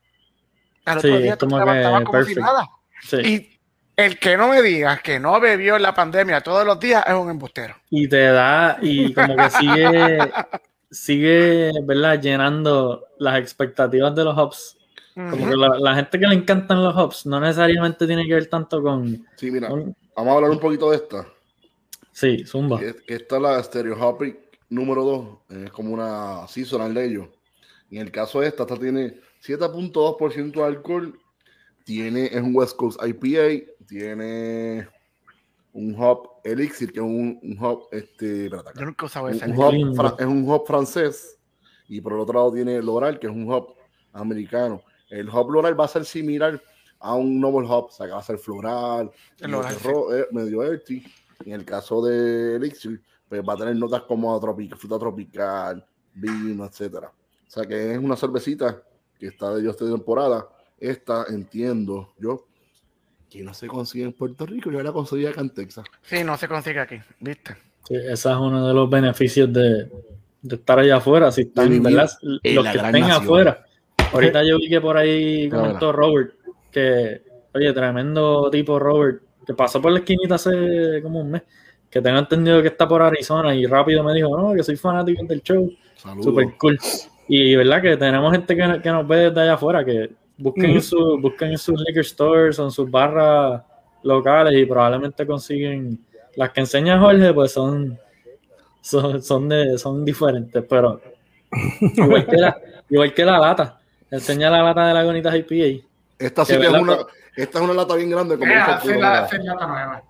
[0.84, 1.58] Al otro día como,
[2.04, 2.68] como si nada.
[3.02, 3.48] Sí.
[3.96, 7.14] El que no me diga que no bebió en la pandemia todos los días es
[7.14, 7.76] un embustero.
[7.90, 10.18] Y te da, y como que sigue,
[10.90, 12.20] sigue, ¿verdad?
[12.20, 14.78] Llenando las expectativas de los hops.
[15.14, 18.82] Como que la, gente que le encantan los hops no necesariamente tiene que ver tanto
[18.82, 19.26] con.
[19.36, 21.26] Sí, mira, vamos a hablar un poquito de esta.
[22.12, 22.78] Sí, Zumba.
[22.78, 23.96] Que, esta es la Stereo
[24.72, 25.04] número
[25.48, 27.28] 2, es como una seasonal de ellos.
[27.90, 31.18] En el caso de esta, esta tiene 7.2% de alcohol
[31.84, 34.88] tiene, es un West Coast IPA, tiene
[35.72, 40.26] un hop Elixir, que es un, un hop, este, Yo nunca un, un hop, es
[40.26, 41.38] un hop francés,
[41.88, 43.74] y por el otro lado tiene Loral, que es un hop
[44.12, 44.82] americano.
[45.08, 46.62] El hop Loral va a ser similar
[47.00, 49.10] a un Noble Hop, o sea, que va a ser floral,
[49.40, 51.04] eh, medio earthy.
[51.44, 53.02] En el caso de Elixir,
[53.32, 57.06] pues va a tener notas como tropical, fruta tropical, vino, etcétera.
[57.08, 58.82] O sea, que es una cervecita
[59.18, 60.46] que está de esta temporada
[60.78, 62.44] esta entiendo yo
[63.30, 65.86] que no se consigue en Puerto Rico, yo la conseguí acá en Texas.
[66.02, 67.54] Sí, no se consigue aquí, ¿viste?
[67.88, 69.90] Sí, ese es uno de los beneficios de,
[70.50, 71.32] estar allá afuera.
[71.32, 73.64] Si están, Los que estén afuera.
[74.12, 76.34] Ahorita yo vi que por ahí comentó Robert,
[76.70, 77.22] que,
[77.54, 81.42] oye, tremendo tipo Robert, que pasó por la esquinita hace como un mes,
[81.92, 85.22] que tengo entendido que está por Arizona y rápido me dijo, no, que soy fanático
[85.24, 85.70] del show.
[86.22, 86.78] Super cool.
[87.28, 90.82] Y verdad que tenemos gente que, que nos ve desde allá afuera, que Busquen, en
[90.82, 93.62] su, busquen en sus liquor stores o en sus barras
[94.02, 96.00] locales y probablemente consiguen
[96.34, 97.98] las que enseña Jorge, pues son,
[98.80, 101.00] son, son, de, son diferentes, pero
[101.80, 102.56] igual que, la,
[102.88, 103.78] igual que la lata.
[104.10, 105.86] Enseña la lata de la Gonitas IPA.
[106.18, 106.98] Esta sí es una,
[107.34, 108.36] esta es una lata bien grande.
[108.36, 108.50] Como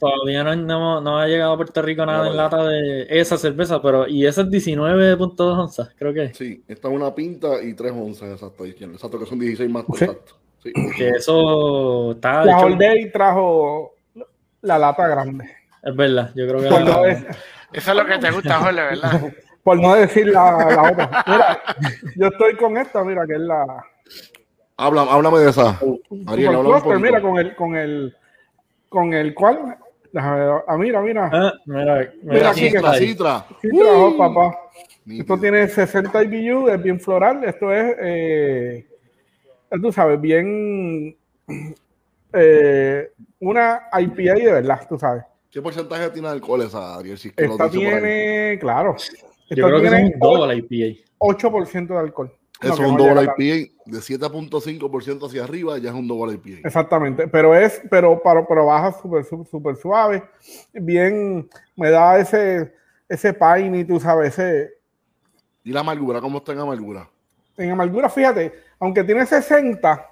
[0.01, 4.09] Todavía no, no, ha llegado a Puerto Rico nada en lata de esa cerveza, pero
[4.09, 6.35] y esa es 19.2 onzas, creo que.
[6.35, 9.85] Sí, esta es una pinta y 3 onzas, exacto, exacto, que son 16 más.
[9.89, 10.35] Exacto.
[10.63, 10.73] Sí.
[10.97, 12.45] Que eso está.
[12.45, 13.95] La All Day trajo
[14.63, 15.45] la lata grande.
[15.83, 17.27] Es verdad, yo creo que.
[17.73, 19.33] Eso es lo que te gusta, Jorge, ¿verdad?
[19.63, 21.25] Por no decir la, la otra.
[21.27, 21.63] Mira,
[22.17, 23.65] yo estoy con esta, mira, que es la
[24.83, 25.79] Habla, háblame de esa.
[26.27, 26.57] Ariel,
[27.01, 28.17] mira, con el, con el,
[28.89, 29.79] con el cual.
[30.17, 31.31] Ah, mira, mira.
[31.33, 33.47] Ah, mira, mira, Citra, Citra.
[33.61, 34.59] Citra, oh, papá.
[35.09, 37.45] Esto tiene 60 IBU, es bien floral.
[37.45, 38.87] Esto es, eh,
[39.81, 41.17] tú sabes, bien
[42.33, 45.23] eh, una IPA de verdad, tú sabes.
[45.49, 47.19] ¿Qué porcentaje tiene de alcohol esa, Ariel?
[47.19, 48.97] Si esta tiene, claro.
[49.49, 51.01] Yo creo que es un doble IPA.
[51.21, 52.33] 8% de alcohol.
[52.63, 56.67] Eso es un doble IPA de 7.5% hacia arriba, ya es un doble IPA.
[56.67, 60.23] Exactamente, pero es, pero, pero, pero baja súper super suave.
[60.73, 62.73] Bien, me da ese,
[63.09, 63.37] ese
[63.75, 64.71] y tú sabes, ese.
[65.65, 66.21] ¿Y la amargura?
[66.21, 67.09] ¿Cómo está en amargura?
[67.57, 70.07] En amargura, fíjate, aunque tiene 60,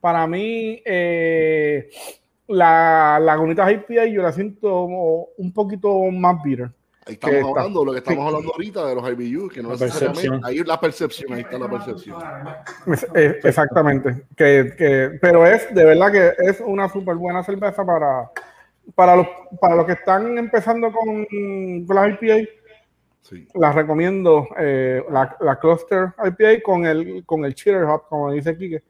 [0.00, 1.90] para mí eh,
[2.46, 6.70] la Lagunitas IPA yo la siento un poquito más bitter.
[7.08, 10.46] Ahí estamos hablando, lo que estamos hablando ahorita de los IBU, que no es necesariamente.
[10.46, 12.18] Ahí la percepción, ahí está la percepción.
[13.14, 14.26] exactamente.
[14.36, 18.30] Que, que, pero es, de verdad que es una súper buena cerveza para,
[18.94, 19.26] para, los,
[19.58, 21.24] para los que están empezando con,
[21.86, 22.50] con las IPA.
[23.22, 23.48] Sí.
[23.54, 28.56] Las recomiendo eh, la, la, Cluster IPA con el, con el Cheater Hub, como dice
[28.56, 28.82] Kike.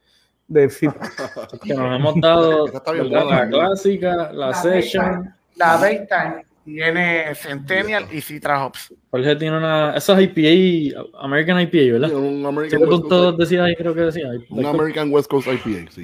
[0.48, 0.68] De
[1.62, 8.94] que nos hemos dado la clásica, la, Session, la Daytime tiene Centennial y Citra Hops.
[9.10, 9.96] Jorge tiene una.
[9.96, 12.08] Eso es IPA, American IPA, ¿verdad?
[12.08, 14.28] Sí, un American West Coast decía ahí, creo que decía.
[14.50, 16.02] Un American West Coast IPA, sí.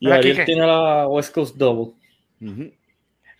[0.00, 1.94] Y Ariel tiene la West Coast Double.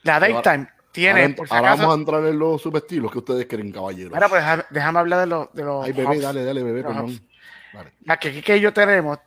[0.03, 1.23] La Daytime tiene.
[1.23, 4.15] Ahora, por si ahora vamos a entrar en los subestilos que ustedes creen, caballeros.
[4.15, 5.53] Ahora, pues déjame, hablar de los.
[5.53, 7.21] De los Ay, bebé, dale, dale, bebé, perdón.
[8.05, 9.19] La que aquí que yo tenemos,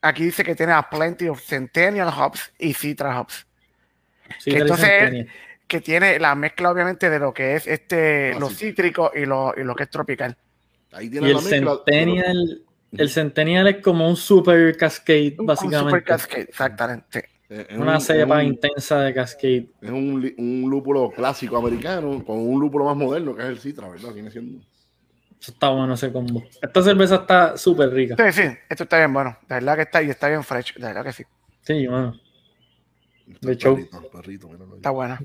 [0.00, 3.46] aquí dice que tiene a plenty of Centennial Hops y Citra Hops.
[4.38, 5.26] Sí, entonces
[5.72, 9.64] que tiene la mezcla obviamente de lo que es este los cítricos y lo, y
[9.64, 10.36] lo que es tropical.
[10.92, 12.62] Ahí tiene y el Centennial,
[12.92, 15.84] el Centennial es como un super cascade, básicamente.
[15.84, 17.28] Un super cascade, exactamente.
[17.48, 19.70] Es una cepa intensa de cascade.
[19.80, 23.88] Es un, un, lúpulo clásico americano con un lúpulo más moderno que es el Citra,
[23.88, 24.12] ¿verdad?
[24.12, 24.62] Viene siendo.
[25.40, 26.42] Eso está bueno ese combo.
[26.60, 28.14] Esta cerveza está súper rica.
[28.30, 29.38] Sí, sí, esto está bien bueno.
[29.48, 30.74] De verdad que está y está bien fresh.
[30.74, 31.24] De verdad que sí.
[31.62, 32.14] Sí, bueno.
[33.40, 33.78] De hecho,
[34.76, 35.18] está buena.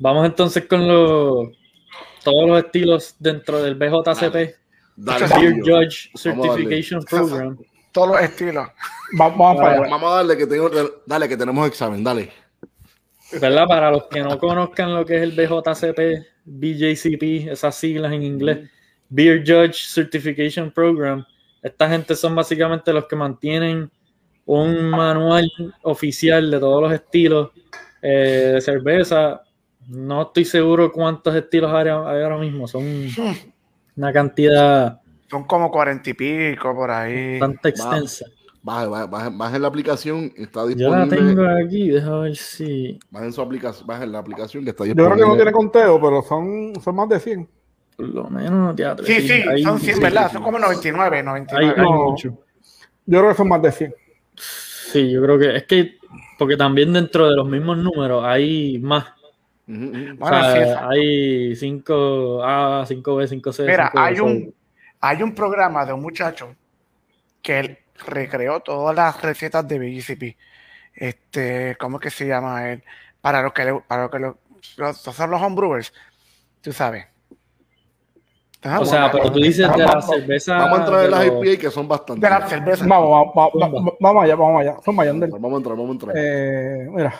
[0.00, 1.48] Vamos entonces con los,
[2.24, 4.56] todos los estilos dentro del BJCP.
[4.96, 7.58] Dale, Beer Judge Certification Program.
[7.92, 8.66] Todos los estilos.
[9.12, 10.70] Vamos, vamos a darle que, tengo,
[11.04, 12.30] dale que tenemos examen, dale.
[13.40, 13.66] ¿Verdad?
[13.68, 18.70] Para los que no conozcan lo que es el BJCP, BJCP, esas siglas en inglés,
[19.10, 21.24] Beer Judge Certification Program,
[21.62, 23.90] esta gente son básicamente los que mantienen
[24.46, 25.50] un manual
[25.82, 27.50] oficial de todos los estilos
[28.00, 29.42] eh, de cerveza
[29.90, 32.68] no estoy seguro cuántos estilos hay, ahora mismo.
[32.68, 32.84] Son
[33.96, 35.00] una cantidad.
[35.28, 37.38] Son como cuarenta y pico por ahí.
[37.38, 38.26] Bastante extensa.
[38.62, 40.76] Baja, baja, baja, en la aplicación, está disponible.
[40.76, 42.98] Yo la tengo aquí, déjame ver si.
[43.10, 45.10] Baja en su aplicación, baja en la aplicación que está disponible.
[45.10, 47.48] Yo creo que no tiene conteo, pero son, son más de 100.
[47.96, 49.04] Por lo menos, teatro.
[49.04, 50.30] Sí, sí, son 100, ¿verdad?
[50.30, 51.74] Son como 99, 99.
[51.76, 52.38] Hay, mucho.
[53.06, 53.94] Yo creo que son más de 100.
[54.36, 55.98] Sí, yo creo que es que,
[56.38, 59.06] porque también dentro de los mismos números hay más
[60.20, 63.66] hay 5A, 5B, 5C.
[63.66, 64.54] Mira, hay, un,
[65.00, 66.54] hay un programa de un muchacho
[67.42, 70.36] que él recreó todas las recetas de BGCP.
[70.94, 72.82] Este, ¿cómo es que se llama él?
[73.20, 74.18] Para los que, para los que
[74.76, 75.92] los, son los homebrewers,
[76.60, 77.06] tú sabes.
[78.64, 80.56] o sea, pero tú dices de la cerveza.
[80.58, 82.26] Vamos a entrar en las IPA que son bastante.
[82.26, 82.86] De la cerveza.
[82.86, 84.76] Vamos, vamos, vamos, allá, vamos allá.
[84.84, 86.14] Son Vamos a entrar, vamos a entrar.
[86.16, 87.14] Eh, mira.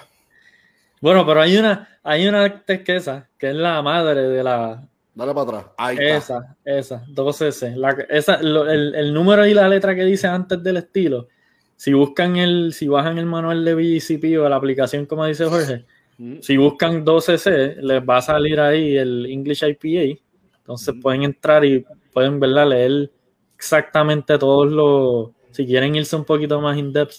[1.01, 4.87] Bueno, pero hay una, hay una tequesa que es la madre de la.
[5.15, 5.65] Dale para atrás.
[5.79, 7.75] Ahí esa, esa, 2S.
[7.77, 11.29] La, esa, el, el, número y la letra que dice antes del estilo.
[11.77, 15.85] Si buscan el, si bajan el manual de BGCP o la aplicación, como dice Jorge,
[16.19, 16.41] mm.
[16.43, 20.21] si buscan 12C, les va a salir ahí el English IPA.
[20.59, 21.01] Entonces mm.
[21.01, 22.69] pueden entrar y pueden ¿verdad?
[22.69, 23.11] leer
[23.57, 25.31] exactamente todos los.
[25.53, 27.15] Si quieren irse un poquito más in depth,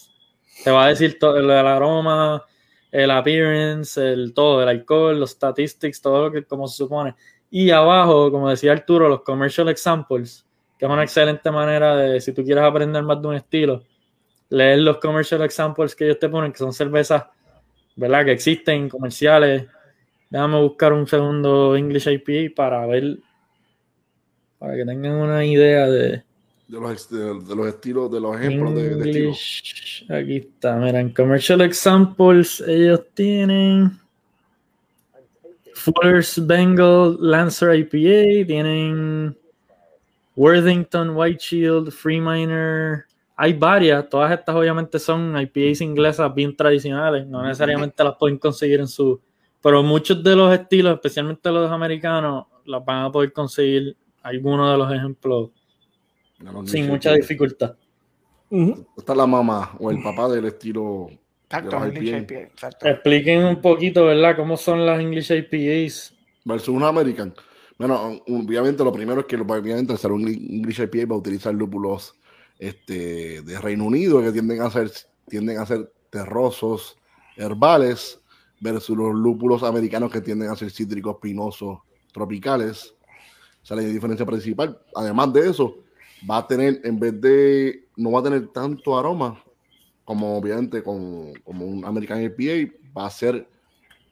[0.64, 2.46] te va a decir todo el aroma,
[2.92, 7.16] el appearance, el todo, el alcohol, los statistics, todo lo que como se supone.
[7.50, 10.46] Y abajo, como decía Arturo, los commercial examples,
[10.78, 13.84] que es una excelente manera de, si tú quieres aprender más de un estilo,
[14.50, 17.26] leer los commercial examples que ellos te ponen, que son cervezas,
[17.96, 18.26] ¿verdad?
[18.26, 19.68] Que existen, comerciales.
[20.30, 23.18] Déjame buscar un segundo English IPA para ver,
[24.60, 26.24] para que tengan una idea de,
[26.72, 29.36] de los, de, los estilos, de los ejemplos de, de
[30.10, 34.00] Aquí está, mira, en Commercial Examples ellos tienen
[35.74, 39.38] Fuller's Bengal Lancer IPA, tienen
[40.38, 43.04] Worthington White Shield, Freeminer.
[43.36, 48.80] Hay varias, todas estas obviamente son IPAs inglesas bien tradicionales, no necesariamente las pueden conseguir
[48.80, 49.20] en su...
[49.62, 54.78] Pero muchos de los estilos, especialmente los americanos, las van a poder conseguir algunos de
[54.78, 55.50] los ejemplos
[56.66, 57.76] sin mucha dificultad.
[58.98, 61.10] Está la mamá o el papá del estilo.
[62.82, 64.36] Expliquen un poquito, ¿verdad?
[64.36, 66.14] ¿Cómo son las English IPAs?
[66.46, 67.34] Versus una American.
[67.78, 72.14] Bueno, obviamente lo primero es que obviamente al un English IPA va a utilizar lúpulos
[72.60, 74.92] este, de Reino Unido que tienden a ser,
[75.28, 76.98] tienden a ser terrosos,
[77.38, 78.22] herbales,
[78.60, 81.80] versus los lúpulos americanos que tienden a ser cítricos, pinosos,
[82.14, 82.94] tropicales.
[83.64, 84.80] Esa es la diferencia principal.
[84.96, 85.78] Además de eso,
[86.30, 89.42] va a tener, en vez de, no va a tener tanto aroma
[90.04, 93.48] como obviamente con, como un American IPA, va a ser,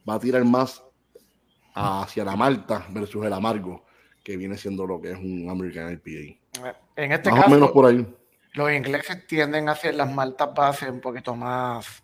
[0.08, 0.84] va a tirar más
[1.74, 3.84] hacia la malta versus el amargo,
[4.24, 6.40] que viene siendo lo que es un American IPA.
[6.96, 8.06] En este caso, menos por ahí.
[8.54, 12.02] los ingleses tienden a hacer las maltas base un poquito más,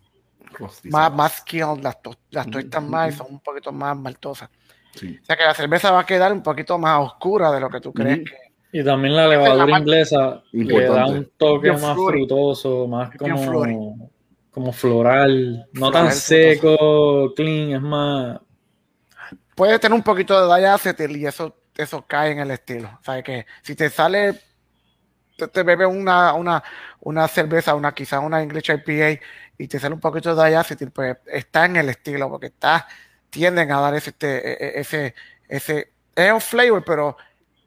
[0.84, 1.44] más, más
[1.82, 2.46] las, to, las
[2.82, 4.50] más son un poquito más maltosas.
[4.94, 7.80] O sea que la cerveza va a quedar un poquito más oscura de lo que
[7.80, 8.45] tú crees que
[8.78, 14.10] y también la levadura inglesa le da un toque más frutoso, más como,
[14.50, 18.38] como floral, no tan seco, clean, es más.
[19.54, 23.00] Puede tener un poquito de diacetyl y eso, eso cae en el estilo.
[23.00, 24.38] O que si te sale,
[25.38, 26.62] te, te bebes una, una,
[27.00, 29.22] una cerveza, una quizás una English IPA
[29.56, 32.86] y te sale un poquito de diacetyl, pues está en el estilo, porque está,
[33.30, 35.14] tienden a dar ese, ese, e, ese,
[35.48, 37.16] ese, es un flavor, pero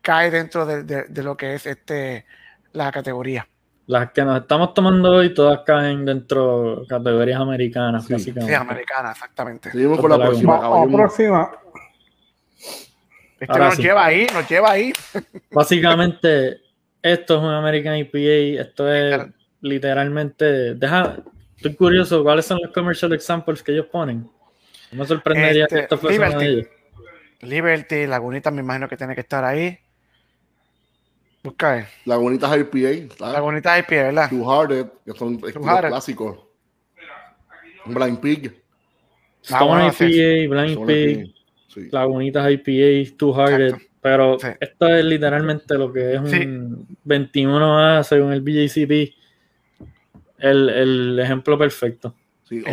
[0.01, 2.25] cae dentro de, lo que es este
[2.73, 3.47] la categoría.
[3.87, 8.53] Las que nos estamos tomando hoy todas caen dentro de categorías americanas, sí, básicamente.
[8.53, 9.71] Sí, americanas, exactamente.
[9.71, 10.85] Seguimos con la próxima.
[10.85, 11.51] La próxima.
[13.39, 14.93] Esto nos lleva ahí, nos lleva ahí.
[15.51, 16.57] Básicamente,
[17.01, 19.27] esto es un American IPA, esto es
[19.61, 21.17] literalmente, deja,
[21.55, 24.29] estoy curioso, ¿cuáles son los commercial examples que ellos ponen?
[24.91, 26.67] Me sorprendería que esto fuese ellos.
[27.41, 29.79] Liberty, Lagunita me imagino que tiene que estar ahí.
[31.43, 31.87] Busca.
[32.05, 33.15] Lagunitas IPA.
[33.19, 34.29] Lagunitas IPA, ¿verdad?
[34.29, 36.37] Two Hearted, que son clásicos.
[37.85, 38.61] Blind Pig.
[39.41, 41.33] Stone IPA, Blind Pig,
[41.91, 43.75] Lagunitas IPA, Two Hearted.
[44.01, 49.13] Pero esto es literalmente lo que es un 21A según el BJCP.
[50.37, 52.15] El, el ejemplo perfecto.
[52.43, 52.63] Sí,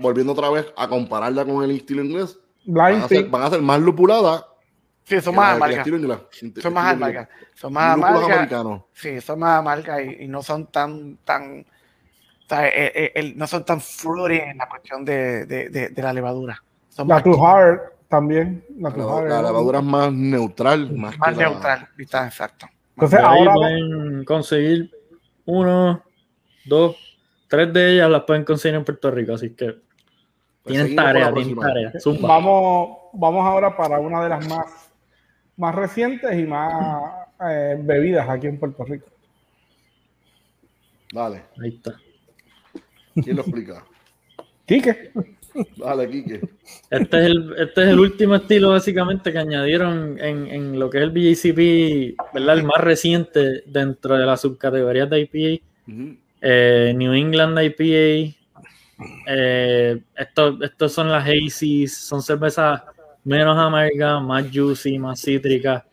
[0.00, 3.62] volviendo otra vez a compararla con el estilo inglés, van a, ser, van a ser
[3.62, 4.44] más lupuladas
[5.06, 5.86] Sí, son más amargas.
[6.60, 7.28] Son más amargas.
[7.54, 8.80] Son más amargas.
[8.92, 11.64] Sí, son más amargas y, no son tan, tan,
[12.50, 16.60] eh, eh, no son tan fruity en la cuestión de, de, de, la levadura.
[16.88, 18.64] Son la Too Hard también.
[18.80, 20.92] La, la, levadura es más neutral.
[20.92, 22.66] Más, más neutral, está exacto.
[22.96, 24.90] Entonces ahora pueden conseguir
[25.44, 26.02] uno,
[26.64, 26.96] dos,
[27.46, 29.66] tres de ellas las pueden conseguir en Puerto Rico, así que
[30.64, 31.92] pues tienen tarea, tienen tarea.
[32.22, 34.85] Vamos, vamos ahora para una de las más
[35.56, 39.06] más recientes y más eh, bebidas aquí en Puerto Rico.
[41.12, 41.42] Dale.
[41.62, 41.96] Ahí está.
[43.22, 43.84] ¿Quién lo explica?
[44.66, 45.12] Quique.
[45.76, 46.40] Dale, Quique.
[46.90, 50.98] Este es, el, este es el último estilo básicamente que añadieron en, en lo que
[50.98, 52.58] es el BJCP, ¿verdad?
[52.58, 55.64] El más reciente dentro de la subcategoría de IPA.
[56.42, 58.36] Eh, New England IPA.
[59.28, 62.82] Eh, estos son las Hazy's, son cervezas
[63.26, 65.84] menos amarga, más juicy, más cítrica.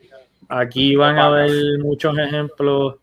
[0.48, 2.96] Aquí van a ver muchos ejemplos,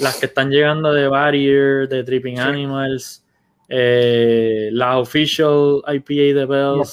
[0.00, 3.24] las que están llegando de Barrier, de Tripping Animals,
[3.68, 6.92] eh, la Official IPA de Bells.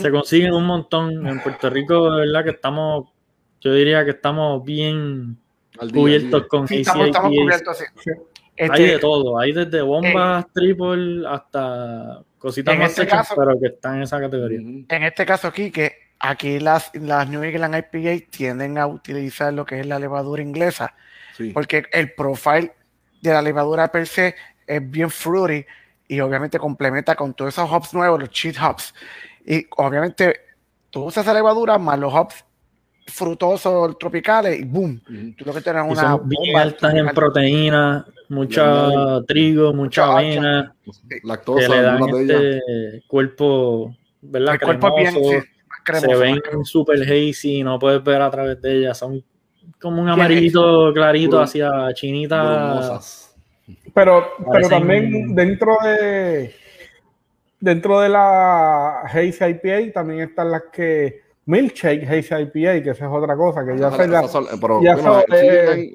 [0.00, 1.26] Se consiguen un montón.
[1.26, 3.08] En Puerto Rico, verdad que estamos,
[3.60, 5.38] yo diría que estamos bien
[5.92, 7.82] cubiertos con sí, estamos, cubiertos,
[8.58, 13.66] Hay de este, todo, hay desde bombas eh, triple hasta Cositas más este pero que
[13.68, 14.58] están en esa categoría.
[14.60, 19.66] En este caso aquí, que aquí las, las New England IPA tienden a utilizar lo
[19.66, 20.94] que es la levadura inglesa,
[21.52, 22.72] porque el profile
[23.20, 24.34] de la levadura per se
[24.66, 25.64] es bien fruity
[26.06, 28.94] y obviamente complementa con todos esos hops nuevos, los cheat hops.
[29.44, 30.40] Y obviamente
[30.90, 32.44] tú usas esa levadura más los hops
[33.08, 35.00] frutosos tropicales y boom,
[35.36, 40.74] tú lo que tienes una bien altas en proteínas, mucha trigo, mucha avena,
[41.24, 44.54] lactosa, que le dan este cuerpo, ¿verdad?
[44.54, 49.24] El cuerpo bien, se ven super hazy, no puedes ver a través de ellas, son
[49.80, 53.34] como un amarillito clarito hacia chinitas.
[53.94, 56.54] Pero, pero también dentro de
[57.60, 63.10] dentro de la Hazy IPA también están las que Milkshake Hazy IPA, que esa es
[63.10, 65.22] otra cosa, que ya, se son, pero, ya son,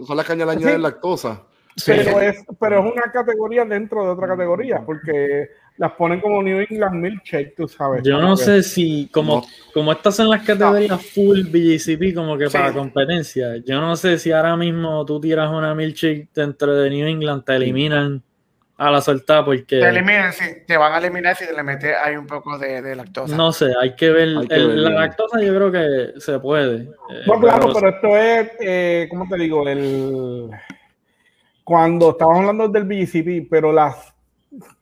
[0.07, 1.43] son, las cañas de lactosa.
[1.85, 6.65] Pero, es, pero es una categoría dentro de otra categoría, porque las ponen como New
[6.67, 8.01] England Milkshake, tú sabes.
[8.03, 9.45] Yo no sé si, como,
[9.75, 14.31] como estas son las categorías full BJCP, como que para competencia, yo no sé si
[14.31, 18.23] ahora mismo tú tiras una Milkshake dentro de New England, te eliminan
[18.83, 19.79] a la soltada porque...
[19.79, 22.95] Te eliminan, sí, te van a eliminar si te le metes ahí un poco de,
[22.95, 23.35] lactosa.
[23.35, 26.89] No sé, hay que ver, la lactosa yo creo que se puede.
[27.25, 29.67] No, claro, pero, esto es, eh, ¿cómo te digo?
[29.67, 30.49] El...
[31.63, 34.13] Cuando estamos hablando del BGCP, pero las,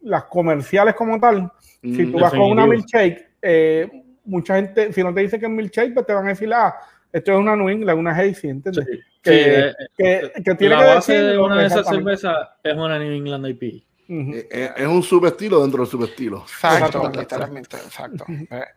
[0.01, 3.87] las comerciales como tal, si tú vas con una milkshake, eh,
[4.25, 6.75] mucha gente, si no te dice que es milkshake, pues te van a decir, ah,
[7.13, 8.87] esto es una New England, una Hazy, ¿entiendes?
[9.21, 13.11] que, eh, que, que, tiene la base de una de esas cervezas es una New
[13.11, 13.83] England IP.
[14.13, 16.39] Eh, eh, es un subestilo dentro del subestilo.
[16.41, 18.25] Exacto, literalmente, exacto.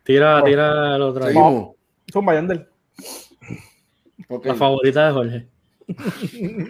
[0.05, 1.25] Tira, tira el otro.
[1.25, 1.75] Seguimos.
[2.13, 2.69] Son Bayandel.
[4.45, 5.49] La favorita de Jorge.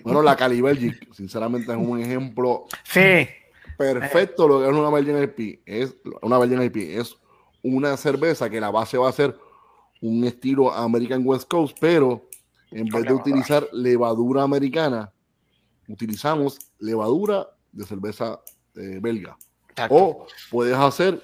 [0.02, 3.28] bueno, la Cali Belgic, sinceramente, es un ejemplo sí.
[3.76, 5.60] perfecto lo que es una Belgian IP.
[5.66, 6.76] Es una Belgian IP.
[6.98, 7.18] Es
[7.62, 9.36] una cerveza que la base va a ser
[10.00, 12.28] un estilo American West Coast, pero
[12.70, 15.12] en vez de utilizar levadura americana,
[15.86, 18.40] utilizamos levadura de cerveza
[18.76, 19.36] eh, belga.
[19.90, 21.20] O puedes hacer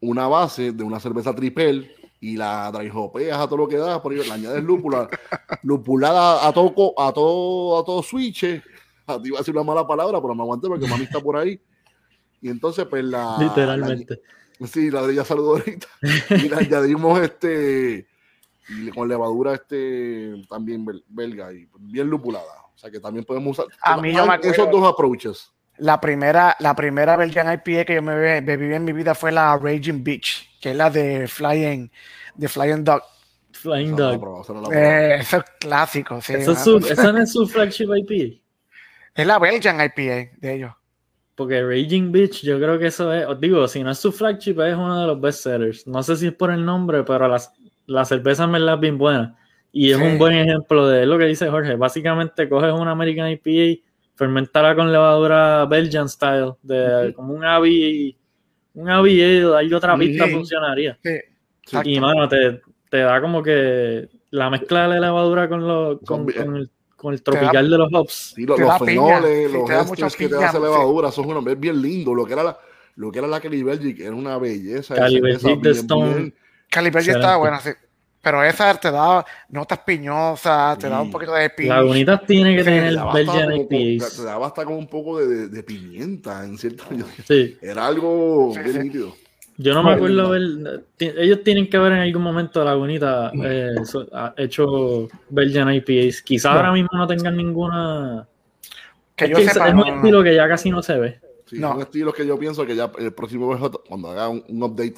[0.00, 1.90] una base de una cerveza tripel
[2.20, 5.08] y la dry hopeas a todo lo que da, por ahí le añades lúpula,
[5.62, 8.44] lupulada a todo, a todo, a todo switch.
[9.06, 11.36] A ti iba a decir una mala palabra, pero me aguanté porque mami está por
[11.36, 11.60] ahí.
[12.40, 13.36] Y entonces, pues la.
[13.38, 14.20] Literalmente.
[14.64, 15.86] sí, la de ella saludó ahorita.
[16.30, 18.06] Y le añadimos este.
[18.68, 22.64] Y con levadura este también belga y bien lupulada.
[22.74, 23.66] O sea que también podemos usar.
[23.82, 25.52] A mí yo me Esos dos approaches.
[25.78, 29.56] La primera, la primera Belgian IPA que yo me bebí en mi vida fue la
[29.56, 31.90] Raging Beach, que es la de Flying,
[32.36, 33.02] de Flying Dog.
[33.52, 34.72] Flying Dog.
[34.72, 36.34] Eh, eso es clásico, sí.
[36.34, 36.52] ¿Eso,
[37.12, 38.40] no es su flagship IPA?
[39.14, 40.72] Es la Belgian IPA de ellos.
[41.34, 44.60] Porque Raging Beach, yo creo que eso es, os digo, si no es su flagship,
[44.60, 45.86] es uno de los best sellers.
[45.86, 47.42] No sé si es por el nombre, pero la,
[47.86, 49.36] la cerveza me la bien buena.
[49.72, 51.74] Y es un buen ejemplo de lo que dice Jorge.
[51.74, 53.82] Básicamente coges una American IPA
[54.14, 58.16] fermentarla con levadura Belgian style, de como un Avi,
[58.74, 60.98] un Avi hay otra pista funcionaría.
[61.84, 62.60] y mano, te,
[62.90, 67.70] te, da como que la mezcla de levadura con, lo, con, el, con el, tropical
[67.70, 68.32] de los hops.
[68.34, 72.14] Sí, los, los fenoles, los esters que te hace levadura, son unos es bien lindo.
[72.14, 72.58] Lo que era la,
[72.96, 74.94] lo que era la Cali Belgic era una belleza.
[74.94, 76.34] Cali Belgic de Stone.
[76.70, 77.70] Cali Belgic estaba buena, sí.
[78.24, 81.82] Pero esa te da notas piñosas, te da un poquito de pimienta.
[81.82, 84.16] Lagunitas tiene que tener Belgian IPAs.
[84.16, 86.84] Te daba hasta como un poco de, de, pimienta, en cierto
[87.28, 87.58] sí.
[87.60, 89.14] Era algo bien nítido.
[89.58, 90.84] Yo no me acuerdo ver.
[90.98, 93.74] Ellos tienen que haber en algún momento Lagunita eh,
[94.38, 96.22] hecho Belgian IPAs.
[96.22, 98.26] Quizás ahora mismo no tengan ninguna.
[99.14, 101.20] Que yo sepa, es un estilo que ya casi no se ve.
[101.44, 103.54] Sí, Son estilos que yo pienso que ya el próximo
[103.86, 104.94] cuando haga un update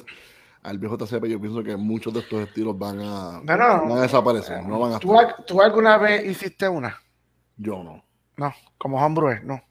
[0.67, 3.41] al viejo TCP, yo pienso que muchos de estos estilos van a,
[4.01, 4.65] desaparecer.
[4.65, 7.01] No van a ¿Tú, alguna vez hiciste una?
[7.55, 8.03] Yo no.
[8.35, 9.61] No, como homebrew, no.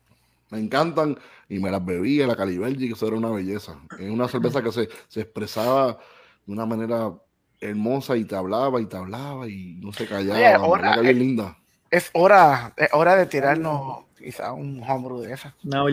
[0.51, 1.19] Me encantan
[1.51, 3.79] y me las bebía, la Calibergi, que eso era una belleza.
[3.99, 5.99] Es una cerveza que se, se expresaba
[6.47, 7.13] de una manera
[7.61, 10.67] hermosa y te hablaba y te hablaba y no se callaba.
[10.67, 11.59] Oye, bien linda.
[11.91, 15.55] Es hora, es hora de tirarnos quizá un homebrew de esa.
[15.63, 15.85] Una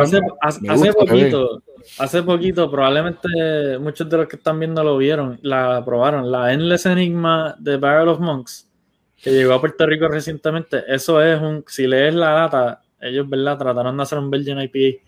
[0.00, 0.18] hace,
[0.66, 1.62] hace poquito,
[1.98, 6.86] hace poquito, probablemente muchos de los que están viendo lo vieron, la probaron, la Endless
[6.86, 8.66] Enigma de Barrel of Monks,
[9.22, 10.82] que llegó a Puerto Rico recientemente.
[10.88, 13.58] Eso es un, si lees la data, ellos, ¿verdad?
[13.58, 15.02] Trataron de hacer un Belgian IPA.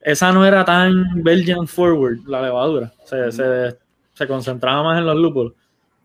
[0.00, 2.92] Esa no era tan Belgian forward, la levadura.
[3.04, 3.76] Se, se,
[4.12, 5.54] se concentraba más en los lúpulos.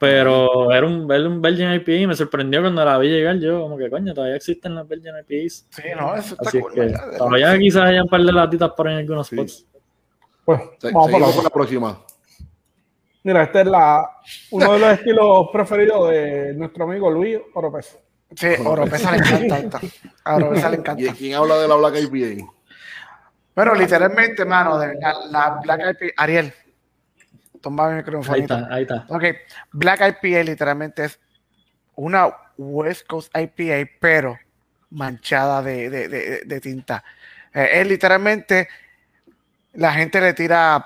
[0.02, 3.38] Pero era un, un Belgian IPA y me sorprendió cuando la vi llegar.
[3.38, 5.68] Yo, como que coño, todavía existen las Belgian IPAs.
[5.70, 6.74] Sí, no, eso está cool.
[6.74, 9.68] Que, todavía quizás haya un par de latitas por ahí en algunos spots.
[10.44, 10.60] Pues,
[10.92, 12.04] vamos por la, próxima.
[13.22, 14.10] Mira, este es la,
[14.50, 17.98] uno de los estilos preferidos de nuestro amigo Luis Oropesa.
[18.36, 19.82] Sí, Oropesa le encanta.
[20.24, 21.04] A Oropesa le encanta.
[21.04, 22.52] ¿Y quién habla de la Black IPA?
[23.54, 26.52] Bueno, literalmente, mano, de la, la Black IPA, Ariel,
[27.62, 28.34] toma mi micrófono.
[28.34, 29.06] Ahí está, ahí está.
[29.08, 29.24] Ok,
[29.72, 31.20] Black IPA literalmente es
[31.96, 34.38] una West Coast IPA, pero
[34.90, 37.04] manchada de, de, de, de tinta.
[37.54, 38.68] Eh, es literalmente,
[39.74, 40.86] la gente le tira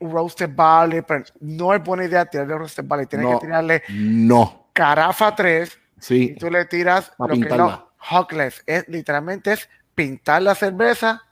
[0.00, 4.70] roasted barley, pero no es buena idea tirarle roasted barley, tienes que tirarle no.
[4.72, 6.32] carafa 3 sí.
[6.32, 11.22] y tú le tiras lo que no, hockless, es literalmente es pintar la cerveza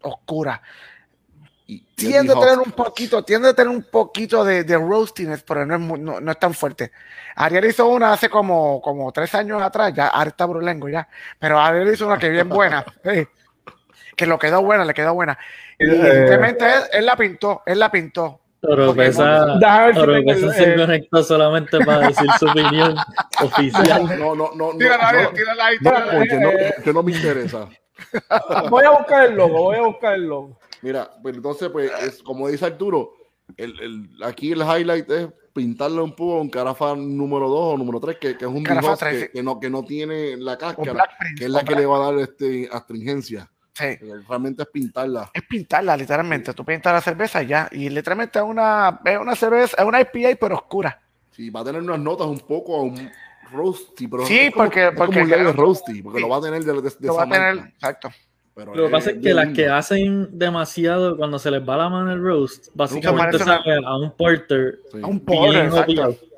[0.00, 0.60] oscura
[1.80, 5.76] tiende a tener un poquito, tiende a tener un poquito de, de roastiness, pero no
[5.76, 6.92] es, no, es, tan fuerte.
[7.36, 11.08] Ariel hizo una hace como, como tres años atrás, ya ahora está brulengo ya,
[11.38, 12.84] pero Ariel hizo una que bien buena.
[14.14, 15.38] Que lo quedó buena, le quedó buena.
[15.78, 18.40] Y eh, simplemente él, la pintó, él la pintó.
[18.60, 19.58] Pero pesa,
[19.94, 22.94] pero pesa se conectó solamente para decir su opinión
[23.42, 24.18] oficial.
[24.18, 24.76] No, no, no.
[24.76, 27.68] Tírala no, tírala ahí, no, porque no, porque no me interesa.
[28.70, 30.58] Voy a buscar el logo, voy a buscar el logo.
[30.82, 33.14] Mira, pues entonces, pues, es, como dice Arturo,
[33.56, 38.00] el, el, aquí el highlight es pintarle un poco un carafa número 2 o número
[38.00, 41.50] 3, que, que, es un que, que, no, que no tiene la cáscara, que es
[41.50, 43.50] la que le va a dar este, astringencia.
[43.74, 43.96] Sí.
[44.28, 45.30] Realmente es pintarla.
[45.32, 46.52] Es pintarla, literalmente.
[46.52, 47.68] Tú pintas la cerveza ya.
[47.72, 51.00] Y literalmente es una, es una cerveza, es una IPA, pero oscura.
[51.30, 53.10] Sí, va a tener unas notas un poco un
[53.50, 56.72] roasty, pero sí, porque, es porque, como un roasty, porque lo va a tener de,
[56.74, 58.10] de, de lo va a tener, exacto.
[58.54, 61.88] Pero lo que pasa es que las que hacen demasiado cuando se les va la
[61.88, 64.78] mano el roast, básicamente saben a un porter.
[65.02, 65.70] A un porter,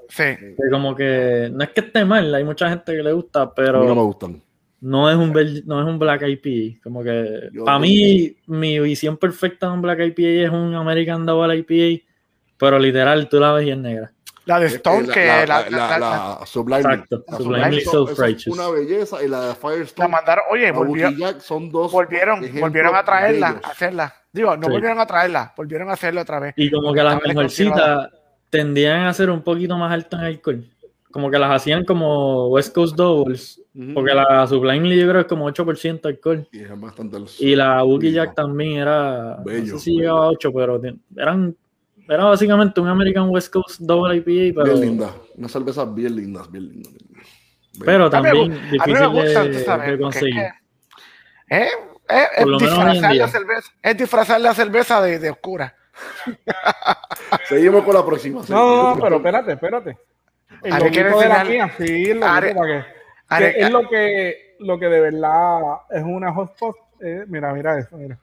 [0.09, 0.23] Sí.
[0.23, 3.85] Que como que no es que esté mal, hay mucha gente que le gusta, pero.
[3.85, 4.41] no me gustan.
[4.81, 5.33] No es un,
[5.65, 6.81] no es un Black IPA.
[6.85, 7.51] Como que.
[7.65, 12.05] para mí, mi visión perfecta de un Black IPA es un American Double IPA,
[12.59, 14.13] pero literal tú la ves y es negra.
[14.47, 16.81] La de Stone, que la, Sublime.
[16.81, 18.47] Exacto, Sublime, Self-Righteous.
[18.55, 19.23] Una belleza.
[19.25, 20.09] Y la de Firestone.
[20.09, 24.15] La mandaron, oye, volvió, son dos volvieron, volvieron a traerla, a hacerla.
[24.33, 26.55] Digo, no volvieron a traerla, volvieron a hacerla otra vez.
[26.57, 28.11] Y como que las mejorcitas
[28.51, 30.65] tendían a ser un poquito más altas en alcohol.
[31.11, 33.61] Como que las hacían como West Coast Doubles.
[33.93, 36.47] Porque la Sublime Libre es como 8% alcohol.
[36.53, 39.39] Y, es bastante y la Wookie Jack también era.
[39.45, 39.73] Bello.
[39.73, 40.81] No sé si llegaba a 8, pero
[41.17, 41.57] eran
[42.09, 44.77] era básicamente un American West Coast Double IPA, pero...
[44.77, 45.15] Bien linda.
[45.37, 46.93] Unas cervezas bien lindas, bien lindas.
[47.85, 50.43] Pero también difícil de, conseguir.
[51.49, 51.73] Es,
[52.09, 55.75] es, es, disfrazar la cerveza, es disfrazar la cerveza de, de oscura.
[57.49, 58.43] Seguimos con la próxima.
[58.49, 59.99] No, no, pero espérate, espérate.
[60.63, 62.85] El loguito de la mía, sí, lo que,
[63.39, 67.97] que es lo que, lo que de verdad es una hotspot eh, mira, mira eso,
[67.97, 68.19] mira.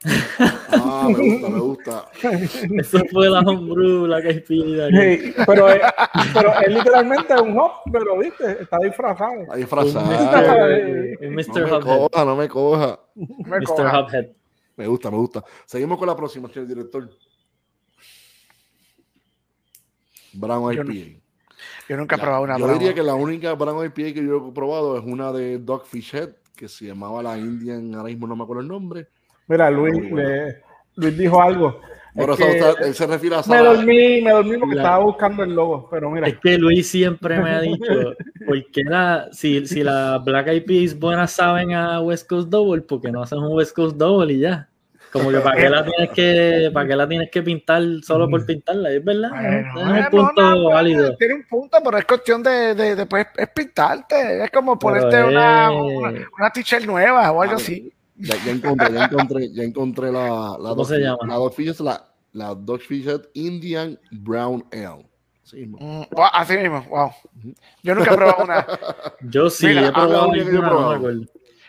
[0.70, 2.04] Ah, me gusta, me gusta.
[2.80, 4.76] Eso fue la homebrew, la que sí,
[5.46, 5.80] pero, es,
[6.32, 9.42] pero es literalmente un hop, pero viste, está disfrazado.
[9.42, 10.06] Está disfrazado.
[11.20, 11.68] Mr.
[11.68, 13.00] No me coja, no me coja.
[13.14, 13.86] Mr.
[13.86, 14.26] Hubhead.
[14.76, 15.44] Me gusta, me gusta.
[15.66, 17.10] Seguimos con la próxima, señor director.
[20.32, 21.20] Brown IPA.
[21.88, 24.52] Yo nunca he probado una Yo diría que la única Brown IPA que yo he
[24.52, 28.44] probado es una de Dogfish Head que se llamaba la Indian, ahora mismo no me
[28.44, 29.08] acuerdo el nombre.
[29.48, 30.10] Mira, Luis,
[30.96, 31.80] Luis dijo algo.
[32.14, 36.28] Él se refiere a Me dormí, me dormí porque estaba buscando el logo, pero mira.
[36.28, 38.14] Es que Luis siempre me ha dicho,
[38.46, 43.10] porque la, si, si las Black Eyed Peas buenas saben a West Coast Double, porque
[43.10, 44.68] no hacen un West Coast Double y ya.
[45.12, 48.46] Como que para qué la tienes que, para qué la tienes que pintar solo por
[48.46, 49.30] pintarla, es verdad.
[49.98, 51.14] es un punto válido.
[51.16, 54.44] Tiene un punto, pero es cuestión de, de, de pues, es pintarte.
[54.44, 57.92] Es como ponerte una, una, t-shirt nueva o algo así.
[58.16, 61.18] Ya, ya, encontré, ya encontré, ya encontré la, la ¿Cómo se llama?
[61.26, 65.06] La Dogfish, la, la Dogfish Indian Brown Ale.
[65.42, 67.10] Sí, mm, así mismo, wow.
[67.82, 68.66] Yo nunca he probado una.
[69.28, 71.00] Yo sí, he probado una,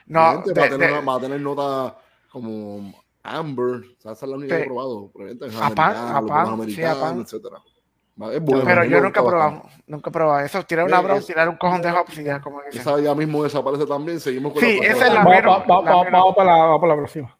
[0.06, 1.98] no No, tener, va a tener nota
[2.30, 5.12] como Amber, o sea, esa es la única que he probado.
[5.62, 7.58] Apan, sí, etcétera.
[8.32, 10.64] Es bueno, pero yo nunca he probado, nunca he probado eso.
[10.64, 13.44] Tirar una bronce, tirar un cojón de hops y ya como que Esa ya mismo
[13.44, 14.20] desaparece también.
[14.20, 17.36] Seguimos con sí, la esa es la vamos, para la, para la próxima.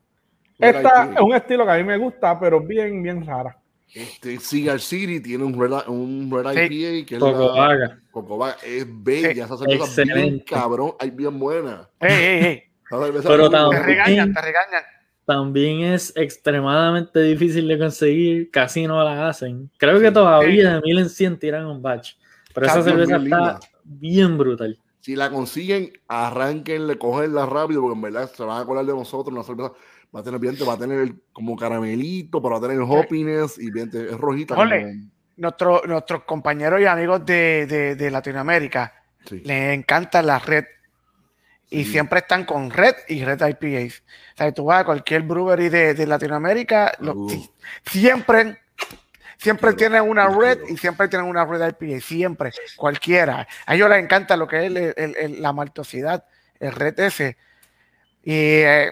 [0.58, 3.56] Esta es un estilo que a mí me gusta, pero bien, bien rara.
[3.94, 8.00] Este Cigar City tiene un Red, un red IPA que es Cocovaga.
[8.10, 8.58] Cocovaga.
[8.66, 11.88] Es bella, esa cerveza bien cabrón, hay bien buena.
[12.00, 12.64] Ey, ey, ey.
[12.90, 14.84] Pero te regañan, te regañan
[15.26, 19.70] también es extremadamente difícil de conseguir, casi no la hacen.
[19.78, 22.14] Creo que todavía de mil en 100 tiran un batch,
[22.54, 24.78] pero esa cerveza está bien brutal.
[25.00, 29.34] Si la consiguen, arranquenle, cogerla rápido, porque en verdad se van a colar de nosotros.
[29.34, 29.74] Una cerveza
[30.16, 33.72] va a tener bien, va a tener como caramelito, pero va a tener hoppiness y
[33.72, 34.56] bien, es rojita.
[35.36, 38.94] nuestro, nuestros compañeros y amigos de, de, Latinoamérica
[39.30, 40.66] les encanta la red
[41.74, 44.04] y siempre están con Red y Red IPAs.
[44.34, 46.92] O sea, tú vas a cualquier brewery de, de Latinoamérica,
[47.84, 48.62] siempre,
[49.38, 53.48] siempre tienen una Red y siempre tienen una Red IPA, siempre, cualquiera.
[53.66, 56.24] A ellos les encanta lo que es el, la maltosidad,
[56.60, 57.38] el Red ese.
[58.24, 58.92] Y eh,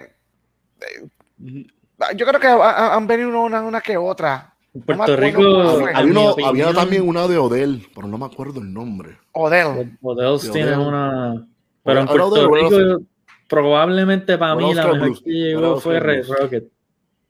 [2.15, 4.55] yo creo que han venido una, una que otra.
[4.73, 9.19] En Puerto Rico había, también una de Odell, pero no me acuerdo el nombre.
[9.33, 9.97] Odell.
[10.01, 11.45] Odell tiene una
[11.83, 13.01] pero en Puerto Rico,
[13.47, 16.65] probablemente para mí la mejor que llegó fue Red Rocket.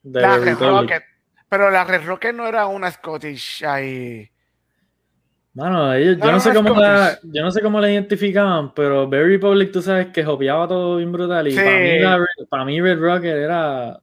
[0.03, 1.03] La Red Rocket.
[1.49, 4.29] Pero la Red Rocket no era una Scottish ahí.
[5.53, 9.33] Mano, ellos, yo, no, sé cómo la, yo no sé cómo la identificaban, pero Berry
[9.33, 11.45] Republic, tú sabes que jopeaba todo bien brutal.
[11.49, 13.99] Y para, mí para mí Red Rocket era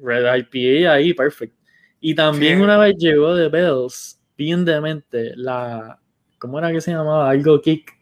[0.00, 1.56] Red IPA ahí, perfecto.
[2.00, 5.98] Y también una vez llegó de Bells, bien demente, la.
[6.38, 7.30] ¿Cómo era que se llamaba?
[7.30, 7.92] Algo Kick.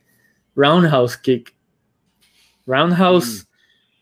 [0.54, 1.53] Roundhouse Kick.
[2.66, 3.44] Roundhouse.
[3.44, 3.54] Mm.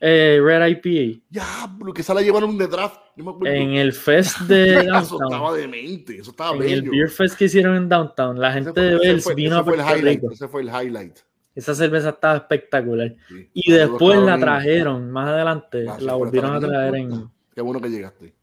[0.04, 1.22] Eh, Red IPA.
[1.30, 2.98] Ya, porque esa la llevaron de draft.
[3.44, 4.96] en el fest de Downtown.
[5.02, 8.80] eso estaba demente, eso estaba En el beer fest que hicieron en Downtown, la gente
[8.80, 10.32] de Bells vino a Puerto Rico.
[10.32, 11.18] Ese fue el highlight.
[11.54, 13.14] Esa cerveza estaba espectacular.
[13.54, 17.30] y después la trajeron, más adelante, la volvieron a traer en...
[17.54, 18.34] Qué bueno que llegaste.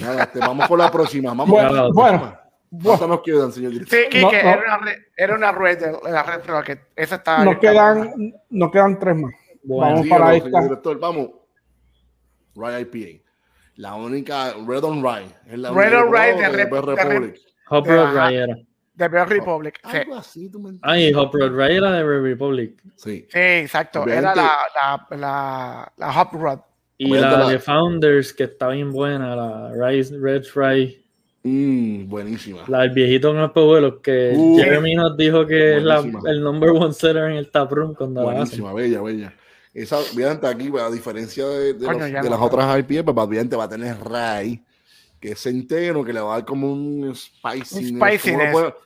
[0.00, 1.30] Nada, este, vamos por la próxima.
[1.30, 2.43] Vamos bueno, bueno.
[2.82, 6.78] ¿Cuánto nos quedan, señor Sí, que Era, una red, era una red, la red que
[6.96, 7.44] esa está.
[7.44, 9.32] Nos quedan, nos quedan tres más
[9.64, 10.62] vamos para esta.
[10.62, 11.30] Director, vamos.
[12.54, 13.24] Rye IPA.
[13.76, 15.26] La única Red on Rye.
[15.46, 17.40] Es la Red on Rye de, Red Republic.
[17.70, 18.56] Hop Road Rye era.
[18.94, 19.80] De Red Republic.
[19.82, 22.80] Algo así, tú me Ay, Hop Road Rye era de Red Republic.
[22.96, 23.26] Sí.
[23.28, 24.06] Sí, exacto.
[24.06, 26.60] Era la, la, la, la Hop Road.
[26.96, 31.03] Y la, de Founders, que está bien buena, la Rise, Red Fry.
[31.46, 32.64] Mm, buenísima.
[32.68, 36.42] La del viejito con los pueblos, que uh, Jeremy nos dijo que es la, el
[36.42, 39.34] number one seller en el taproom cuando buenísima, la bella, bella.
[39.74, 43.94] Esa, obviamente aquí, a diferencia de, de, las otras IPA, pues obviamente va a tener
[43.98, 44.64] Ray,
[45.20, 48.22] que es centeno, que le va a dar como un spiciness.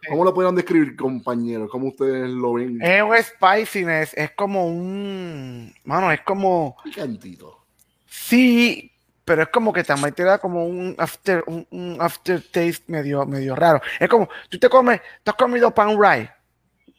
[0.09, 1.71] ¿Cómo, lo pueden describir, compañeros?
[1.71, 2.83] ¿Cómo ustedes lo ven?
[2.83, 5.73] Es un spiciness, es como un...
[5.85, 6.77] Mano, es como...
[6.83, 7.59] Picantito.
[8.07, 8.91] Sí,
[9.29, 13.79] pero es como que también te da como un after, un, aftertaste medio, medio raro.
[14.01, 16.31] Es como, tú te comes, tú has comido pan rye,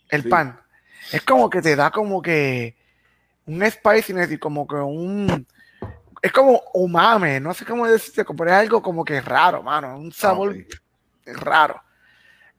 [0.09, 0.61] el pan.
[1.11, 2.77] Es como que te da como que
[3.47, 5.47] un spiciness y como que un
[6.21, 10.11] es como umame, no sé cómo decirte, como es algo como que raro, mano, un
[10.11, 10.55] sabor
[11.25, 11.81] raro.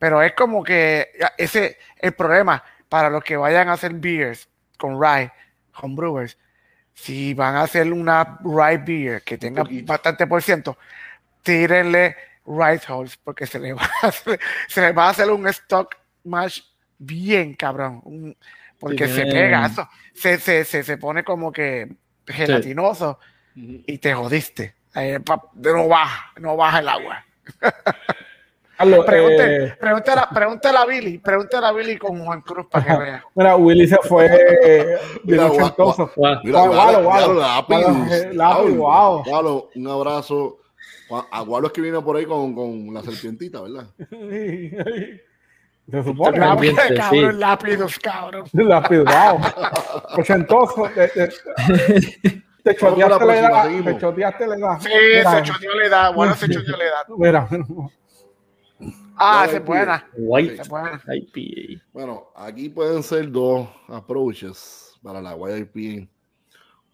[0.00, 5.00] Pero es como que ese el problema para los que vayan a hacer beers con
[5.00, 5.30] rye,
[5.70, 6.36] con brewers,
[7.02, 10.76] si van a hacer una rye beer que tenga bastante por ciento,
[11.42, 14.38] tírenle rye holes porque se le va a hacer,
[14.68, 16.60] se le va a hacer un stock mash
[16.98, 18.36] bien cabrón, un,
[18.78, 21.90] porque se pega eso, se, se, se, se, pone como que
[22.26, 23.18] gelatinoso
[23.54, 24.74] y te jodiste.
[24.94, 25.20] Eh,
[25.54, 27.24] no baja, no baja el agua.
[29.06, 29.74] pregúntale, eh,
[30.32, 33.24] pregúntale, a Billy, pregúntale a Billy con Juan Cruz para que vea.
[33.34, 34.98] Mira, Willy se fue.
[35.24, 35.48] Mira,
[38.76, 39.24] wow.
[39.74, 40.56] Un abrazo.
[41.30, 43.86] A Gualo es que viene por ahí con, con la serpientita, ¿verdad?
[45.90, 46.38] Se supone.
[46.38, 48.44] Lápiz, cabrón, lápidos, cabrón.
[48.52, 49.40] Lápidos, wow.
[50.18, 50.88] Ochentoso.
[50.94, 51.28] Te, te,
[52.62, 53.68] te choteaste la edad.
[53.84, 54.80] Te choteaste la edad.
[54.80, 56.14] Sí, se choteó la edad.
[56.14, 57.04] Bueno, se choteó la edad.
[57.16, 57.48] Mira.
[59.16, 60.08] Ah, se buena.
[60.16, 61.82] White IPA.
[61.92, 66.10] Bueno, aquí pueden ser dos approaches para la White IPA.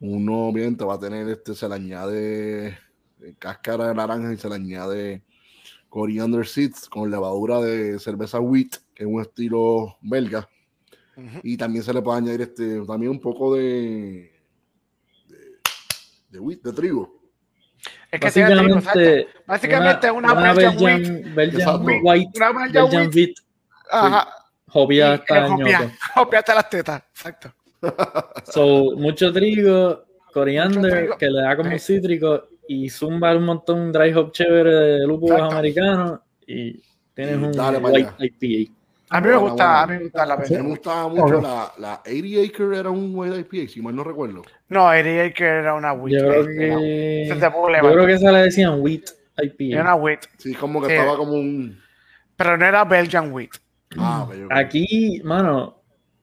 [0.01, 2.78] Uno, obviamente, va a tener este, se le añade
[3.39, 5.22] cáscara de naranja y se le añade
[5.89, 10.49] coriander seeds con levadura de cerveza wheat, que es un estilo belga.
[11.43, 14.30] Y también se le puede añadir este, también un poco de,
[16.28, 17.15] de, wheat, de trigo.
[18.11, 23.31] Es que básicamente, básicamente una, una, Belgian, Belgian, Belgian White, una Belgian, Belgian wheat.
[23.91, 24.29] Ajá.
[24.68, 25.93] Jovia hasta Jovia
[26.39, 27.53] hasta las tetas, exacto.
[28.53, 34.32] So, mucho trigo, coriander, que le da como cítrico y zumba un montón dry hop
[34.32, 36.81] chévere de lúpulos americanos y
[37.15, 38.73] tienes un white IPA.
[39.11, 42.41] A mí me gusta, a mí me gusta la Me gustaba mucho la, la 80
[42.49, 44.43] Acre era un white IPA, si mal no recuerdo.
[44.69, 46.20] No, 80 Acre era una wheat.
[46.20, 49.65] Yo creo que, yo creo que esa le decían wheat IPA.
[49.74, 50.27] Era una wheat.
[50.39, 51.81] Sí, como que estaba como un...
[52.37, 53.51] Pero no era Belgian wheat.
[53.97, 55.77] Ah, Aquí, mano,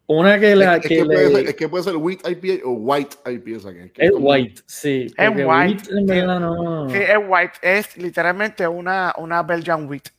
[0.06, 3.16] una que la es, que, puede ser, es que puede ser wheat IPA o white
[3.26, 3.58] IPA.
[3.58, 3.66] Es,
[3.96, 5.08] es white, sí.
[5.18, 5.84] Es white.
[5.86, 7.54] Sí, es white.
[7.62, 10.10] Es literalmente una, una Belgian wheat.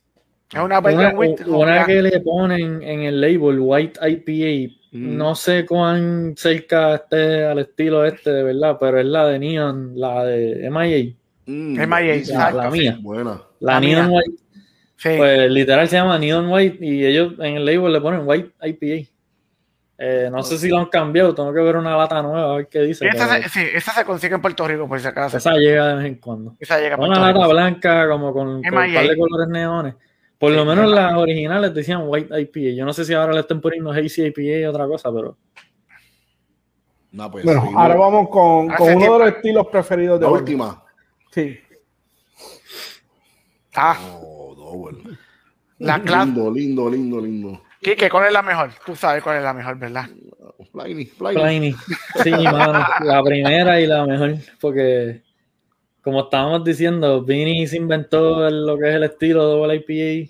[0.51, 1.47] Es una wheat.
[1.47, 4.75] Una que le ponen en el label white IPA.
[4.91, 5.17] Mm.
[5.17, 9.99] No sé cuán cerca esté al estilo este, de verdad, pero es la de Neon,
[9.99, 11.13] la de MIA.
[11.47, 12.97] Mm, MIA, la, mía.
[13.01, 13.41] Buena.
[13.59, 14.43] La, Neon White.
[15.03, 19.09] Pues literal se llama Neon White y ellos en el label le ponen White IPA.
[19.97, 22.67] Eh, no sé si lo han cambiado, tengo que ver una lata nueva a ver
[22.67, 23.07] qué dice.
[23.07, 25.37] Esta se, sí, esta se consigue en Puerto Rico, por si acaso.
[25.37, 26.55] Esa llega de vez en cuando.
[26.59, 29.95] Esa llega una lata blanca, como con, un par de colores neones.
[30.37, 32.75] Por lo menos las originales decían White IPA.
[32.75, 35.37] Yo no sé si ahora le estén poniendo Hazy IPA y otra cosa, pero.
[37.11, 40.83] No, pues, bueno, ahora vamos con, con uno de los estilos preferidos de la última.
[41.31, 41.57] Sí.
[43.75, 43.97] Ah.
[44.21, 44.91] Oh,
[45.79, 47.61] La lindo, lindo, lindo, lindo.
[47.81, 48.71] Kike, ¿cuál es la mejor?
[48.85, 50.09] Tú sabes cuál es la mejor, ¿verdad?
[50.71, 51.75] Pliny, Pliny.
[52.23, 55.21] Sí, mano, la primera y la mejor, porque
[56.05, 60.29] como estábamos diciendo, Vinny se inventó lo que es el estilo Double IPA,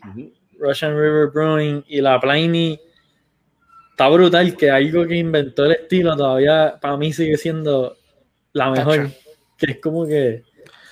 [0.57, 2.79] Russian River Brewing, y la Pliny
[3.91, 7.97] está brutal que algo que inventó el estilo todavía para mí sigue siendo
[8.53, 9.09] la mejor,
[9.57, 10.43] que es como que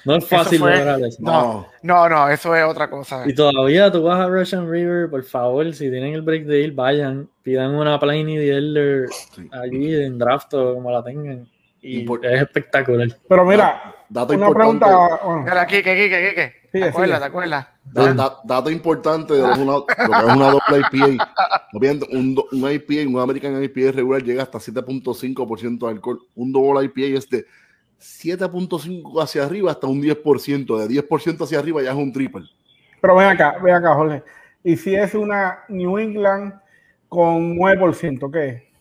[0.04, 1.18] no es fácil lograr eso.
[1.22, 3.24] No, no, no, eso es otra cosa.
[3.26, 6.74] Y todavía tú vas a Russian River, por favor, si tienen el break de ir,
[6.74, 9.06] vayan, pidan una Pliny de Elder
[9.54, 11.48] allí en draft o como la tengan.
[11.82, 13.10] Y es espectacular.
[13.28, 15.20] Pero mira, dato una pregunta.
[15.44, 16.56] Mira, aquí, aquí, aquí, aquí.
[16.72, 17.20] ¿Te acuerdas?
[17.20, 17.68] ¿Te acuerdas?
[18.46, 21.32] dato importante de una, lo que es una doble IPA.
[22.12, 26.20] Un, un IPA, un American IPA regular llega hasta 7.5% de alcohol.
[26.36, 27.46] Un doble IPA es de
[28.00, 30.88] 7.5 hacia arriba hasta un 10%.
[30.88, 32.44] De 10% hacia arriba ya es un triple.
[33.02, 34.24] Pero ven acá, ven acá, Jorge.
[34.64, 36.54] ¿Y si es una New England
[37.10, 38.73] con 9%, qué es?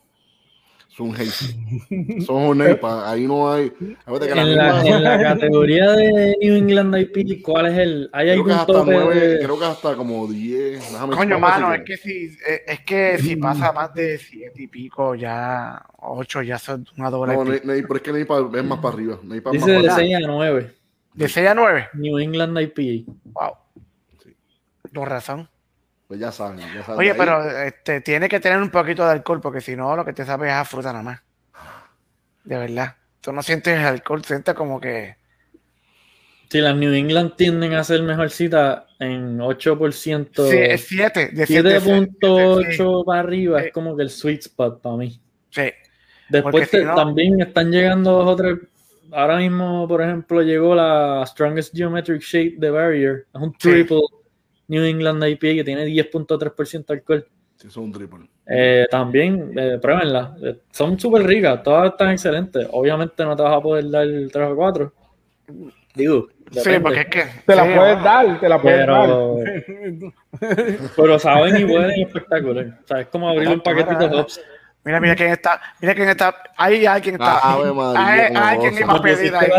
[0.97, 2.21] Son hazy.
[2.23, 3.09] Son nepa.
[3.09, 3.71] Ahí no hay.
[4.05, 8.09] En la, en, la, categoría de New England IP, ¿cuál es el?
[8.13, 10.95] ¿Hay creo, que hasta 9, creo que hasta como 10.
[11.15, 15.15] Coño, mano, es que, si, eh, es que si pasa más de 7 y pico,
[15.15, 17.33] ya 8 ya son una doble.
[17.33, 19.19] No, no, pero es que es más para arriba.
[19.51, 20.75] Dice de 6 a 9.
[21.15, 21.87] ¿De 6 a 9?
[21.93, 23.11] New England IPA.
[23.33, 23.53] Wow.
[24.23, 24.35] Sí.
[24.93, 25.49] Con razón.
[26.13, 26.99] Pues ya saben, ya saben.
[26.99, 30.13] Oye, pero este, tiene que tener un poquito de alcohol, porque si no, lo que
[30.13, 31.21] te sabe es a fruta nada más.
[32.43, 32.97] De verdad.
[33.19, 35.15] Tú no sientes el alcohol, sientes como que.
[36.51, 40.51] Sí, las New England tienden a ser mejorcita en 8%.
[40.51, 41.29] Sí, es 7.
[41.33, 45.19] De 7.8 para arriba es como que el sweet spot para mí.
[45.49, 45.71] Sí.
[46.29, 48.59] Después también están llegando otras.
[49.11, 53.25] Ahora mismo, por ejemplo, llegó la Strongest Geometric Shape de Barrier.
[53.33, 54.01] Es un triple.
[54.67, 57.27] New England IPA que tiene 10.3% alcohol.
[57.55, 58.29] Sí, son un triple.
[58.45, 60.35] Eh, también, eh, pruébenla.
[60.41, 62.67] Eh, son súper ricas, todas están excelentes.
[62.71, 64.93] Obviamente no te vas a poder dar 3 o 4.
[65.95, 66.27] Digo,
[66.61, 67.25] Sí, porque es que.
[67.45, 70.83] Te la puedes dar, te la puedes pero, dar.
[70.95, 72.65] pero saben y huelen espectacular.
[72.83, 74.41] O sea, es como abrir un paquetito de hops.
[74.83, 75.61] Mira, mira quién está.
[75.81, 76.35] Mira quién está.
[76.57, 77.39] Ahí hay quien está.
[77.41, 77.57] Ah,
[77.95, 79.49] hay, hay quien iba a pedir ahí.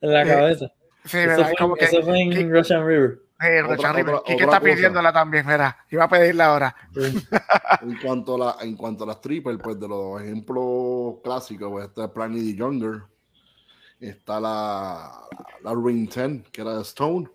[0.00, 0.66] en la cabeza.
[1.04, 1.52] Sí, ¿verdad?
[1.52, 3.18] Eso fue, eso fue en Russian River.
[3.40, 3.62] Eh,
[4.26, 5.46] ¿Y qué está pidiéndola también?
[5.46, 6.76] Mira, iba a pedirla ahora.
[7.82, 11.86] en, cuanto a la, en cuanto a las triples, pues de los ejemplos clásicos, pues
[11.86, 13.02] está Pliny the Younger,
[14.00, 15.12] está la,
[15.62, 17.28] la Ring 10, que era de Stone,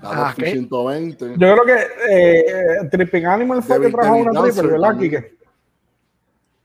[0.00, 1.34] la ah, 120.
[1.36, 5.38] Yo creo que eh, Tripping Animal fue que trajo una triple, ¿verdad, Kike?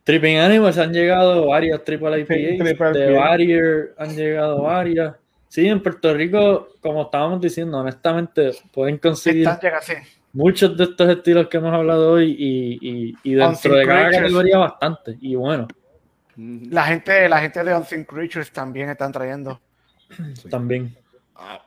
[0.06, 5.16] Tripping Animals han llegado varias triple IPA, de Barrier han llegado varias.
[5.54, 9.48] Sí, en Puerto Rico, como estábamos diciendo, honestamente, pueden conseguir
[10.32, 15.16] muchos de estos estilos que hemos hablado hoy y, y, dentro de cada categoría bastante.
[15.22, 15.68] Y bueno.
[16.36, 19.62] La gente, la gente de Unseen Creatures también están trayendo.
[20.50, 20.98] También.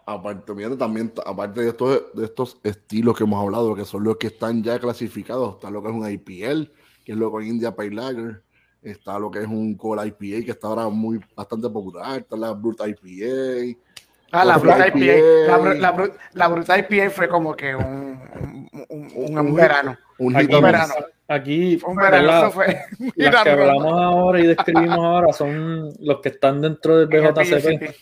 [0.04, 4.26] aparte, también, aparte de estos, de estos estilos que hemos hablado, que son los que
[4.26, 6.72] están ya clasificados, está lo que es un IPL,
[7.04, 8.42] que es lo que es India Pale Lager,
[8.82, 12.52] está lo que es un Cola IPA, que está ahora muy bastante popular, está la
[12.52, 13.78] Brut IPA.
[14.32, 15.76] Ah, la Brut IPA.
[15.78, 19.96] La, la, Brut IPA fue como que un, un, un, verano.
[20.18, 20.94] Un, aquí, verano.
[21.28, 22.66] Aquí, un verano, fue.
[23.16, 27.94] Las que hablamos ahora y describimos ahora son los que están dentro del BJCP.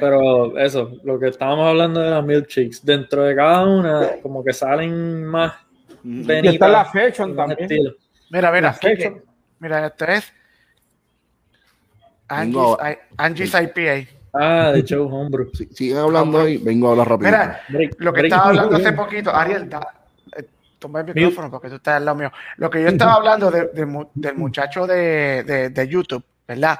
[0.00, 4.52] Pero eso, lo que estábamos hablando de las milkshakes, dentro de cada una, como que
[4.52, 5.52] salen más.
[6.02, 7.68] Y está la fashion también.
[8.30, 8.72] Mira, mira,
[9.60, 10.32] Mira, esto es
[12.28, 14.08] Angie's, IPA.
[14.32, 15.50] Ah, de Joe Homebrew.
[15.52, 17.30] Sí, siguen hablando ahí, vengo a hablar rápido.
[17.30, 17.62] Mira,
[17.98, 19.68] lo que estaba hablando hace poquito, Ariel,
[20.36, 20.44] eh,
[20.78, 22.32] toma el micrófono porque tú estás al lado mío.
[22.56, 23.86] Lo que yo estaba hablando del
[24.36, 26.78] muchacho de, de, YouTube, ¿verdad?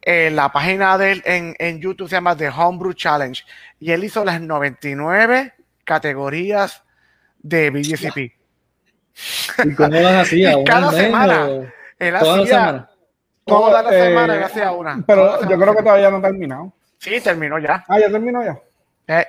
[0.00, 3.42] Eh, la página de él en, en, YouTube se llama The Homebrew Challenge
[3.80, 5.52] y él hizo las 99
[5.82, 6.84] categorías
[7.38, 8.18] de BGCP.
[9.64, 10.54] ¿Y cómo las hacía?
[10.64, 11.72] Cada semana.
[11.98, 12.90] Él toda hacía, la semana.
[13.44, 15.04] Toda la semana él hacía una.
[15.06, 16.72] Pero yo creo que todavía no ha terminado.
[16.98, 17.84] Sí, terminó ya.
[17.88, 18.58] Ah, ya terminó ya.
[19.08, 19.26] Eh,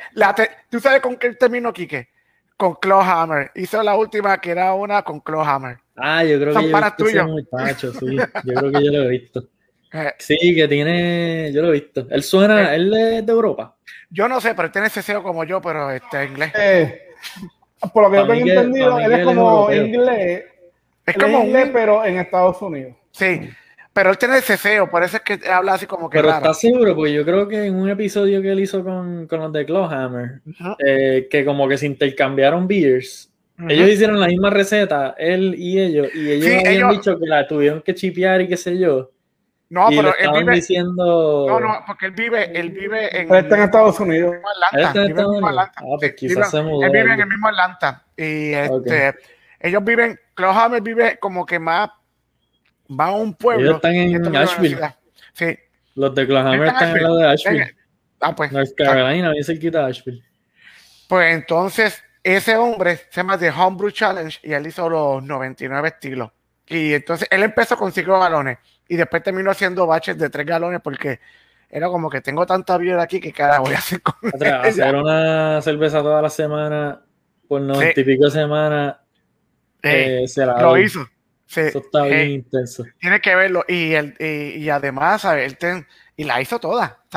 [0.70, 2.10] ¿Tú sabes con qué terminó, Quique?
[2.56, 3.52] Con Clawhammer.
[3.56, 5.78] Hizo la última que era una con Clawhammer.
[5.96, 7.28] Ah, yo creo que para tuyo.
[7.28, 8.16] Muchacho, sí.
[8.16, 9.44] Yo creo que yo lo he visto.
[9.94, 10.14] Eh.
[10.18, 12.06] Sí, que tiene, yo lo he visto.
[12.10, 12.76] Él suena, eh.
[12.76, 13.74] él es de Europa.
[14.10, 16.52] Yo no sé, pero él tiene ese como yo, pero este inglés.
[17.94, 20.44] por lo que yo tengo entendido, él es como inglés,
[21.08, 22.96] es como un, pero en Estados Unidos.
[23.12, 23.50] Sí,
[23.94, 26.20] Pero él tiene ceseo, por eso es que habla así como que.
[26.20, 29.40] Pero está seguro, porque yo creo que en un episodio que él hizo con, con
[29.40, 30.42] los de Clawhammer,
[30.86, 33.32] eh, que como que se intercambiaron beers,
[33.68, 37.82] ellos hicieron la misma receta, él y ellos, y ellos habían dicho que la tuvieron
[37.82, 39.10] que chipear y qué sé yo.
[39.70, 41.46] No, pero él vive diciendo.
[41.50, 43.34] No, no, porque él vive, él vive en.
[43.34, 44.36] está en Estados Unidos.
[44.72, 45.74] Atlanta, vive en Atlanta.
[45.78, 46.86] Ah, pues quizás se mudó.
[46.86, 48.06] Él vive en el mismo Atlanta.
[48.16, 49.16] Y este,
[49.60, 51.90] ellos viven, Clawhammer vive como que más
[52.90, 53.64] va a un pueblo.
[53.64, 54.80] Ellos están en Asheville.
[55.34, 55.58] Sí.
[55.96, 57.76] Los de Oklahoma están en lado de Asheville.
[58.20, 58.52] Ah, pues.
[58.52, 60.24] North Carolina, bien cerquita de Asheville.
[61.08, 66.32] Pues entonces, ese hombre se llama The Homebrew Challenge y él hizo los 99 estilos.
[66.68, 68.58] Y entonces él empezó con 5 galones
[68.90, 71.20] y después terminó haciendo baches de 3 galones porque
[71.70, 75.62] era como que tengo tanta vida aquí que cada voy a hacer con Hacer una
[75.62, 77.02] cerveza toda la semana
[77.48, 78.98] por 90 y pico semanas
[79.82, 81.08] eh, se la lo hizo.
[81.48, 82.84] Eso está bien intenso.
[83.00, 83.64] Tiene que verlo.
[83.68, 85.58] Y, el, y, además, ¿sabes?
[85.62, 85.86] Él
[86.18, 87.04] y la hizo toda.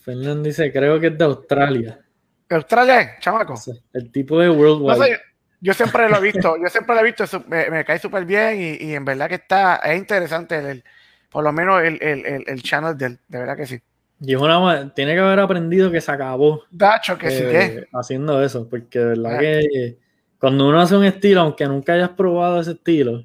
[0.00, 2.00] Fernando dice, creo que es de Australia.
[2.48, 3.54] ¿De Australia chamaco?
[3.94, 5.20] el tipo de Worldwide.
[5.60, 8.84] yo siempre lo he visto, yo siempre lo he visto, me, cae súper bien y,
[8.84, 10.84] y, en verdad que está, es interesante el,
[11.30, 13.80] por lo menos el, el, el, channel de él, de verdad que sí.
[14.24, 16.62] Y es una, tiene que haber aprendido que se acabó.
[16.70, 17.86] Dacho, que sí que.
[17.92, 19.98] Haciendo eso, porque de verdad que
[20.38, 23.24] cuando uno hace un estilo, aunque nunca hayas probado ese estilo,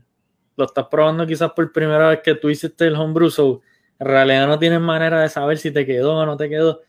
[0.55, 3.61] lo estás probando quizás por primera vez que tú hiciste el homebrew, so
[3.99, 6.81] en realidad no tienes manera de saber si te quedó o no te quedó.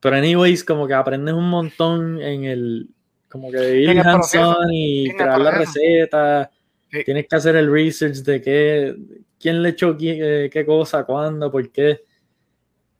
[0.00, 2.88] Pero anyways, como que aprendes un montón en el,
[3.28, 4.36] como que ir hands
[4.72, 6.50] y crear la receta.
[7.04, 8.96] Tienes que hacer el research de qué,
[9.38, 12.02] quién le echó qué, qué cosa, cuándo, por qué.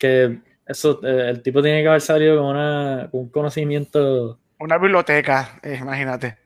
[0.00, 4.76] Que eso, eh, el tipo tiene que haber salido con, una, con un conocimiento una
[4.76, 6.36] biblioteca, eh, imagínate.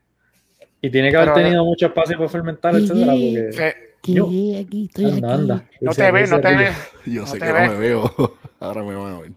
[0.81, 3.95] Y tiene que haber tenido mucho espacio para fermentar, etcétera, porque...
[4.05, 5.41] Yo, aquí estoy anda, aquí.
[5.41, 5.69] Anda.
[5.81, 6.77] No te ves, no te ves.
[7.07, 8.15] Yo sé que no me veo.
[8.61, 9.33] Ahora me van a ver.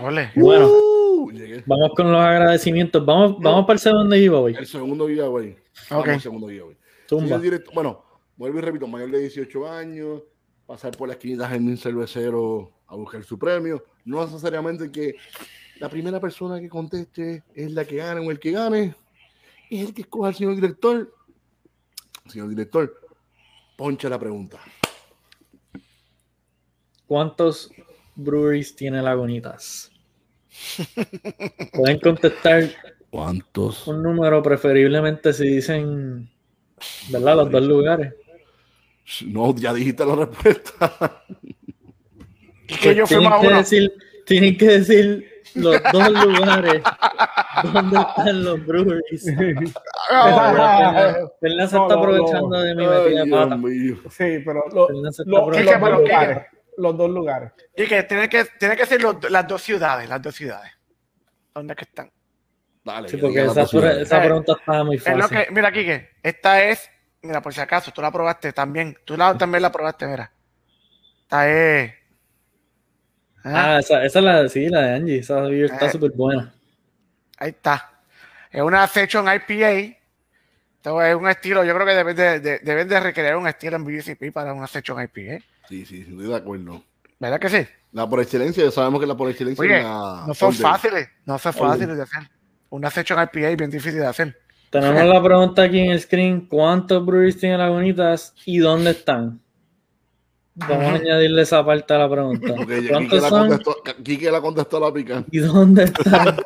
[0.00, 0.30] Ole.
[0.36, 1.32] Bueno, uh,
[1.66, 3.04] vamos con los agradecimientos.
[3.04, 4.54] Vamos, vamos para el segundo giveaway.
[4.54, 5.56] El segundo giveaway.
[5.90, 6.06] Ok.
[6.06, 6.76] El segundo giveaway.
[7.06, 7.38] Tumba.
[7.38, 8.02] Directo, bueno,
[8.36, 10.22] vuelvo y repito, mayor de 18 años,
[10.68, 13.82] pasar por las esquinitas en un cervecero a buscar su premio.
[14.04, 15.14] No necesariamente que
[15.80, 18.94] la primera persona que conteste es la que gane o el que gane.
[19.70, 21.10] Es el que escoja al señor director.
[22.26, 23.00] Señor director,
[23.78, 24.58] poncha la pregunta.
[27.06, 27.70] ¿Cuántos
[28.14, 29.90] breweries tiene Lagunitas?
[31.72, 32.70] Pueden contestar.
[33.08, 33.86] ¿Cuántos?
[33.86, 36.30] Un número, preferiblemente si dicen,
[37.10, 37.36] ¿verdad?
[37.36, 38.12] Los dos lugares.
[39.26, 41.22] No, ya dijiste la respuesta.
[42.66, 43.92] que yo fui más decir,
[44.26, 46.82] tienen que decir los dos lugares
[47.72, 49.24] donde están los breweries.
[51.40, 53.58] Fernández se está aprovechando de mi metida de pata.
[54.10, 57.52] Sí, pero lo, los, dos lugares, los dos lugares.
[57.76, 60.72] Y que tiene que, tiene que ser las dos ciudades, las dos ciudades.
[61.54, 62.10] ¿Dónde que están?
[62.84, 65.12] Dale, sí, porque esa, esa, pregunta está muy fácil.
[65.12, 66.90] Es lo que, mira, Kike, esta es,
[67.22, 68.96] mira, por si acaso, tú la probaste también.
[69.04, 70.32] Tú la, también la probaste, mira.
[71.22, 71.98] Esta es
[73.44, 75.18] Ah, esa, esa, es la, sí, la de Angie.
[75.18, 76.52] Esa está eh, súper buena.
[77.38, 77.90] Ahí está.
[78.50, 79.96] Es una Session IPA.
[80.76, 83.76] Esto es un estilo, yo creo que deben de, de, deben de recrear un estilo
[83.76, 85.44] en BCP para una Session IPA.
[85.68, 86.82] Sí, sí, estoy de acuerdo.
[87.18, 87.66] ¿Verdad que sí?
[87.92, 91.96] La por excelencia, sabemos que la por excelencia Oye, no son fáciles, no son fáciles
[91.96, 92.30] de hacer.
[92.70, 94.38] Una Session IPA es bien difícil de hacer.
[94.70, 99.40] Tenemos la pregunta aquí en el screen: ¿cuántos breweries tienen Lagunitas y dónde están?
[100.54, 102.54] Vamos a añadirle esa parte a la pregunta.
[102.90, 103.48] ¿Cuántos la son?
[103.48, 105.24] Contestó, Quique la contestó la pica.
[105.30, 106.36] ¿Y dónde están?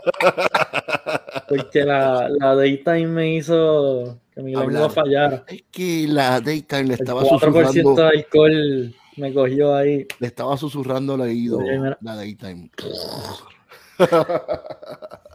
[1.48, 5.44] Porque la, la daytime me hizo que mi lengua fallara.
[5.48, 7.94] Es que la daytime le estaba El 4% susurrando.
[7.94, 10.06] de alcohol me cogió ahí.
[10.18, 11.58] Le estaba susurrando el oído
[12.00, 12.70] la daytime.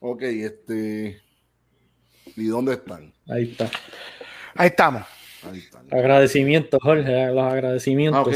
[0.00, 1.20] ok, este.
[2.36, 3.12] ¿Y dónde están?
[3.28, 3.70] Ahí está.
[4.54, 5.02] Ahí estamos.
[5.90, 8.34] Agradecimientos, Jorge, los agradecimientos.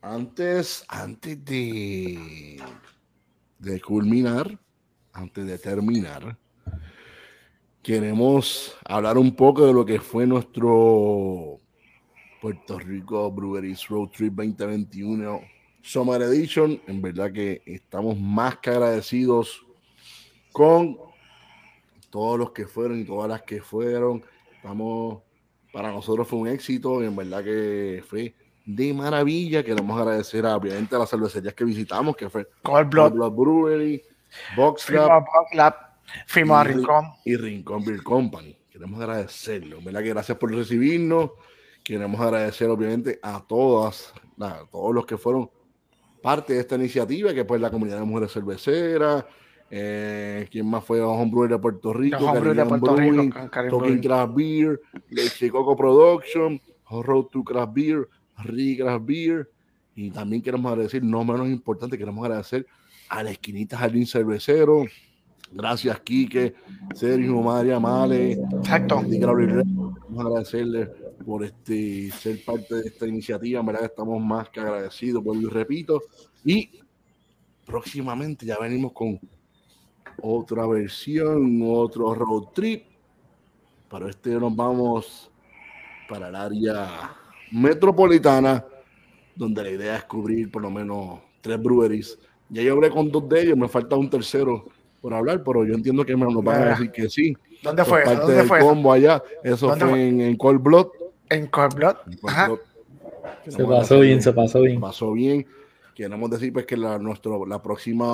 [0.00, 2.58] Antes, antes de,
[3.58, 4.58] de culminar,
[5.12, 6.36] antes de terminar,
[7.82, 11.60] queremos hablar un poco de lo que fue nuestro
[12.40, 15.40] Puerto Rico Breweries Road Trip 2021
[15.80, 16.80] Summer Edition.
[16.86, 19.64] En verdad que estamos más que agradecidos
[20.54, 20.96] con
[22.10, 24.24] todos los que fueron y todas las que fueron.
[24.54, 25.20] Estamos
[25.72, 28.32] para nosotros fue un éxito y en verdad que fue
[28.64, 29.64] de maravilla.
[29.64, 34.00] Queremos agradecer a, obviamente a las cervecerías que visitamos, que fue Cold Blood, Brewery,
[34.56, 35.24] Box Lab,
[36.36, 37.04] y, Rincón.
[37.24, 38.56] y Rincón Beer Company.
[38.70, 40.04] queremos agradecerlo, ¿verdad?
[40.04, 41.32] Que gracias por recibirnos.
[41.82, 45.50] Queremos agradecer, obviamente, a todas, a todos los que fueron
[46.22, 49.24] parte de esta iniciativa, que pues la comunidad de mujeres cerveceras,
[49.70, 51.00] eh, ¿Quién más fue?
[51.00, 54.80] Homebrewer de Puerto Rico, Homebrewer de Puerto Brewing, Rico, Talking Craft Beer,
[55.50, 56.60] Coco Production,
[56.90, 58.08] Road to Craft Beer,
[58.44, 59.50] Rick Craft Beer,
[59.96, 62.66] y también queremos agradecer, no menos importante, queremos agradecer
[63.08, 64.84] a la esquinita Jardín Cervecero,
[65.52, 66.54] gracias Quique,
[66.94, 69.02] Sergio, María, Male, exacto.
[69.08, 70.86] Queremos agradecerle
[71.24, 75.46] por este, ser parte de esta iniciativa, en verdad estamos más que agradecidos, por y
[75.46, 76.02] repito,
[76.44, 76.70] y
[77.64, 79.18] próximamente ya venimos con
[80.20, 82.84] otra versión, otro road trip.
[83.88, 85.30] Para este nos vamos
[86.08, 87.14] para el área
[87.52, 88.64] metropolitana,
[89.34, 92.18] donde la idea es cubrir por lo menos tres breweries.
[92.48, 94.64] Ya yo hablé con dos de ellos, me falta un tercero
[95.00, 97.36] por hablar, pero yo entiendo que me van a decir que sí.
[97.62, 98.02] ¿Dónde fue?
[98.02, 99.22] Parte ¿Dónde del fue combo allá.
[99.42, 100.88] Eso fue, En, en, Cold Blood.
[101.28, 101.96] En Cold Blood.
[103.48, 104.80] Se pasó bien, se pasó bien.
[104.80, 105.46] Pasó bien.
[105.94, 108.06] Queremos decir pues que la, nuestro, la próxima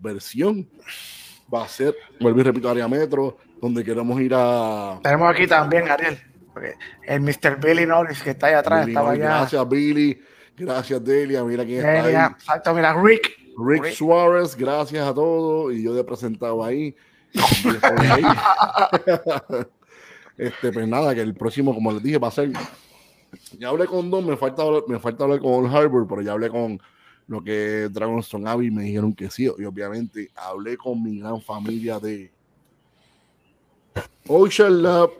[0.00, 0.68] versión
[1.52, 5.00] va a ser, vuelvo y repito, área metro, donde queremos ir a...
[5.02, 6.18] Tenemos aquí también, Ariel,
[7.04, 7.58] el Mr.
[7.60, 9.24] Billy Norris que está ahí atrás, estaba allá.
[9.24, 10.20] Gracias, Billy.
[10.56, 11.44] Gracias, Delia.
[11.44, 12.14] Mira quién está ahí.
[12.32, 13.36] Exacto, mira, Rick.
[13.58, 13.92] Rick.
[13.92, 15.74] Suárez, gracias a todos.
[15.74, 16.96] Y yo he presentado ahí.
[20.38, 22.50] este, pues nada, que el próximo, como les dije, va a ser
[23.58, 26.48] ya hablé con dos, me falta, me falta hablar con Old Harbor, pero ya hablé
[26.48, 26.80] con
[27.28, 29.50] lo que Dragonstone Abbey me dijeron que sí.
[29.58, 32.30] Y obviamente hablé con mi gran familia de
[34.28, 35.10] Ocean Lab,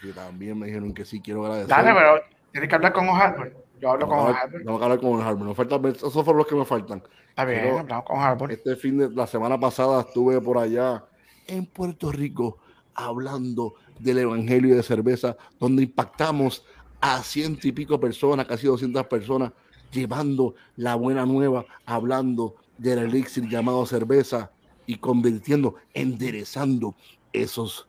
[0.00, 1.68] que también me dijeron que sí, quiero agradecer.
[1.68, 2.20] Dale, pero
[2.52, 3.52] tienes que hablar con Old Harbor.
[3.80, 4.62] Yo hablo con Old Harbor.
[4.62, 5.54] Tengo que hablar con Old Harbor.
[5.54, 7.02] Falta, esos fueron los que me faltan.
[7.30, 8.52] Está bien, hablamos con Harbor.
[8.52, 11.04] Este fin de la semana pasada estuve por allá
[11.46, 12.58] en Puerto Rico
[12.94, 16.64] hablando del Evangelio de Cerveza, donde impactamos
[17.04, 19.52] a ciento y pico personas, casi 200 personas,
[19.92, 24.50] llevando la buena nueva, hablando del elixir llamado cerveza
[24.86, 26.94] y convirtiendo, enderezando
[27.30, 27.86] esos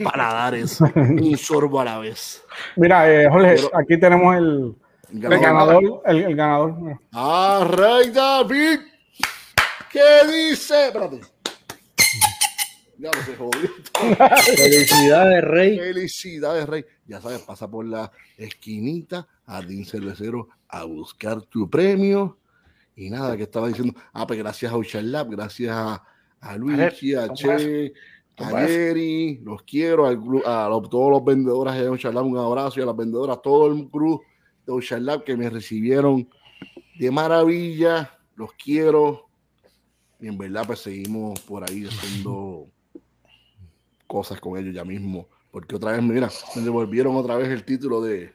[0.00, 2.44] paladares un sorbo a la vez.
[2.76, 4.76] Mira, eh, Jorge, aquí tenemos el,
[5.10, 6.02] ganador.
[6.06, 7.00] El, ganador.
[7.12, 8.78] Ah, Rey David.
[9.90, 10.86] ¿Qué dice?
[10.86, 11.20] Espérate.
[12.96, 13.70] Ya no se jodió.
[14.56, 15.78] Felicidades, Rey.
[15.80, 16.84] Felicidades, Rey.
[17.08, 22.38] Ya sabes, pasa por la esquinita, Jardín Cervecero, a buscar tu premio.
[22.96, 26.02] Y nada, que estaba diciendo, ah, pues gracias a Ocean Lab, gracias a,
[26.40, 27.92] a Luigi, a, Che,
[28.38, 30.14] a Jerry, los quiero, a,
[30.90, 34.20] todos los vendedores de Ocean Lab, un abrazo y a las vendedoras, todo el cruz
[34.66, 36.28] de Ocean Lab que me recibieron
[36.98, 39.26] de maravilla, los quiero.
[40.18, 42.66] Y en verdad, pues seguimos por ahí haciendo
[44.06, 45.28] cosas con ellos ya mismo.
[45.56, 48.30] Porque otra vez, mira, me devolvieron otra vez el título de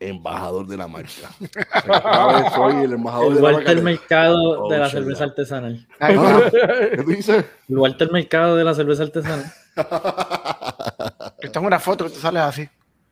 [0.00, 1.10] embajador de la marca.
[2.54, 3.74] soy el embajador de la marca.
[3.74, 5.86] Mercado de la cerveza artesanal.
[6.00, 7.44] ¿Qué dices?
[7.68, 9.44] El Walter Mercado de la cerveza artesanal.
[9.76, 12.66] Esta es una foto que tú sales así.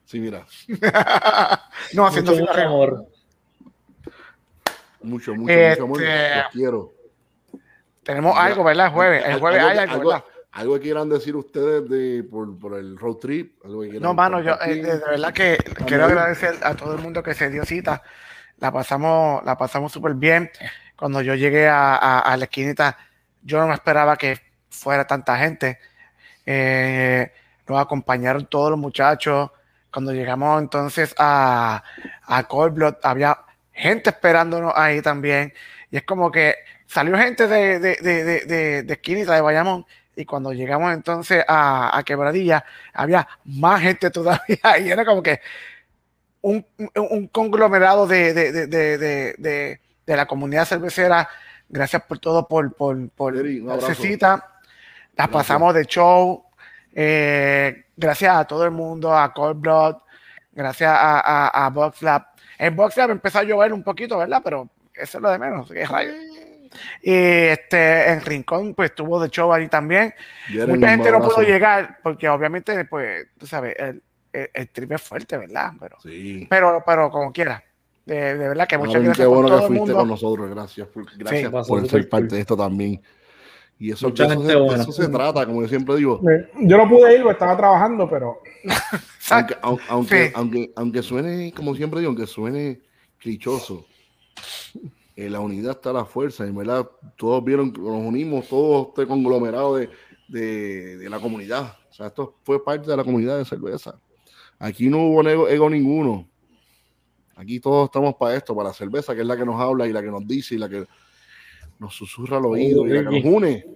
[0.07, 0.47] Sí, mira.
[1.93, 3.07] no, haciendo mucho, amor.
[5.03, 6.03] Mucho, mucho, mucho amor.
[6.03, 6.95] Este, Los quiero.
[8.03, 8.87] Tenemos algo, ¿verdad?
[8.87, 9.25] El jueves.
[9.27, 10.25] El jueves hay algo, ¿verdad?
[10.53, 13.65] ¿Algo que quieran decir ustedes de, por, por el road trip?
[13.65, 15.57] no, mano, yo eh, de verdad que
[15.87, 18.03] quiero agradecer a todo el mundo que se dio cita.
[18.59, 20.51] La pasamos, la pasamos súper bien.
[20.95, 22.99] Cuando yo llegué a, a, la esquinita,
[23.43, 24.39] yo no me esperaba que
[24.69, 25.79] fuera tanta gente.
[26.45, 27.33] Eh,
[27.67, 29.51] nos acompañaron todos los muchachos.
[29.91, 31.83] Cuando llegamos entonces a,
[32.25, 33.39] a Cold Blood, había
[33.73, 35.55] gente esperándonos ahí también.
[35.91, 36.57] Y es como que
[36.87, 39.87] salió gente de, de, de, de, de esquinita de Bayamón
[40.17, 45.41] y cuando llegamos entonces a, a Quebradilla, había más gente todavía y era como que
[46.43, 46.67] un,
[46.97, 51.29] un conglomerado de, de, de, de, la comunidad cervecera.
[51.69, 54.53] Gracias por todo, por, por, por cita.
[55.17, 56.45] La pasamos de show.
[56.95, 59.97] Eh, gracias a todo el mundo, a Cold Blood,
[60.53, 62.27] gracias a, a, a Box Lab.
[62.59, 64.43] En Box Lab empezó a llover un poquito, ¿verdad?
[64.45, 65.71] Pero eso es lo de menos.
[67.03, 70.15] Y este, en Rincón, pues tuvo de show ahí también.
[70.69, 75.37] Mucha gente no pudo llegar porque obviamente, pues, tú sabes, el, el, trip es fuerte,
[75.37, 75.73] ¿verdad?
[75.79, 76.47] Pero, sí.
[76.49, 77.63] pero, pero como quiera.
[78.05, 79.19] De, de verdad que muchas gracias.
[79.19, 80.89] Qué bueno que fuiste con nosotros, gracias.
[81.17, 83.01] gracias por ser parte de esto también.
[83.79, 86.21] Y eso, eso, se, eso, se, trata, como yo siempre digo.
[86.61, 88.41] Yo no pude ir, estaba trabajando, pero.
[89.31, 89.57] aunque,
[89.89, 92.81] aunque, aunque, aunque, suene, como siempre digo, aunque suene
[93.19, 93.85] clichoso,
[95.27, 99.07] en la unidad está la fuerza, y verdad, todos vieron que nos unimos, todos este
[99.07, 99.91] conglomerado de,
[100.29, 103.99] de, de, la comunidad, O sea, esto fue parte de la comunidad de cerveza.
[104.59, 106.29] Aquí no hubo ego, ninguno.
[107.35, 109.93] Aquí todos estamos para esto, para la cerveza, que es la que nos habla y
[109.93, 110.87] la que nos dice y la que
[111.79, 113.67] nos susurra al oído y la que nos une.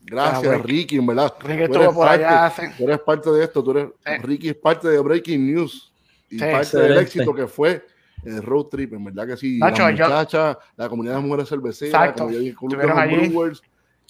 [0.00, 1.34] Gracias, Ricky, en verdad.
[1.40, 3.62] Ricky tú, eres parte, tú eres parte de esto.
[3.62, 3.88] Tú eres,
[4.22, 5.92] Ricky es parte de Breaking News
[6.30, 7.84] y parte del éxito que fue
[8.24, 9.58] el road trip, en verdad que sí.
[9.58, 13.62] la muchacha, la comunidad de mujeres cerveceras, como yo dije, Brewers,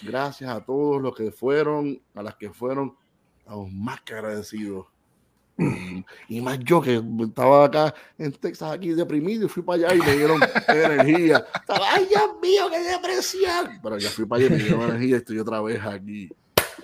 [0.02, 2.96] gracias a todos los que fueron, a las que fueron,
[3.38, 4.86] estamos más que agradecidos.
[6.28, 9.98] Y, más yo que estaba acá en Texas, aquí deprimido, y fui para allá y
[9.98, 11.44] me dieron energía.
[11.54, 13.78] Estaba, ay, Dios mío, qué depresión.
[13.82, 16.30] Pero ya fui para allá y me dieron energía y estoy otra vez aquí.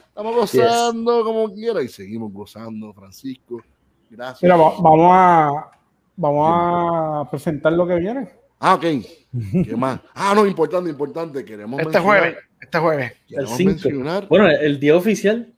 [0.09, 3.63] Estamos gozando como quiera y seguimos gozando, Francisco.
[4.11, 4.43] Gracias.
[4.43, 5.71] Mira, vamos a,
[6.17, 8.29] vamos a presentar lo que viene.
[8.59, 8.83] Ah, ok.
[8.83, 10.01] ¿Qué más?
[10.15, 11.45] Ah, no, importante, importante.
[11.45, 13.13] Queremos este jueves, este jueves.
[13.29, 14.29] Queremos mencionar.
[14.29, 15.53] Bueno, el día oficial.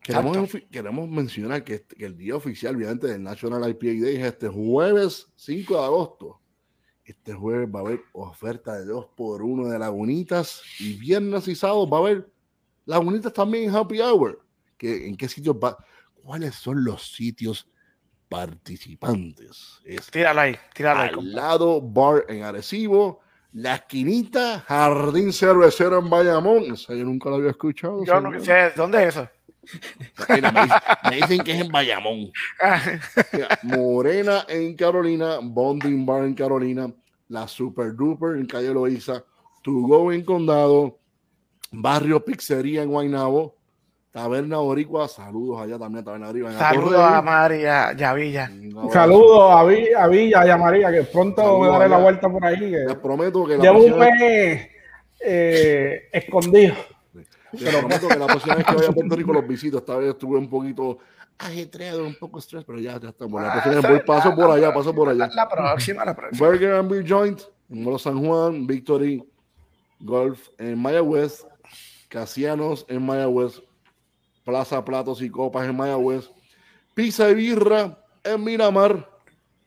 [0.00, 4.48] Queremos, queremos mencionar que, que, el día oficial, obviamente, del National IPA Day es este
[4.48, 6.40] jueves 5 de agosto.
[7.04, 11.54] Este jueves va a haber oferta de 2 por 1 de Lagunitas y viernes y
[11.54, 12.30] sábado va a haber
[12.86, 14.42] Lagunitas también en Happy Hour.
[14.78, 15.76] ¿En qué sitios va?
[16.14, 17.68] ¿Cuáles son los sitios
[18.28, 19.80] participantes.
[19.84, 21.10] Es tírala ahí, tírala ahí.
[21.16, 23.20] Al lado, bar en Arecibo,
[23.52, 26.74] la esquinita, Jardín Cervecero en Bayamón.
[26.74, 28.04] Eso yo nunca lo había escuchado.
[28.04, 29.28] Yo no sé, ¿dónde es eso?
[31.10, 32.30] me, dicen, que es en Bayamón.
[33.62, 36.92] Morena en Carolina, Bonding Bar en Carolina,
[37.28, 39.24] la Super Duper en Calle Loiza,
[39.62, 40.98] To Go en Condado,
[41.70, 43.57] Barrio Pizzería en Guaynabo,
[44.18, 46.52] Taberna Boricua, saludos allá también, Taberna Boricua.
[46.54, 48.50] Saludos a María y a Villa.
[48.92, 52.58] Saludos a, Villa y a María, que pronto me daré la vuelta por ahí.
[52.58, 54.70] Les prometo que la Llevo un mes
[55.20, 56.74] eh, escondido.
[57.52, 59.78] Les prometo que la próxima vez que vaya a Puerto Rico los visito.
[59.78, 60.98] Esta vez estuve un poquito
[61.38, 63.40] ajetreado, un poco estrés, pero ya, ya estamos.
[63.40, 65.30] La próxima vez voy, paso por allá, paso por allá.
[65.32, 66.44] La, próxima, la próxima.
[66.44, 67.40] Burger and Beer Joint,
[67.70, 69.24] en Molo San Juan, Victory,
[70.00, 71.46] Golf en Mayagüez,
[72.08, 73.62] Casianos en Mayagüez,
[74.48, 76.30] Plaza Platos y Copas en Mayagüez,
[76.94, 79.06] Pizza y Birra en Miramar,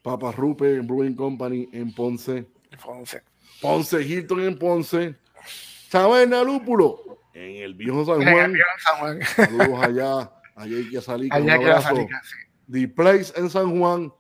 [0.02, 2.48] Papa Rupe en Brewing Company en Ponce,
[2.84, 3.22] Ponce,
[3.62, 5.16] Ponce Hilton en Ponce,
[5.92, 8.58] Taberna Lúpulo en el Viejo San Juan.
[8.84, 9.22] San Juan.
[9.22, 11.32] Saludos allá, allá hay que salir.
[11.32, 12.08] Allá hay que salir,
[12.72, 14.12] The Place en San Juan,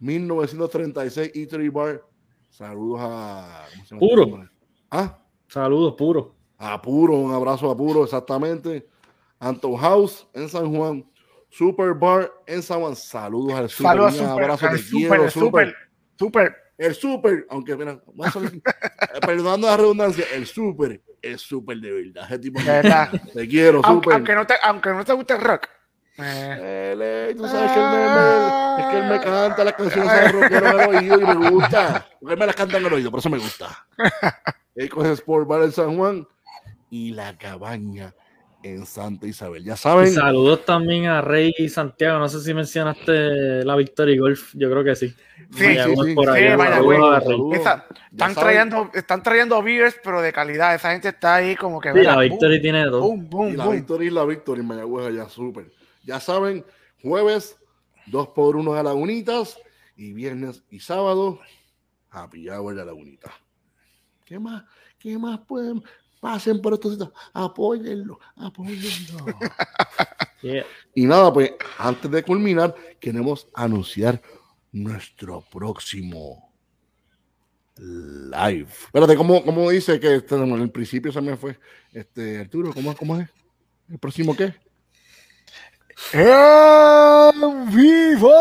[0.00, 2.02] 1936 Eatery Bar.
[2.50, 3.66] Saludos a.
[3.96, 4.48] Puro.
[4.90, 5.20] ¿Ah?
[5.46, 6.34] Saludos, puro.
[6.58, 8.88] A puro, un abrazo a puro, exactamente.
[9.44, 11.04] Anton House en San Juan,
[11.50, 12.96] Super Bar en San Juan.
[12.96, 13.90] Saludos al Super.
[13.90, 15.76] Saludos un abrazo, te quiero, Super.
[16.18, 16.56] Super.
[16.78, 18.00] El Super, aunque mira,
[19.20, 22.24] perdonando la redundancia, el Super es Super de verdad.
[22.24, 23.10] Ese tipo de verdad.
[23.34, 24.14] Te quiero, Super.
[24.14, 25.68] Aunque no te, aunque no te guste el rock.
[26.16, 27.34] Eh.
[27.36, 30.80] tú sabes que él me, es que él me canta las canciones de rockero en
[30.80, 32.08] el oído y me gusta.
[32.18, 33.86] Porque él me las canta en el oído, por eso me gusta.
[34.74, 36.26] Él coge Sport Bar en San Juan
[36.90, 38.12] y la cabaña
[38.64, 39.62] en Santa Isabel.
[39.62, 40.10] Ya saben.
[40.10, 42.18] saludos también a Rey y Santiago.
[42.18, 44.54] No sé si mencionaste la Victoria Golf.
[44.54, 45.08] Yo creo que sí.
[45.52, 46.14] Sí, sí, sí.
[46.14, 46.44] Por ahí.
[47.52, 50.74] están, trayendo, están trayendo beers, pero de calidad.
[50.74, 51.92] Esa gente está ahí como que.
[51.92, 53.04] Sí, la Victoria tiene dos.
[53.50, 55.70] y la Victoria y la Victoria en Mayagüez allá, súper.
[56.02, 56.64] Ya saben,
[57.02, 57.58] jueves,
[58.06, 59.58] dos por uno a Lagunitas.
[59.96, 61.38] Y viernes y sábado,
[62.10, 63.32] happy hour de Lagunitas.
[64.24, 64.64] ¿Qué más?
[64.98, 65.82] ¿Qué más pueden?
[66.24, 69.26] Pasen por estos sitios, apóyenlo, apóyenlo.
[70.94, 74.20] Y nada, pues antes de culminar, queremos anunciar
[74.72, 76.52] nuestro próximo
[77.76, 78.68] live.
[78.68, 81.58] Espérate, ¿cómo, cómo dice que este, en el principio se me fue?
[81.92, 83.28] Este, Arturo, ¿cómo, cómo es?
[83.88, 84.54] ¿El próximo qué?
[86.12, 88.32] ¡En vivo!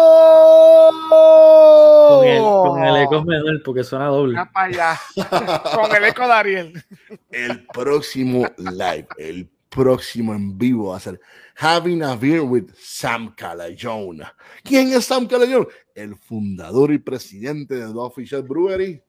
[2.09, 4.37] Con el, con el eco menor, porque suena doble.
[5.75, 6.83] con el eco de Ariel.
[7.31, 11.19] El próximo live, el próximo en vivo va a ser
[11.55, 14.21] Having a Beer with Sam Calayón.
[14.63, 15.67] ¿Quién es Sam Calayón?
[15.95, 19.01] El fundador y presidente de The Official Brewery.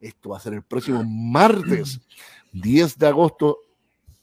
[0.00, 2.00] Esto va a ser el próximo martes
[2.52, 3.58] 10 de agosto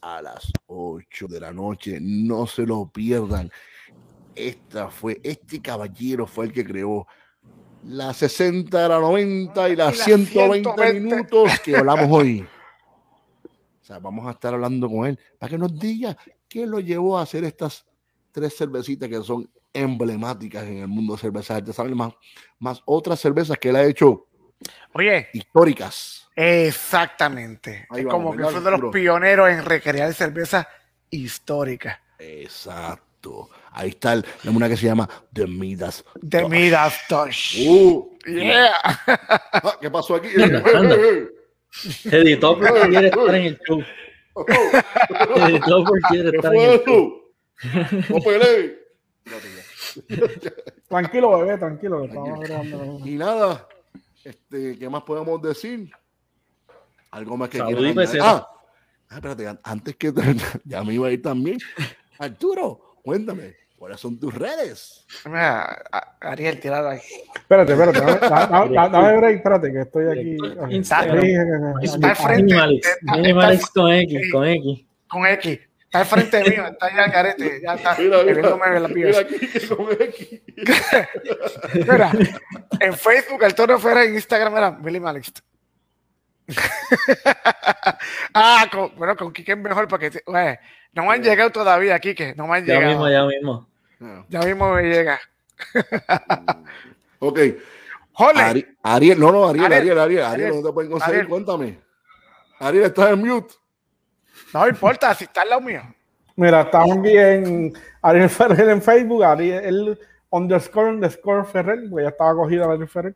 [0.04, 1.98] a las 8 de la noche.
[2.02, 3.50] No se lo pierdan.
[4.36, 7.08] Esta fue, este caballero fue el que creó
[7.86, 12.46] la 60, la 90 y las 120, minutos que hablamos hoy.
[13.82, 16.18] O sea, vamos a estar hablando con él para que nos diga
[16.48, 17.86] qué lo llevó a hacer estas
[18.32, 22.14] tres cervecitas que son emblemáticas en el mundo de cerveza artesanal, más,
[22.60, 24.28] más otras cervezas que él ha hecho
[24.94, 26.28] Oye, históricas.
[26.36, 27.88] Exactamente.
[27.96, 30.68] es como que fue de los pioneros en recrear cerveza
[31.10, 32.02] histórica.
[32.20, 33.50] Exacto.
[33.72, 36.04] Ahí está el, una que se llama The Midas.
[36.28, 37.56] The Midas Touch.
[37.66, 38.72] Uh, yeah.
[39.54, 40.30] Ah, ¿Qué pasó aquí?
[42.06, 43.84] Editor porque quiere estar en el show.
[45.48, 47.24] Editor porque quiere estar en el show.
[48.10, 48.20] No
[50.88, 52.06] tranquilo, bebé, tranquilo.
[53.06, 53.68] Y nada,
[54.24, 55.92] este, ¿qué más podemos decir?
[57.12, 57.96] Algo más que quieran.
[58.22, 58.48] Ah,
[59.10, 60.14] ah, espérate, antes que
[60.66, 61.58] ya me iba a ir también.
[62.18, 65.06] Arturo, cuéntame, ¿cuáles son tus redes?
[65.26, 65.84] Mira,
[66.22, 67.02] Ariel, tirado ahí.
[67.36, 68.00] Espérate, espérate,
[68.74, 70.38] dame, break, espérate, que estoy aquí.
[70.76, 71.82] Instagram.
[71.82, 72.82] Está al frente.
[73.08, 74.86] Animalist con X, con X.
[75.08, 75.60] Con X.
[75.94, 77.96] Está al frente mío, está ya carete, ya está.
[78.00, 79.70] Mira, mira, la mira aquí, X.
[81.88, 82.12] mira,
[82.80, 85.42] en Facebook, el tono fuera en Instagram era Minimalist.
[88.34, 88.66] ah,
[88.98, 92.34] bueno, con Kike es mejor porque no me han llegado todavía, Kike.
[92.38, 92.82] No me han llegado.
[92.82, 93.70] Ya mismo, ya mismo.
[94.30, 95.22] Ya mismo me llega.
[97.20, 97.40] ok.
[98.82, 101.80] Ariel, no, no, Ariel, Ariel, Ariel, Ariel, no te pueden conseguir, cuéntame.
[102.58, 103.54] Ariel, estás en mute.
[104.54, 105.82] No importa, si está al lado mío.
[106.36, 110.00] Mira, estamos aquí en Ariel Ferrer en Facebook, Ariel
[110.30, 113.16] underscore underscore Ferrer, porque ya estaba cogido Ariel Ferrer.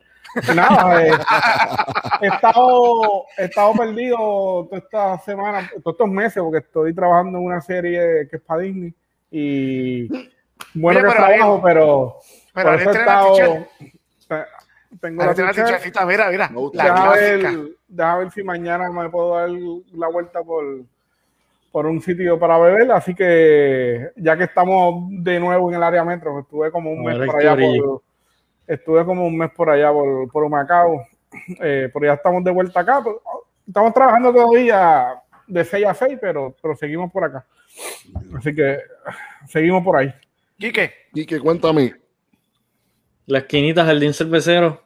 [0.56, 1.12] Nada, eh,
[2.22, 4.18] he, estado, he estado perdido
[4.70, 8.62] toda esta semana, todos estos meses, porque estoy trabajando en una serie que es para
[8.62, 8.94] Disney
[9.32, 10.08] y
[10.74, 12.18] bueno que trabajo, pero,
[12.54, 13.68] pero he estado,
[15.02, 17.58] tengo la tichecita, mira, mira, la deja, ver,
[17.88, 20.86] deja ver si mañana me puedo dar la vuelta por
[21.78, 26.04] por un sitio para beber, así que ya que estamos de nuevo en el área
[26.04, 28.02] metro, estuve como un mes por allá por,
[28.66, 31.06] estuve como un mes por allá por, por Macao,
[31.62, 33.18] eh, pero ya estamos de vuelta acá, pues,
[33.68, 37.46] estamos trabajando todavía de 6 a 6, pero, pero seguimos por acá.
[38.36, 38.80] Así que
[39.48, 40.12] seguimos por ahí.
[40.58, 40.92] Quique.
[41.14, 41.94] Quique, cuéntame.
[43.28, 44.82] La esquinita Jardín Cervecero.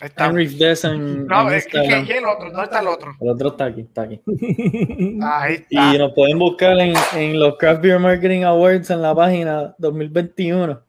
[0.00, 0.26] Está.
[0.26, 3.14] Henry Dess en, no, es que, el otro, ¿dónde está el otro?
[3.20, 4.20] El otro está aquí, está aquí.
[5.22, 5.94] Ahí está.
[5.94, 10.80] Y nos pueden buscar en, en, los Craft Beer Marketing Awards en la página 2021.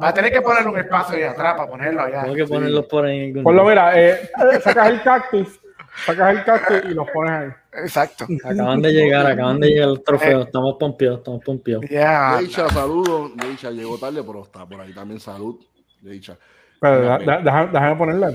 [0.00, 2.22] Va a tener que poner un espacio ahí atrás para ponerlo allá.
[2.24, 3.32] Tengo que ponerlo por ahí.
[3.32, 4.30] Ponlo, mira, eh,
[4.62, 5.60] sacas el cactus,
[6.04, 7.48] sacas el cactus y los pones ahí.
[7.82, 8.26] Exacto.
[8.44, 10.46] Acaban de llegar, acaban de llegar los trofeos.
[10.46, 11.86] Estamos pompeados, estamos pompeados.
[11.88, 12.36] Yeah.
[12.38, 13.32] Deisha, saludos.
[13.36, 15.20] Deisha llegó tarde, pero está por ahí también.
[15.20, 15.58] Salud.
[16.02, 16.36] Deisha.
[16.80, 18.30] Pero déjame ponerla.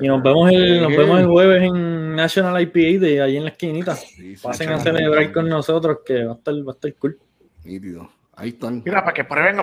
[0.00, 3.50] y nos vemos, el, nos vemos el jueves en National IPA de ahí en la
[3.50, 3.96] esquinita.
[4.42, 7.18] Pasen a celebrar con nosotros que va a estar, va a estar cool.
[7.62, 8.10] Nítido.
[8.34, 8.82] Ahí están.
[8.84, 9.58] Mira, para que prueben,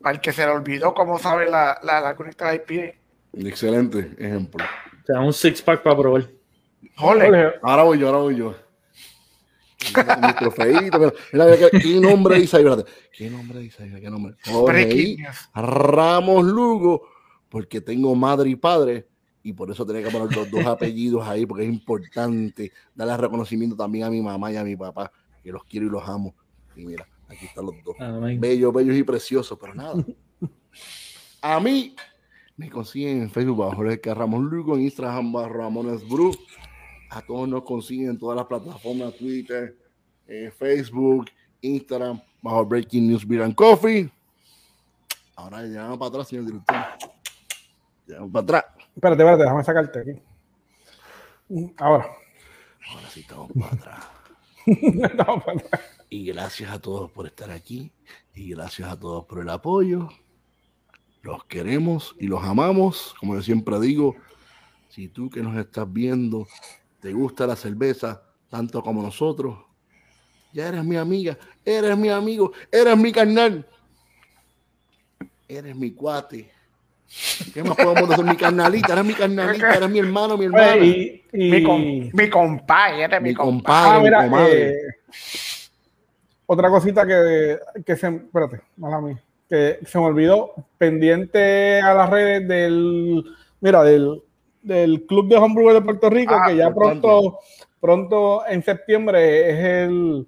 [0.00, 2.96] para el que se le olvidó cómo sabe la, la, la conecta IPA.
[3.34, 4.64] Excelente ejemplo.
[4.64, 6.24] O sea, un six pack para probar.
[6.96, 8.54] Ahora voy yo, ahora voy yo.
[10.22, 11.12] Mi trofeito.
[11.32, 12.64] Mira, ¿qué nombre dice ahí?
[13.12, 14.00] ¿Qué nombre dice ahí?
[14.00, 14.36] ¿Qué nombre?
[14.46, 15.16] Jorge
[15.54, 17.13] Ramos Lugo
[17.54, 19.06] porque tengo madre y padre
[19.40, 23.76] y por eso tenía que poner los dos apellidos ahí, porque es importante darle reconocimiento
[23.76, 26.34] también a mi mamá y a mi papá, que los quiero y los amo.
[26.74, 27.94] Y mira, aquí están los dos.
[28.40, 30.04] Bellos, bellos y preciosos, pero nada.
[31.42, 31.94] A mí
[32.56, 36.36] me consiguen en Facebook bajo Jorge Ramón Lugo, en Instagram bajo Ramones Bru.
[37.10, 39.78] A todos nos consiguen en todas las plataformas, Twitter,
[40.26, 41.26] eh, Facebook,
[41.60, 44.10] Instagram, bajo Breaking News Beer and Coffee.
[45.36, 47.13] Ahora ya para atrás, señor director.
[48.06, 48.64] Para atrás.
[48.94, 50.22] Espérate, espérate, déjame sacarte aquí.
[51.78, 52.06] Ahora.
[52.88, 54.04] Ahora sí estamos para atrás.
[54.66, 55.80] estamos para atrás.
[56.10, 57.92] Y gracias a todos por estar aquí.
[58.34, 60.08] Y gracias a todos por el apoyo.
[61.22, 63.14] Los queremos y los amamos.
[63.18, 64.16] Como yo siempre digo,
[64.90, 66.46] si tú que nos estás viendo
[67.00, 69.58] te gusta la cerveza tanto como nosotros,
[70.54, 73.68] ya eres mi amiga, eres mi amigo, eres mi carnal,
[75.48, 76.53] eres mi cuate,
[77.52, 78.24] ¿Qué más podemos decir?
[78.24, 80.80] Mi carnalita, era mi carnalita, era mi hermano, mi hermano.
[80.80, 84.14] mi, mi, mi compadre, mi, compadre.
[84.14, 84.74] Ah, eh,
[86.46, 88.08] otra cosita que, que se.
[88.08, 89.22] Espérate, mala mía.
[89.48, 90.54] Que se me olvidó.
[90.76, 93.24] Pendiente a las redes del.
[93.60, 94.22] Mira, del,
[94.62, 97.38] del Club de Homebrew de Puerto Rico, ah, que ya pronto,
[97.80, 100.26] pronto en septiembre es el,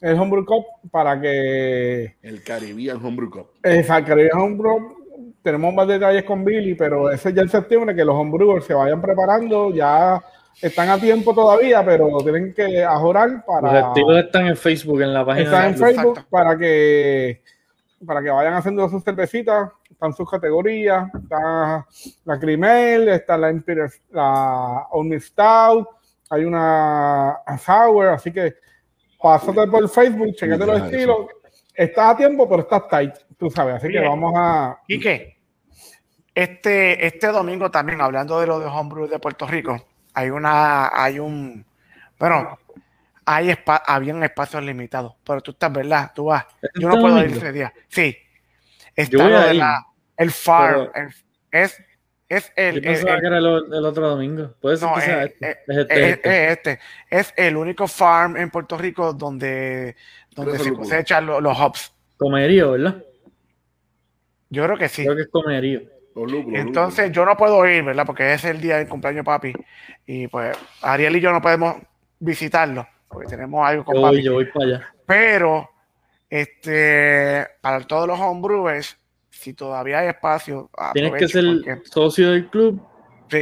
[0.00, 2.16] el Homebrew Cup para que.
[2.22, 3.50] El Caribbean Homebrew Cup.
[3.62, 4.97] Es el Caribbean Homebrew
[5.42, 9.00] tenemos más detalles con Billy, pero ese ya en septiembre que los homebrewers se vayan
[9.00, 10.22] preparando, ya
[10.60, 13.72] están a tiempo todavía, pero tienen que ajorar para.
[13.72, 15.44] Los estilos están en Facebook, en la página.
[15.44, 17.42] Están en Facebook para que
[18.04, 21.84] para que vayan haciendo sus cervecitas, están sus categorías, está
[22.24, 25.88] la Crimel, está la Imperial, la Omni Stout,
[26.30, 28.54] hay una Sour, así que
[29.20, 31.18] pásate por Facebook, chequete los estilos
[31.74, 33.76] Estás a tiempo, pero estás tight, tú sabes.
[33.76, 34.78] Así que vamos a.
[34.86, 35.38] ¿Y qué?
[36.34, 41.18] Este, este domingo también, hablando de lo de Homebrew de Puerto Rico, hay una, hay
[41.18, 41.66] un,
[42.18, 42.58] bueno,
[43.24, 46.12] hay habían espacios limitados, pero tú estás, ¿verdad?
[46.14, 46.46] Tú vas.
[46.74, 47.72] Yo no puedo ir ese día.
[47.88, 48.16] Sí.
[48.94, 49.86] Está la,
[50.16, 50.90] el farm.
[51.50, 51.82] es,
[52.28, 52.76] es el.
[52.76, 53.46] Yo pensaba que era el,
[53.84, 54.54] otro domingo.
[54.60, 55.50] Puede ser que sea este.
[55.50, 56.52] Es, este, este.
[56.52, 56.80] este.
[57.10, 59.96] Es el único farm en Puerto Rico donde,
[60.36, 61.92] donde se cosechan los, los hops.
[62.16, 63.02] Comerío, ¿verdad?
[64.50, 65.02] Yo creo que sí.
[65.02, 65.80] Creo que es comerío.
[66.52, 68.04] Entonces yo no puedo ir, ¿verdad?
[68.04, 69.52] Porque es el día del cumpleaños de papi.
[70.06, 71.76] Y pues Ariel y yo no podemos
[72.18, 72.86] visitarlo.
[73.08, 74.22] Porque tenemos algo con yo papi.
[74.22, 74.94] yo voy para allá.
[75.06, 75.70] Pero,
[76.28, 78.98] este, para todos los homebrewers,
[79.30, 80.70] si todavía hay espacio.
[80.92, 81.44] Tienes que ser
[81.84, 82.82] socio del club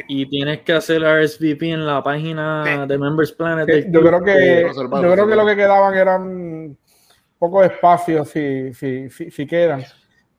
[0.09, 3.89] y tienes que hacer RSVP en la página de Members Planet.
[3.91, 6.77] yo, creo que, yo creo que lo que quedaban eran
[7.39, 9.85] pocos espacios si, si, si, quedan.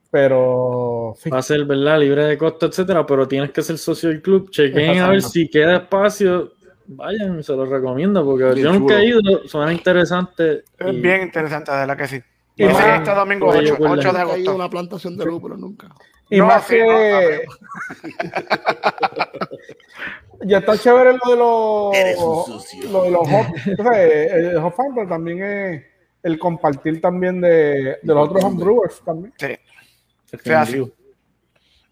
[0.09, 4.21] Pero va a ser verdad libre de costo, etcétera, pero tienes que ser socio del
[4.21, 4.49] club.
[4.49, 6.53] Chequen a ver si queda espacio.
[6.85, 10.63] Vayan, se los recomiendo porque yo nunca he ido, suena interesante.
[10.77, 12.21] Es bien interesante, de la que sí.
[12.55, 14.55] Y este domingo 8, 8 de agosto.
[14.55, 15.89] una plantación de lúpulo nunca.
[16.29, 16.81] Y más que.
[20.45, 21.95] ya está chévere lo de los.
[22.91, 23.47] Lo de los hot.
[23.95, 25.85] el hot farm, pero también es
[26.23, 29.33] el compartir también de, de los otros homebrewers también.
[29.37, 29.55] Sí.
[30.55, 30.77] Así.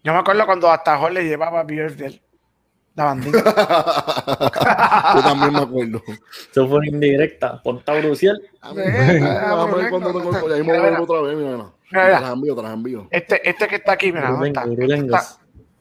[0.02, 2.22] Yo me acuerdo cuando hasta Jorge le llevaba beers de él.
[2.94, 3.38] La bandita.
[5.16, 6.02] Yo también me acuerdo.
[6.50, 7.60] Eso fue indirecta.
[7.62, 8.40] Ponta Brucial.
[8.62, 11.72] A ver, vamos a ver cuando te Ahí me voy otra vez, mira.
[11.90, 13.08] Te las envío, te las envío.
[13.10, 14.30] Este, este que está aquí, mira.
[14.30, 15.18] Brulengo,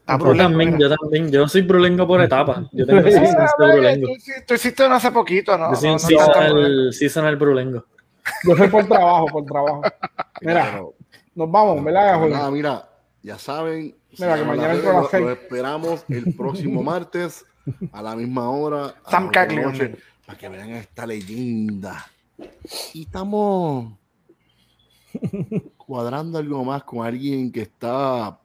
[0.08, 1.32] yo también, yo también.
[1.32, 2.68] Yo soy brulengo por etapa.
[2.72, 4.08] Yo tengo seasons de brulengo.
[4.46, 5.72] Tú, hiciste uno hace poquito, ¿no?
[5.72, 7.86] Yo soy un seasonal, seasonal brulengo.
[8.44, 9.82] Yo soy por trabajo, por trabajo.
[10.42, 10.82] Mira,
[11.36, 12.90] nos vamos, ¿verdad, Nada, mira,
[13.22, 17.46] ya saben, Mira, que mañana lo, lo esperamos el próximo martes
[17.92, 18.96] a la misma hora.
[19.10, 22.06] Sam Noche, para que vean esta leyenda.
[22.94, 23.94] Y estamos
[25.78, 28.40] cuadrando algo más con alguien que está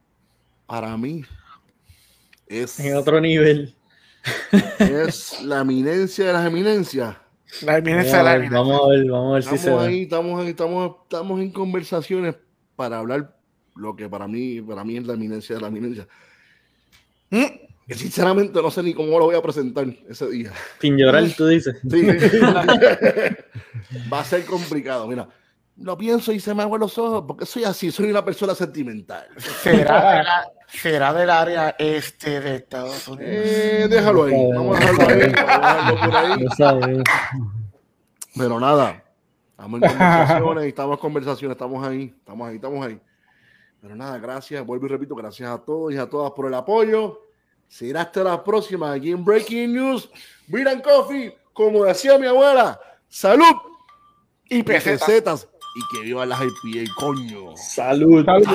[0.67, 1.23] para mí
[2.51, 3.73] es en otro nivel.
[4.79, 7.15] Es la eminencia de las eminencias.
[7.61, 8.59] La eminencia de la eminencia.
[8.59, 11.51] Vamos a ver, vamos a ver estamos si se ahí, Estamos ahí, estamos, estamos en
[11.51, 12.35] conversaciones
[12.81, 13.37] para hablar
[13.75, 16.07] lo que para mí, para mí es la eminencia de la eminencia.
[17.29, 17.45] Mm.
[17.87, 20.51] Que sinceramente no sé ni cómo lo voy a presentar ese día.
[20.79, 21.75] Sin llorar, tú dices.
[21.87, 22.07] Sí,
[24.11, 25.29] Va a ser complicado, mira.
[25.77, 29.27] Lo pienso y se me aguan los ojos porque soy así, soy una persona sentimental.
[30.67, 33.31] ¿Será, del área este de Estados Unidos?
[33.31, 36.97] Eh, déjalo ahí, vamos a dejarlo ahí, vamos a dejarlo por ahí.
[38.35, 39.03] Pero nada,
[39.61, 42.99] estamos en conversaciones, estamos en conversaciones, estamos ahí, estamos ahí, estamos ahí.
[43.81, 47.19] Pero nada, gracias, vuelvo y repito, gracias a todos y a todas por el apoyo.
[47.67, 50.09] Será hasta la próxima aquí en Breaking News.
[50.47, 53.55] Miran Coffee, como decía mi abuela, salud
[54.49, 55.47] y pesetas.
[55.73, 57.55] Y que viva las IPA, coño.
[57.55, 58.25] Salud.
[58.25, 58.45] salud.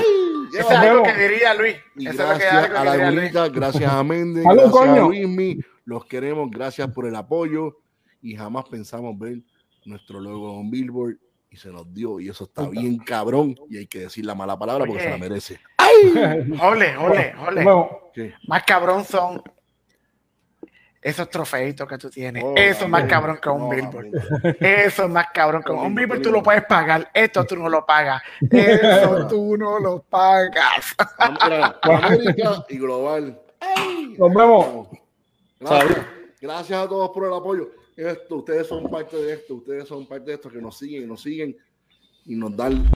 [0.52, 1.76] Eso es algo que diría Luis.
[1.94, 5.58] gracias a la abuelita, gracias a Méndez, gracias a Luismi.
[5.86, 7.78] Los queremos, gracias por el apoyo.
[8.20, 9.38] Y jamás pensamos ver
[9.86, 11.16] nuestro logo en Billboard
[11.56, 14.84] se nos dio y eso está bien cabrón y hay que decir la mala palabra
[14.86, 15.60] porque se la merece.
[15.76, 16.52] ¡Ay!
[16.62, 18.34] Ole, ole, ole.
[18.46, 19.42] Más cabrón son
[21.00, 22.42] esos trofeitos que tú tienes.
[22.44, 24.56] Oh, eso es más cabrón que un billboard.
[24.60, 26.22] Eso es más cabrón que un, billboard.
[26.22, 27.08] Tú lo puedes pagar.
[27.14, 28.22] Esto tú no lo pagas.
[28.50, 30.96] Eso tú no lo pagas.
[31.82, 33.40] América y global.
[34.18, 34.88] Nos vemos.
[36.40, 40.30] Gracias a todos por el apoyo esto, ustedes son parte de esto, ustedes son parte
[40.30, 41.56] de esto que nos siguen y nos siguen
[42.26, 42.90] y nos dan